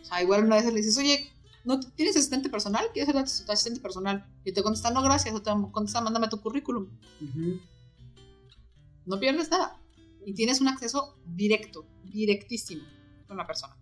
O 0.00 0.04
sea, 0.04 0.22
igual 0.22 0.44
una 0.44 0.56
vez 0.56 0.66
le 0.66 0.72
dices, 0.72 0.96
oye, 0.98 1.30
¿no 1.64 1.78
¿tienes 1.80 2.16
asistente 2.16 2.48
personal? 2.48 2.86
¿Quieres 2.92 3.12
ser 3.12 3.46
tu 3.46 3.52
asistente 3.52 3.80
personal? 3.80 4.26
Y 4.44 4.52
te 4.52 4.62
contesta, 4.62 4.90
no, 4.90 5.02
gracias. 5.02 5.34
O 5.34 5.42
te 5.42 5.50
contesta, 5.70 6.00
mándame 6.00 6.28
tu 6.28 6.40
currículum. 6.40 6.88
Ujú. 7.20 7.60
No 9.06 9.18
pierdes 9.20 9.50
nada. 9.50 9.78
Y 10.24 10.34
tienes 10.34 10.60
un 10.60 10.68
acceso 10.68 11.16
directo, 11.26 11.84
directísimo 12.04 12.84
con 13.26 13.36
la 13.36 13.46
persona. 13.46 13.76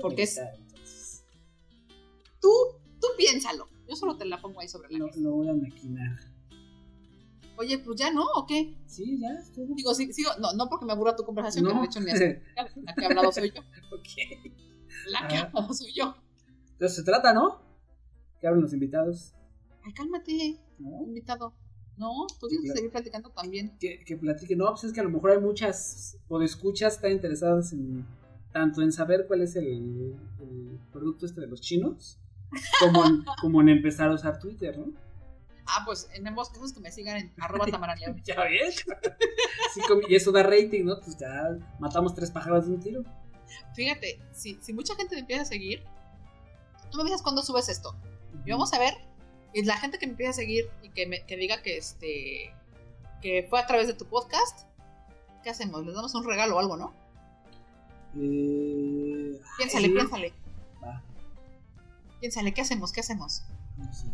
Porque 0.00 0.22
es- 0.24 0.38
entonces. 0.38 1.24
Tú, 2.40 2.50
tú 3.00 3.06
piénsalo. 3.16 3.66
Yo 3.88 3.96
solo 3.96 4.16
te 4.16 4.24
la 4.24 4.40
pongo 4.40 4.60
ahí 4.60 4.68
sobre 4.68 4.90
la 4.92 4.98
Lo, 4.98 5.06
mesa. 5.06 5.20
lo 5.20 5.30
voy 5.32 5.48
a 5.48 5.54
maquinar. 5.54 6.18
Oye, 7.56 7.78
pues 7.78 7.98
ya 7.98 8.10
no, 8.12 8.24
¿o 8.36 8.46
qué? 8.46 8.74
Sí, 8.86 9.18
ya, 9.20 9.28
estuvo. 9.38 9.74
Digo, 9.74 9.94
sí, 9.94 10.10
sigo, 10.12 10.30
no, 10.40 10.52
no 10.54 10.68
porque 10.68 10.86
me 10.86 10.92
aburra 10.92 11.14
tu 11.16 11.24
conversación, 11.24 11.66
que 11.66 11.74
No. 11.74 11.80
de 11.80 11.86
hecho 11.86 12.00
ni 12.00 12.10
has- 12.10 12.20
la 12.76 12.94
que 12.94 13.04
ha 13.04 13.08
hablado 13.08 13.32
soy 13.32 13.50
yo. 13.54 13.60
ok. 13.60 14.52
La 15.08 15.28
que 15.28 15.36
ha 15.36 15.42
hablado 15.42 15.72
soy 15.72 15.92
yo. 15.92 16.14
Entonces 16.72 16.96
se 16.96 17.02
trata, 17.02 17.32
¿no? 17.32 17.60
Que 18.40 18.46
hablen 18.46 18.62
los 18.62 18.72
invitados. 18.72 19.34
Ay, 19.82 19.92
cálmate, 19.92 20.58
¿no? 20.78 21.02
invitado. 21.04 21.54
No, 21.96 22.26
tú 22.38 22.48
tienes 22.48 22.70
que 22.70 22.76
seguir 22.76 22.90
platicando 22.90 23.30
también. 23.30 23.76
Que, 23.78 24.02
que 24.04 24.16
platiquen. 24.16 24.58
No, 24.58 24.70
pues 24.70 24.84
es 24.84 24.92
que 24.92 25.00
a 25.00 25.04
lo 25.04 25.10
mejor 25.10 25.32
hay 25.32 25.40
muchas 25.40 26.16
podescuchas 26.28 26.94
están 26.94 27.12
interesadas 27.12 27.74
en 27.74 28.06
tanto 28.52 28.82
en 28.82 28.92
saber 28.92 29.26
cuál 29.26 29.42
es 29.42 29.54
el, 29.56 30.16
el 30.40 30.80
producto 30.92 31.26
este 31.26 31.42
de 31.42 31.46
los 31.46 31.60
chinos, 31.60 32.18
como 32.80 33.04
en, 33.06 33.24
como 33.40 33.60
en 33.60 33.68
empezar 33.68 34.10
a 34.10 34.14
usar 34.14 34.38
Twitter, 34.38 34.78
¿no? 34.78 34.92
Ah, 35.66 35.82
pues 35.84 36.08
en 36.14 36.26
ambos 36.26 36.48
casos 36.48 36.72
que 36.72 36.80
me 36.80 36.90
sigan 36.90 37.16
en 37.16 37.32
arroba 37.38 37.66
tamaraleón. 37.70 38.20
Ya 38.24 38.42
ves. 38.44 38.84
Sí, 39.74 39.80
y 40.08 40.14
eso 40.14 40.32
da 40.32 40.42
rating, 40.42 40.84
¿no? 40.84 40.98
Pues 40.98 41.16
ya 41.16 41.56
matamos 41.78 42.14
tres 42.14 42.30
pájaros 42.30 42.66
de 42.66 42.72
un 42.72 42.80
tiro. 42.80 43.04
Fíjate, 43.74 44.20
si, 44.32 44.58
si 44.60 44.72
mucha 44.72 44.94
gente 44.94 45.14
me 45.14 45.20
empieza 45.20 45.42
a 45.42 45.46
seguir, 45.46 45.82
tú 46.90 46.98
me 46.98 47.04
dices 47.04 47.22
cuándo 47.22 47.42
subes 47.42 47.68
esto. 47.68 47.94
Y 48.44 48.50
vamos 48.50 48.72
a 48.72 48.78
ver, 48.78 48.94
y 49.52 49.64
la 49.64 49.76
gente 49.76 49.98
que 49.98 50.06
me 50.06 50.12
empieza 50.12 50.30
a 50.30 50.34
seguir 50.34 50.70
y 50.82 50.90
que, 50.90 51.06
me, 51.06 51.24
que 51.24 51.36
diga 51.36 51.62
que 51.62 51.76
este 51.76 52.54
que 53.20 53.46
fue 53.48 53.60
a 53.60 53.66
través 53.66 53.86
de 53.86 53.94
tu 53.94 54.06
podcast, 54.06 54.66
¿qué 55.42 55.50
hacemos? 55.50 55.84
¿Les 55.84 55.94
damos 55.94 56.14
un 56.14 56.24
regalo 56.24 56.56
o 56.56 56.58
algo, 56.58 56.76
no? 56.76 56.94
Eh, 58.16 59.38
Piénsale, 59.58 59.88
sí. 59.88 59.92
piénsale. 59.92 60.32
Va, 60.82 61.02
Piénsale, 62.20 62.54
¿qué 62.54 62.62
hacemos? 62.62 62.92
¿Qué 62.92 63.00
hacemos? 63.00 63.42
no 63.76 63.92
sé. 63.92 64.06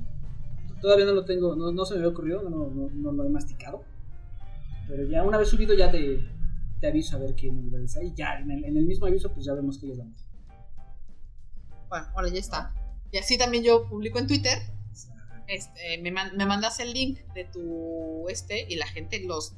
Todavía 0.81 1.07
no 1.07 1.13
lo 1.13 1.25
tengo, 1.25 1.57
no, 1.57 1.73
no 1.73 1.85
se 1.85 1.95
me 1.95 2.01
había 2.01 2.11
ocurrido, 2.11 2.43
no, 2.43 2.67
no, 2.69 2.91
no 2.91 3.13
lo 3.13 3.25
he 3.25 3.29
masticado. 3.31 3.83
Pero 4.89 5.05
ya 5.05 5.23
una 5.23 5.39
vez 5.39 5.49
subido 5.49 5.75
ya 5.75 5.91
te, 5.91 6.21
te 6.81 6.87
aviso 6.89 7.17
a 7.17 7.21
ver 7.21 7.35
qué 7.35 7.51
novedades 7.51 7.97
hay. 7.97 8.13
Ya 8.15 8.39
en 8.39 8.51
el, 8.51 8.65
en 8.65 8.77
el 8.77 8.85
mismo 8.87 9.07
aviso 9.07 9.33
pues 9.33 9.47
ya 9.47 9.55
vemos 9.55 9.79
qué 9.79 9.87
les 9.87 9.99
damos. 9.99 10.17
Bueno, 11.89 12.07
ahora 12.15 12.29
ya 12.29 12.39
está. 12.41 12.75
Y 13.13 13.19
así 13.19 13.39
también 13.39 13.63
yo 13.65 13.89
publico 13.89 14.19
en 14.19 14.27
Twitter. 14.27 14.59
Este, 15.47 15.99
me, 16.03 16.11
man- 16.11 16.37
me 16.37 16.45
mandas 16.45 16.81
el 16.81 16.93
link 16.93 17.21
de 17.35 17.45
tu 17.45 18.29
este 18.29 18.67
y 18.69 18.77
la 18.77 18.87
gente, 18.87 19.21
los. 19.25 19.55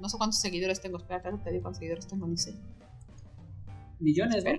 No 0.00 0.08
sé 0.08 0.16
cuántos 0.16 0.38
seguidores 0.40 0.80
tengo. 0.80 0.98
Espérate, 0.98 1.30
te 1.44 1.50
digo 1.50 1.62
cuántos 1.62 1.78
seguidores 1.78 2.06
tengo, 2.06 2.26
ni 2.26 2.36
sé. 2.36 2.54
Millones, 3.98 4.44
¿no? 4.44 4.50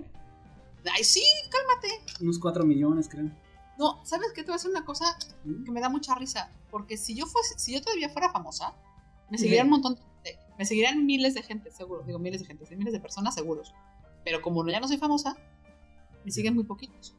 Ay, 0.94 1.04
sí, 1.04 1.22
cálmate. 1.50 1.88
Unos 2.22 2.38
4 2.38 2.64
millones, 2.64 3.08
creo. 3.08 3.30
No, 3.78 4.04
¿sabes 4.04 4.28
qué? 4.34 4.42
Te 4.42 4.46
voy 4.48 4.54
a 4.54 4.56
decir 4.56 4.70
una 4.70 4.84
cosa 4.84 5.16
¿Mm? 5.44 5.64
que 5.64 5.70
me 5.72 5.80
da 5.80 5.88
mucha 5.88 6.14
risa. 6.14 6.50
Porque 6.70 6.96
si 6.96 7.14
yo 7.14 7.26
fuese, 7.26 7.58
si 7.58 7.72
yo 7.74 7.82
todavía 7.82 8.08
fuera 8.10 8.30
famosa, 8.30 8.74
me 9.30 9.38
seguirían 9.38 9.66
un 9.66 9.70
montón 9.72 9.98
me 10.58 10.64
seguirían 10.64 11.04
miles 11.06 11.34
de 11.34 11.42
gente, 11.42 11.70
seguro. 11.70 12.02
Digo 12.02 12.18
miles 12.18 12.40
de 12.40 12.46
gente, 12.46 12.76
miles 12.76 12.92
de 12.92 13.00
personas 13.00 13.34
seguros. 13.34 13.74
Pero 14.24 14.40
como 14.42 14.66
ya 14.68 14.80
no 14.80 14.88
soy 14.88 14.96
famosa, 14.98 15.36
me 16.24 16.30
siguen 16.30 16.54
muy 16.54 16.64
poquitos. 16.64 17.14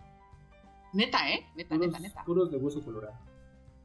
Neta, 0.94 1.30
¿eh? 1.30 1.46
Neta, 1.56 1.76
Puros, 1.76 1.88
neta, 1.88 2.00
neta. 2.00 2.24
puros 2.24 2.52
de 2.52 2.58
hueso 2.58 2.84
colorado. 2.84 3.18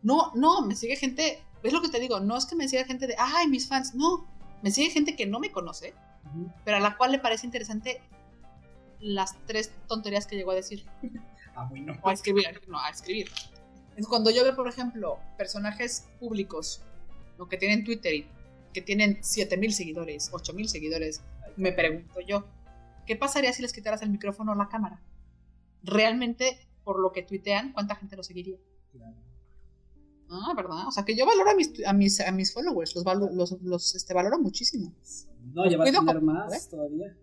No, 0.03 0.33
no, 0.35 0.63
me 0.63 0.75
sigue 0.77 0.97
gente. 0.97 1.43
¿Ves 1.63 1.73
lo 1.73 1.83
que 1.83 1.89
te 1.89 2.01
digo? 2.01 2.21
No 2.21 2.37
es 2.37 2.47
que 2.47 2.55
me 2.57 2.69
siga 2.69 2.85
gente 2.85 3.07
de, 3.07 3.17
ay, 3.19 3.49
mis 3.49 3.69
fans. 3.69 3.95
No, 3.95 4.27
me 4.63 4.71
sigue 4.71 4.91
gente 4.91 5.17
que 5.17 5.27
no 5.27 5.41
me 5.41 5.51
conoce, 5.51 5.93
Ujú. 6.27 6.51
pero 6.65 6.79
a 6.79 6.81
la 6.81 6.97
cual 6.97 7.13
le 7.13 7.19
parece 7.19 7.45
interesante 7.47 8.01
las 9.01 9.37
tres 9.47 9.73
tonterías 9.89 10.27
que 10.27 10.37
llegó 10.37 10.53
a 10.53 10.55
decir. 10.57 10.87
Ah, 11.57 11.67
bueno. 11.69 11.95
O 12.01 12.09
a 12.09 12.13
escribir, 12.13 12.63
no, 12.69 12.79
a 12.79 12.89
escribir. 12.91 13.29
Es 13.97 14.07
cuando 14.07 14.31
yo 14.31 14.45
veo, 14.45 14.55
por 14.55 14.69
ejemplo, 14.69 15.19
personajes 15.37 16.09
públicos, 16.21 16.81
lo 17.39 17.49
que 17.49 17.57
tienen 17.59 17.85
Twitter 17.85 18.15
y 18.15 18.27
que 18.73 18.83
tienen 18.83 19.23
7000 19.23 19.73
seguidores, 19.73 20.31
8000 20.33 20.69
seguidores, 20.69 21.23
me 21.57 21.73
pregunto 21.73 22.21
yo, 22.21 22.45
¿qué 23.07 23.17
pasaría 23.17 23.53
si 23.53 23.63
les 23.63 23.73
quitaras 23.73 24.03
el 24.03 24.11
micrófono 24.11 24.53
o 24.53 24.55
la 24.55 24.69
cámara? 24.69 25.03
Realmente, 25.83 26.69
por 26.85 27.01
lo 27.01 27.13
que 27.13 27.23
tuitean, 27.23 27.73
¿cuánta 27.73 27.97
gente 27.97 28.17
lo 28.17 28.23
seguiría? 28.23 28.59
Claro. 28.93 29.17
Ah, 30.31 30.53
¿verdad? 30.55 30.87
O 30.87 30.93
sea, 30.93 31.05
que 31.05 31.17
yo 31.17 31.27
valoro 31.27 31.51
a 31.51 31.55
mis, 31.55 31.85
a 31.85 31.93
mis, 31.93 32.21
a 32.21 32.31
mis 32.31 32.53
followers, 32.53 32.95
los, 32.95 33.05
valo- 33.05 33.31
los, 33.33 33.61
los 33.63 33.95
este, 33.97 34.15
valoro 34.15 34.39
muchísimo. 34.39 34.95
No, 35.55 35.69
ya 35.69 35.77
va 35.77 35.85
a 35.85 35.87
tener 35.87 36.23
más 36.23 36.67
¿eh? 36.67 36.69
todavía. 36.71 37.17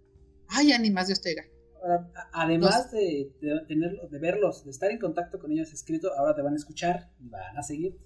Ay, 0.50 0.70
ya 0.70 0.80
ni 0.80 0.92
más 0.92 1.08
Dios 1.08 1.22
te 1.22 1.30
oiga. 1.30 1.46
Ahora, 1.82 2.12
además 2.34 2.92
de, 2.92 3.32
de 3.40 3.62
tenerlo, 3.68 4.08
de 4.10 4.20
verlos, 4.20 4.66
de 4.66 4.72
estar 4.72 4.92
en 4.92 5.00
contacto 5.00 5.40
con 5.40 5.52
ellos 5.52 5.72
escrito, 5.72 6.12
ahora 6.18 6.36
te 6.36 6.42
van 6.42 6.54
a 6.54 6.58
escuchar 6.58 7.12
y 7.20 7.30
van 7.30 7.58
a 7.58 7.64
seguir, 7.64 7.98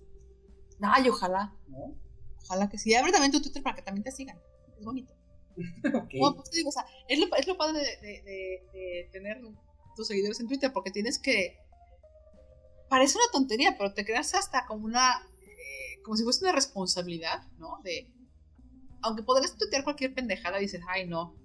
Ay, 0.81 1.07
ojalá. 1.09 1.55
¿no? 1.67 1.95
Ojalá 2.43 2.69
que 2.69 2.77
sí. 2.77 2.93
Abre 2.95 3.11
también 3.11 3.31
tu 3.31 3.41
Twitter 3.41 3.63
para 3.63 3.75
que 3.75 3.81
también 3.81 4.03
te 4.03 4.11
sigan. 4.11 4.39
Es 4.77 4.85
bonito. 4.85 5.13
Ok. 5.93 6.09
Bueno, 6.17 6.35
pues 6.37 6.51
digo, 6.51 6.69
o 6.69 6.71
sea, 6.71 6.85
es 7.07 7.19
lo, 7.19 7.33
es 7.35 7.45
lo 7.47 7.57
padre 7.57 7.79
de, 7.79 7.97
de- 8.07 8.21
de- 8.23 8.63
de 8.73 9.09
tener 9.11 9.41
tus 9.95 10.07
seguidores 10.07 10.39
en 10.39 10.47
Twitter, 10.47 10.71
porque 10.73 10.91
tienes 10.91 11.19
que. 11.19 11.57
Parece 12.89 13.17
una 13.17 13.31
tontería, 13.31 13.75
pero 13.77 13.93
te 13.93 14.05
creas 14.05 14.33
hasta 14.33 14.65
como 14.65 14.85
una. 14.85 15.27
eh, 15.41 16.01
como 16.03 16.17
si 16.17 16.23
fuese 16.23 16.43
una 16.45 16.53
responsabilidad, 16.53 17.43
¿no? 17.57 17.79
De. 17.83 18.11
Aunque 19.01 19.23
podrías 19.23 19.57
tuitear 19.57 19.83
cualquier 19.83 20.13
pendejada, 20.13 20.57
dices, 20.59 20.81
ay, 20.87 21.07
no. 21.07 21.35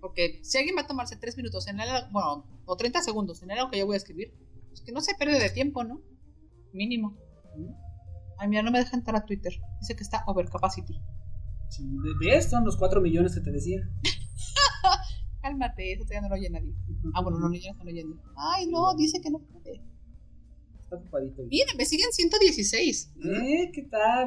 Porque 0.00 0.40
si 0.44 0.58
alguien 0.58 0.76
va 0.76 0.82
a 0.82 0.86
tomarse 0.86 1.16
tres 1.16 1.36
minutos 1.36 1.66
en 1.68 1.80
algo- 1.80 2.08
bueno, 2.12 2.46
o 2.66 2.76
30 2.76 3.02
segundos 3.02 3.42
en 3.42 3.50
algo 3.50 3.70
que 3.70 3.78
yo 3.78 3.86
voy 3.86 3.94
a 3.94 3.98
escribir, 3.98 4.32
pues 4.68 4.82
que 4.82 4.92
no 4.92 5.00
se 5.00 5.14
pierde 5.14 5.38
de 5.40 5.50
tiempo, 5.50 5.82
¿no? 5.84 6.00
Mínimo. 6.72 7.16
Ay, 8.38 8.48
mira, 8.48 8.62
no 8.62 8.70
me 8.70 8.78
deja 8.78 8.96
entrar 8.96 9.16
a 9.16 9.24
Twitter. 9.26 9.52
Dice 9.80 9.96
que 9.96 10.02
está 10.02 10.22
overcapacity. 10.26 11.00
Sí, 11.68 11.84
esto 12.30 12.50
son 12.56 12.64
los 12.64 12.76
4 12.76 13.00
millones 13.00 13.34
que 13.34 13.40
te 13.40 13.50
decía. 13.50 13.80
Cálmate, 15.42 15.92
eso 15.92 16.02
todavía 16.04 16.22
no 16.22 16.28
lo 16.28 16.34
oye 16.34 16.50
nadie. 16.50 16.74
Ah, 17.14 17.22
bueno, 17.22 17.38
los 17.38 17.50
niños 17.50 17.68
están 17.72 17.86
oyendo. 17.86 18.16
Ay, 18.36 18.66
no, 18.68 18.94
dice 18.96 19.20
que 19.20 19.30
no 19.30 19.38
puede. 19.38 19.82
Está 20.82 20.96
ocupadito. 20.96 21.42
Mira, 21.48 21.72
me 21.76 21.84
siguen 21.84 22.10
116. 22.12 23.12
¿Eh? 23.24 23.70
¿Qué 23.72 23.82
tal? 23.82 24.26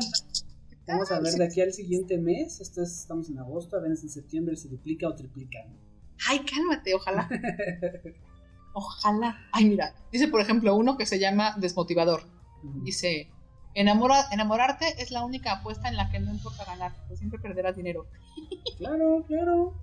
¿Qué 0.69 0.75
tal? 0.85 0.95
Vamos 0.97 1.11
a 1.11 1.19
ver 1.19 1.33
de 1.33 1.45
aquí 1.45 1.61
al 1.61 1.73
siguiente 1.73 2.17
mes. 2.17 2.61
Esto 2.61 2.81
es- 2.83 2.99
estamos 3.01 3.29
en 3.29 3.39
agosto, 3.39 3.75
a 3.77 3.81
ver 3.81 3.95
si 3.97 4.05
en 4.07 4.11
septiembre 4.11 4.55
se 4.55 4.69
duplica 4.69 5.07
o 5.07 5.15
triplica. 5.15 5.59
¿no? 5.67 5.75
Ay, 6.29 6.39
cálmate, 6.39 6.93
ojalá. 6.95 7.27
Ojalá. 8.73 9.37
Ay, 9.51 9.65
mira, 9.65 9.93
dice 10.13 10.29
por 10.29 10.39
ejemplo 10.39 10.73
uno 10.77 10.97
que 10.97 11.05
se 11.05 11.19
llama 11.19 11.57
Desmotivador. 11.59 12.23
Dice, 12.83 13.29
Enamora, 13.73 14.25
enamorarte 14.31 15.01
es 15.01 15.11
la 15.11 15.23
única 15.23 15.53
apuesta 15.53 15.87
en 15.87 15.95
la 15.95 16.09
que 16.09 16.19
no 16.19 16.31
importa 16.31 16.65
ganar, 16.65 16.91
pues 17.07 17.19
siempre 17.19 17.39
perderás 17.39 17.75
dinero. 17.75 18.05
Claro, 18.77 19.23
claro. 19.27 19.73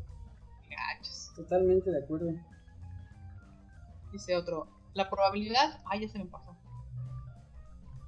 Gachos. 0.68 1.32
Totalmente 1.34 1.90
de 1.90 2.02
acuerdo. 2.04 2.32
Dice 4.12 4.36
otro, 4.36 4.68
la 4.94 5.08
probabilidad, 5.08 5.80
ay, 5.86 6.00
ya 6.02 6.08
se 6.08 6.18
me 6.18 6.26
pasó. 6.26 6.56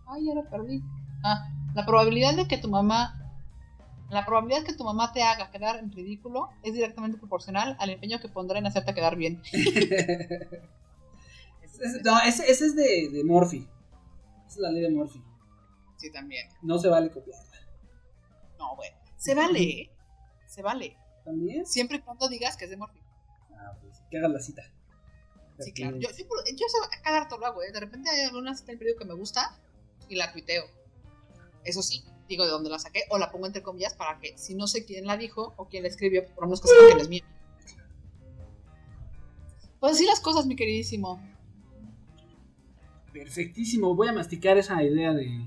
Ay, 0.06 0.26
ya 0.26 0.34
lo 0.34 0.48
perdí. 0.50 0.82
Ah, 1.24 1.48
la 1.74 1.86
probabilidad 1.86 2.34
de 2.34 2.46
que 2.48 2.58
tu 2.58 2.68
mamá, 2.68 3.16
la 4.10 4.26
probabilidad 4.26 4.64
que 4.64 4.74
tu 4.74 4.84
mamá 4.84 5.12
te 5.12 5.22
haga 5.22 5.50
quedar 5.50 5.76
en 5.76 5.92
ridículo 5.92 6.48
es 6.62 6.72
directamente 6.74 7.16
proporcional 7.18 7.76
al 7.78 7.90
empeño 7.90 8.18
que 8.20 8.28
pondrá 8.28 8.58
en 8.58 8.66
hacerte 8.66 8.92
quedar 8.94 9.16
bien. 9.16 9.40
Es- 11.80 12.02
no, 12.04 12.20
ese, 12.20 12.50
ese 12.50 12.66
es 12.66 12.76
de, 12.76 13.08
de 13.10 13.24
Morphy. 13.24 13.66
Esa 14.46 14.48
es 14.48 14.56
la 14.58 14.70
ley 14.70 14.82
de 14.82 14.90
Morphy. 14.90 15.22
Sí, 16.00 16.10
también. 16.10 16.48
No 16.62 16.78
se 16.78 16.88
vale 16.88 17.10
copiarla. 17.10 17.58
No, 18.58 18.74
bueno. 18.74 18.96
Se 19.18 19.34
vale, 19.34 19.62
¿eh? 19.62 19.90
Se 20.46 20.62
vale. 20.62 20.96
¿También? 21.26 21.66
Siempre 21.66 21.98
y 21.98 22.00
cuando 22.00 22.26
digas 22.26 22.56
que 22.56 22.64
es 22.64 22.70
de 22.70 22.78
Morphy. 22.78 23.00
Ah, 23.52 23.76
pues 23.82 24.02
que 24.10 24.16
hagas 24.16 24.30
la 24.30 24.40
cita. 24.40 24.62
Sí, 25.58 25.72
claro. 25.74 25.98
Yo, 25.98 26.08
yo, 26.08 26.24
yo 26.24 26.66
eso 26.66 26.78
a 26.90 27.02
cada 27.02 27.20
rato 27.20 27.36
lo 27.36 27.44
hago, 27.44 27.62
¿eh? 27.62 27.70
De 27.70 27.80
repente 27.80 28.08
hay 28.08 28.24
alguna 28.24 28.54
cita 28.54 28.68
del 28.68 28.78
periódico 28.78 29.00
que 29.00 29.08
me 29.08 29.14
gusta 29.14 29.58
y 30.08 30.14
la 30.14 30.32
tuiteo. 30.32 30.64
Eso 31.64 31.82
sí, 31.82 32.02
digo 32.26 32.46
de 32.46 32.50
dónde 32.50 32.70
la 32.70 32.78
saqué 32.78 33.02
o 33.10 33.18
la 33.18 33.30
pongo 33.30 33.46
entre 33.46 33.62
comillas 33.62 33.92
para 33.92 34.18
que 34.20 34.38
si 34.38 34.54
no 34.54 34.66
sé 34.66 34.86
quién 34.86 35.04
la 35.04 35.18
dijo 35.18 35.52
o 35.58 35.68
quién 35.68 35.82
la 35.82 35.90
escribió, 35.90 36.26
por 36.28 36.44
lo 36.44 36.46
menos 36.46 36.62
que 36.62 36.68
sepan 36.68 36.96
que 36.96 37.02
es 37.02 37.08
mía. 37.10 37.24
Pues 39.80 39.92
así 39.92 40.06
las 40.06 40.20
cosas, 40.20 40.46
mi 40.46 40.56
queridísimo. 40.56 41.22
Perfectísimo. 43.12 43.94
Voy 43.94 44.08
a 44.08 44.12
masticar 44.12 44.56
esa 44.56 44.82
idea 44.82 45.12
de, 45.12 45.46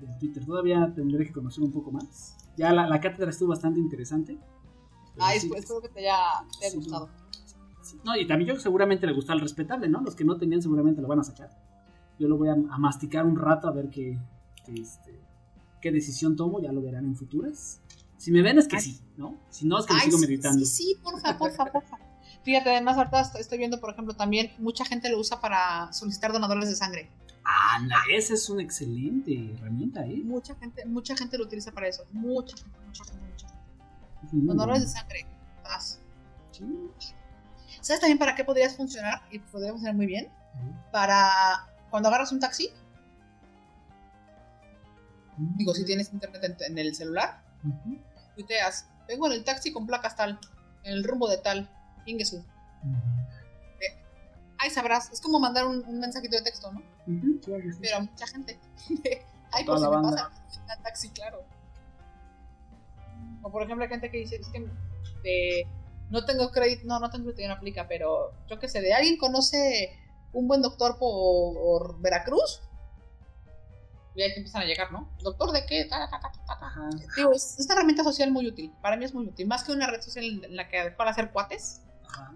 del 0.00 0.18
Twitter. 0.18 0.44
Todavía 0.44 0.92
tendré 0.94 1.26
que 1.26 1.32
conocer 1.32 1.62
un 1.64 1.72
poco 1.72 1.90
más. 1.92 2.36
Ya 2.56 2.72
la, 2.72 2.86
la 2.88 3.00
cátedra 3.00 3.30
estuvo 3.30 3.50
bastante 3.50 3.80
interesante. 3.80 4.38
Ay, 5.18 5.38
sí, 5.40 5.46
espero, 5.46 5.60
espero 5.60 5.80
que 5.82 5.88
te 5.88 6.00
haya, 6.00 6.16
te 6.58 6.66
haya 6.66 6.70
Sí, 6.70 6.76
gustado. 6.78 7.08
sí. 7.82 8.00
No, 8.04 8.16
y 8.16 8.26
también 8.26 8.54
yo 8.54 8.60
seguramente 8.60 9.06
le 9.06 9.12
gustó 9.12 9.32
al 9.32 9.40
respetable, 9.40 9.88
¿no? 9.88 10.00
Los 10.00 10.14
que 10.14 10.24
no 10.24 10.36
tenían 10.36 10.62
seguramente 10.62 11.00
lo 11.02 11.08
van 11.08 11.20
a 11.20 11.24
sacar. 11.24 11.50
Yo 12.18 12.28
lo 12.28 12.36
voy 12.36 12.48
a, 12.48 12.52
a 12.52 12.78
masticar 12.78 13.26
un 13.26 13.36
rato 13.36 13.68
a 13.68 13.72
ver 13.72 13.88
qué, 13.90 14.18
qué, 14.64 14.74
este, 14.74 15.18
qué 15.80 15.90
decisión 15.90 16.36
tomo. 16.36 16.60
Ya 16.60 16.72
lo 16.72 16.82
verán 16.82 17.04
en 17.06 17.16
futuras. 17.16 17.80
Si 18.18 18.30
me 18.30 18.42
ven 18.42 18.58
es 18.58 18.68
que 18.68 18.76
Ay. 18.76 18.82
sí, 18.82 19.00
¿no? 19.16 19.36
Si 19.50 19.66
no 19.66 19.78
es 19.78 19.86
que 19.86 19.94
lo 19.94 19.98
Ay, 20.00 20.06
sigo 20.06 20.18
meditando. 20.18 20.64
Sí, 20.66 20.96
porfa, 21.02 21.38
porfa, 21.38 21.64
porfa. 21.66 21.98
Fíjate, 22.42 22.70
además 22.70 22.96
ahorita 22.96 23.20
est- 23.20 23.36
estoy 23.36 23.58
viendo, 23.58 23.80
por 23.80 23.90
ejemplo, 23.90 24.14
también 24.14 24.50
mucha 24.58 24.84
gente 24.84 25.10
lo 25.10 25.18
usa 25.18 25.40
para 25.40 25.92
solicitar 25.92 26.32
donadores 26.32 26.68
de 26.68 26.74
sangre. 26.76 27.10
Anda, 27.74 27.96
esa 28.12 28.34
es 28.34 28.48
una 28.50 28.62
excelente 28.62 29.52
herramienta, 29.54 30.04
¿eh? 30.06 30.20
Mucha 30.24 30.54
gente, 30.56 30.84
mucha 30.86 31.16
gente 31.16 31.38
lo 31.38 31.44
utiliza 31.44 31.72
para 31.72 31.88
eso. 31.88 32.04
Mucha 32.12 32.56
gente, 32.56 32.78
mucha 32.86 33.04
gente, 33.04 33.26
mucha 33.26 33.48
gente. 33.48 34.36
Muy 34.36 34.46
Donadores 34.46 34.82
de 34.82 34.88
sangre. 34.88 35.26
Vas. 35.64 36.00
Sí. 36.52 36.64
¿Sabes 37.80 38.00
también 38.00 38.18
para 38.18 38.34
qué 38.34 38.44
podrías 38.44 38.76
funcionar? 38.76 39.22
Y 39.30 39.38
podría 39.38 39.70
funcionar 39.70 39.96
muy 39.96 40.06
bien. 40.06 40.28
Para 40.92 41.68
cuando 41.90 42.08
agarras 42.08 42.32
un 42.32 42.40
taxi, 42.40 42.70
digo, 45.56 45.74
si 45.74 45.84
tienes 45.84 46.12
internet 46.12 46.44
en, 46.44 46.72
en 46.72 46.78
el 46.78 46.94
celular, 46.94 47.42
Ujú. 47.64 47.98
tuiteas, 48.34 48.88
vengo 49.08 49.26
en 49.26 49.32
el 49.32 49.44
taxi 49.44 49.72
con 49.72 49.86
placas 49.86 50.16
tal, 50.16 50.38
en 50.82 50.92
el 50.92 51.04
rumbo 51.04 51.28
de 51.28 51.38
tal, 51.38 51.68
Ingesu. 52.06 52.44
Ahí 54.60 54.70
sabrás, 54.70 55.10
es 55.10 55.20
como 55.20 55.40
mandar 55.40 55.66
un, 55.66 55.84
un 55.86 56.00
mensajito 56.00 56.36
de 56.36 56.42
texto, 56.42 56.70
¿no? 56.70 56.82
Claro 57.42 57.62
que 57.62 57.72
sí. 57.72 57.78
Pero 57.80 57.96
a 57.96 58.00
mucha 58.00 58.26
gente. 58.26 58.58
Ay, 59.52 59.64
pues 59.64 59.80
si 59.80 59.88
me 59.88 60.02
pasa 60.02 60.30
taxi, 60.82 61.08
claro. 61.10 61.42
O 63.42 63.50
por 63.50 63.62
ejemplo, 63.62 63.84
hay 63.84 63.90
gente 63.90 64.10
que 64.10 64.18
dice, 64.18 64.36
es 64.36 64.48
que 64.48 64.66
de, 65.22 65.66
no 66.10 66.24
tengo 66.24 66.50
crédito, 66.50 66.82
no, 66.86 67.00
no 67.00 67.10
tengo 67.10 67.32
crédito, 67.32 67.48
no 67.48 67.54
aplica, 67.54 67.88
pero 67.88 68.32
yo 68.48 68.58
qué 68.58 68.68
sé, 68.68 68.80
de 68.80 68.92
alguien 68.92 69.16
conoce 69.16 69.98
un 70.32 70.46
buen 70.46 70.60
doctor 70.60 70.98
por 70.98 71.98
Veracruz, 72.00 72.62
y 74.14 74.22
ahí 74.22 74.30
te 74.32 74.38
empiezan 74.38 74.62
a 74.62 74.64
llegar, 74.66 74.92
¿no? 74.92 75.08
¿Doctor 75.22 75.52
de 75.52 75.64
qué? 75.66 75.86
Ta, 75.86 76.10
ta, 76.10 76.20
ta. 76.20 76.90
Digo, 77.16 77.32
es, 77.32 77.58
es 77.58 77.64
una 77.66 77.76
herramienta 77.76 78.04
social 78.04 78.30
muy 78.30 78.46
útil. 78.46 78.72
Para 78.82 78.96
mí 78.96 79.04
es 79.04 79.14
muy 79.14 79.26
útil. 79.26 79.46
Más 79.46 79.62
que 79.62 79.72
una 79.72 79.86
red 79.86 80.00
social 80.00 80.24
en 80.24 80.56
la 80.56 80.68
que 80.68 80.90
para 80.90 81.12
hacer 81.12 81.30
cuates, 81.30 81.82
Ajá. 82.04 82.34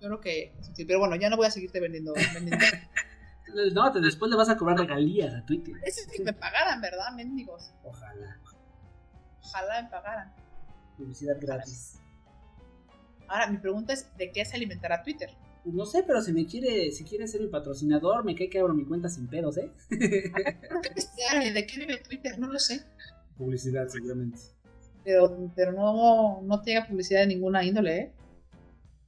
Yo 0.00 0.08
creo 0.08 0.20
que 0.20 0.54
útil. 0.70 0.86
Pero 0.86 0.98
bueno, 1.00 1.16
ya 1.16 1.28
no 1.30 1.36
voy 1.36 1.46
a 1.46 1.50
seguirte 1.50 1.80
vendiendo. 1.80 2.12
vendiendo. 2.34 2.64
No, 3.74 3.90
te- 3.90 4.00
después 4.00 4.30
le 4.30 4.36
vas 4.36 4.48
a 4.48 4.56
cobrar 4.56 4.78
regalías 4.78 5.34
a 5.34 5.44
Twitter. 5.44 5.74
Ese 5.84 6.02
es 6.02 6.06
que 6.06 6.22
me 6.22 6.32
pagaran, 6.32 6.80
¿verdad, 6.80 7.10
mendigos? 7.16 7.72
Ojalá. 7.82 8.38
Ojalá 9.42 9.82
me 9.82 9.88
pagaran. 9.88 10.32
Publicidad 10.96 11.34
gratis. 11.40 11.98
Ahora, 13.26 13.48
mi 13.48 13.58
pregunta 13.58 13.92
es, 13.92 14.06
¿de 14.16 14.30
qué 14.30 14.44
se 14.44 14.54
alimentará 14.54 15.02
Twitter? 15.02 15.30
Pues 15.64 15.74
no 15.74 15.84
sé, 15.84 16.04
pero 16.04 16.22
si 16.22 16.32
me 16.32 16.46
quiere, 16.46 16.92
si 16.92 17.02
quiere 17.02 17.26
ser 17.26 17.40
mi 17.40 17.48
patrocinador, 17.48 18.22
me 18.24 18.36
cae 18.36 18.48
que 18.48 18.60
abro 18.60 18.72
mi 18.72 18.84
cuenta 18.84 19.08
sin 19.08 19.26
pedos, 19.26 19.56
¿eh? 19.58 19.72
¿Por 19.88 19.98
qué 20.82 20.94
me- 21.36 21.50
¿De 21.52 21.66
qué 21.66 21.80
vive 21.80 21.96
Twitter? 21.96 22.38
No 22.38 22.46
lo 22.52 22.58
sé. 22.60 22.84
Publicidad, 23.36 23.88
seguramente. 23.88 24.38
Pero, 25.02 25.50
pero 25.56 25.72
no, 25.72 26.40
no 26.42 26.62
te 26.62 26.70
llega 26.70 26.86
publicidad 26.86 27.22
de 27.22 27.26
ninguna 27.26 27.64
índole, 27.64 27.98
¿eh? 27.98 28.12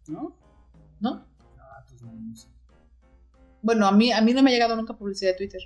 ¿No? 0.08 0.36
¿No? 1.02 1.26
Ah, 1.58 1.84
pues 1.86 2.00
no, 2.00 2.12
no 2.12 2.34
sé. 2.36 2.48
Bueno, 3.60 3.86
a 3.86 3.92
mí, 3.92 4.10
a 4.12 4.20
mí 4.22 4.32
no 4.32 4.42
me 4.42 4.50
ha 4.50 4.52
llegado 4.54 4.74
nunca 4.76 4.94
publicidad 4.94 5.32
de 5.32 5.36
Twitter. 5.36 5.60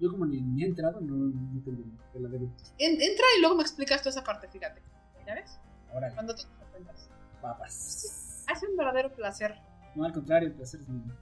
Yo 0.00 0.10
como 0.10 0.26
ni, 0.26 0.40
ni 0.40 0.62
he 0.62 0.66
entrado, 0.66 1.00
no, 1.00 1.14
no 1.14 1.62
tengo 1.62 1.82
te 2.12 2.20
la 2.20 2.28
debo. 2.28 2.50
En- 2.78 3.00
entra 3.00 3.24
y 3.36 3.40
luego 3.40 3.56
me 3.56 3.62
explicas 3.62 4.00
toda 4.02 4.10
esa 4.10 4.24
parte, 4.24 4.48
fíjate. 4.48 4.82
¿Ya 5.26 5.34
ves? 5.34 5.58
Ahora, 5.92 6.12
Cuando 6.12 6.34
te 6.34 6.42
das 6.42 6.50
cuentas. 6.70 7.08
papas. 7.40 8.44
Hace 8.48 8.66
un 8.66 8.76
verdadero 8.76 9.12
placer. 9.14 9.54
No, 9.94 10.04
al 10.04 10.12
contrario, 10.12 10.48
el 10.48 10.54
placer 10.54 10.80
es 10.80 10.88
mío. 10.88 11.14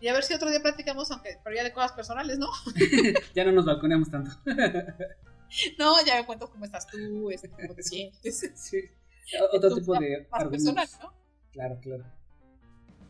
Y 0.00 0.08
a 0.08 0.14
ver 0.14 0.22
si 0.22 0.32
otro 0.32 0.48
día 0.50 0.60
platicamos, 0.62 1.10
aunque, 1.10 1.38
pero 1.44 1.54
ya 1.54 1.62
de 1.62 1.72
cosas 1.74 1.92
personales, 1.92 2.38
¿no? 2.38 2.48
Ya 3.34 3.44
no 3.44 3.52
nos 3.52 3.66
balconeamos 3.66 4.10
tanto. 4.10 4.30
No, 5.80 5.94
ya 6.06 6.14
me 6.14 6.24
cuentas 6.26 6.48
cómo 6.48 6.64
estás 6.64 6.86
tú, 6.86 7.28
este, 7.28 7.50
cómo 7.50 7.74
te 7.74 7.82
sientes. 7.82 8.52
sí. 8.54 8.78
Otro 9.52 9.74
tipo 9.74 9.98
de 9.98 10.28
Más 10.30 10.44
personal, 10.44 10.78
argumentos. 10.78 11.00
¿no? 11.02 11.12
Claro, 11.52 11.78
claro. 11.80 12.04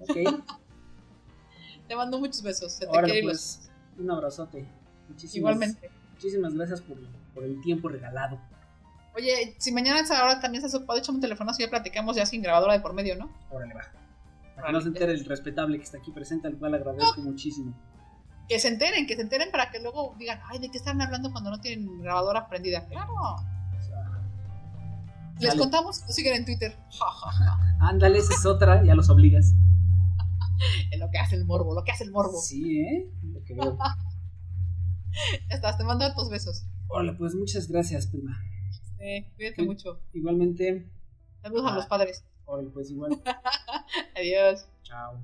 Ok. 0.01 0.16
Te 1.88 1.97
mando 1.97 2.18
muchos 2.20 2.43
besos. 2.43 2.72
Se 2.72 2.86
te 2.86 2.86
Ahora 2.86 3.09
quiere 3.09 3.22
pues, 3.24 3.68
un 3.99 4.11
abrazote. 4.11 4.64
Muchísimas, 5.09 5.36
Igualmente. 5.36 5.91
Muchísimas 6.12 6.55
gracias 6.55 6.80
por, 6.80 6.97
por 7.34 7.43
el 7.43 7.61
tiempo 7.62 7.88
regalado. 7.88 8.38
Oye, 9.16 9.57
si 9.59 9.72
mañana 9.72 9.99
a 9.99 10.03
esa 10.03 10.22
hora 10.22 10.41
también 10.41 10.62
se 10.62 10.74
ha 10.74 10.78
ocupado, 10.78 11.01
échame 11.01 11.16
un 11.16 11.22
teléfono 11.22 11.51
y 11.59 11.62
ya 11.62 11.68
platicamos 11.68 12.14
ya 12.14 12.24
sin 12.26 12.43
grabadora 12.43 12.74
de 12.74 12.80
por 12.80 12.93
medio, 12.93 13.16
¿no? 13.16 13.28
Órale, 13.51 13.74
va. 13.74 13.82
Para 14.55 14.68
que 14.68 14.72
no 14.72 14.80
se 14.80 14.88
entere 14.88 15.12
el 15.12 15.24
respetable 15.24 15.78
que 15.78 15.84
está 15.84 15.99
aquí 15.99 16.12
presente, 16.12 16.47
al 16.47 16.57
cual 16.57 16.74
agradezco 16.74 17.20
muchísimo. 17.22 17.74
Que 18.49 18.59
se 18.61 18.68
enteren, 18.68 19.07
que 19.07 19.16
se 19.16 19.22
enteren 19.22 19.51
para 19.51 19.70
que 19.70 19.80
luego 19.80 20.14
digan, 20.18 20.41
ay, 20.45 20.61
¿de 20.61 20.70
qué 20.70 20.78
están 20.78 21.01
hablando 21.01 21.32
cuando 21.32 21.51
no 21.51 21.61
tienen 21.61 22.01
grabadora 22.03 22.49
prendida? 22.49 22.86
Claro. 22.86 23.12
Les 25.41 25.49
Dale. 25.51 25.61
contamos, 25.61 26.01
nos 26.03 26.14
siguen 26.14 26.34
en 26.36 26.45
Twitter. 26.45 26.76
Ándale, 27.80 28.18
esa 28.18 28.34
es 28.34 28.45
otra, 28.47 28.84
ya 28.84 28.95
los 28.95 29.09
obligas. 29.11 29.55
Lo 30.99 31.11
que 31.11 31.18
hace 31.18 31.36
el 31.36 31.47
morbo, 31.47 31.74
lo 31.74 31.82
que 31.82 31.93
hace 31.93 32.05
el 32.05 32.11
morbo. 32.11 32.38
Sí, 32.41 32.80
¿eh? 32.80 33.11
Lo 33.22 33.43
que 33.45 33.55
veo. 33.55 33.76
Ya 35.49 35.57
estás, 35.57 35.76
te 35.76 35.82
mando 35.82 36.12
tus 36.14 36.28
besos. 36.30 36.66
Hola, 36.86 37.16
pues 37.18 37.34
muchas 37.34 37.66
gracias, 37.66 38.07
prima. 38.07 38.38
Cuídate 39.36 39.57
Sí. 39.62 39.66
mucho. 39.66 40.01
Igualmente, 40.12 40.88
Saludos 41.43 41.72
a 41.72 41.74
los 41.74 41.86
padres. 41.86 42.24
hola, 42.45 42.68
pues 42.72 42.91
igual. 42.91 43.20
Adiós. 44.16 44.68
Chao. 44.84 45.18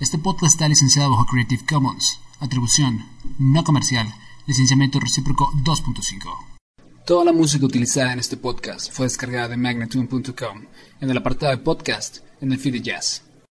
Este 0.00 0.18
podcast 0.18 0.54
está 0.54 0.68
licenciado 0.68 1.10
bajo 1.10 1.26
Creative 1.26 1.62
Commons. 1.68 2.18
Atribución 2.40 3.04
no 3.38 3.62
comercial. 3.62 4.08
Licenciamiento 4.46 4.98
recíproco 4.98 5.50
2.5. 5.64 6.47
Toda 7.08 7.24
la 7.24 7.32
música 7.32 7.64
utilizada 7.64 8.12
en 8.12 8.18
este 8.18 8.36
podcast 8.36 8.92
fue 8.92 9.06
descargada 9.06 9.48
de 9.48 9.56
magnatune.com 9.56 10.66
en 11.00 11.10
el 11.10 11.16
apartado 11.16 11.52
de 11.52 11.56
podcast 11.56 12.18
en 12.42 12.52
el 12.52 12.58
feed 12.58 12.74
de 12.74 12.82
jazz. 12.82 13.22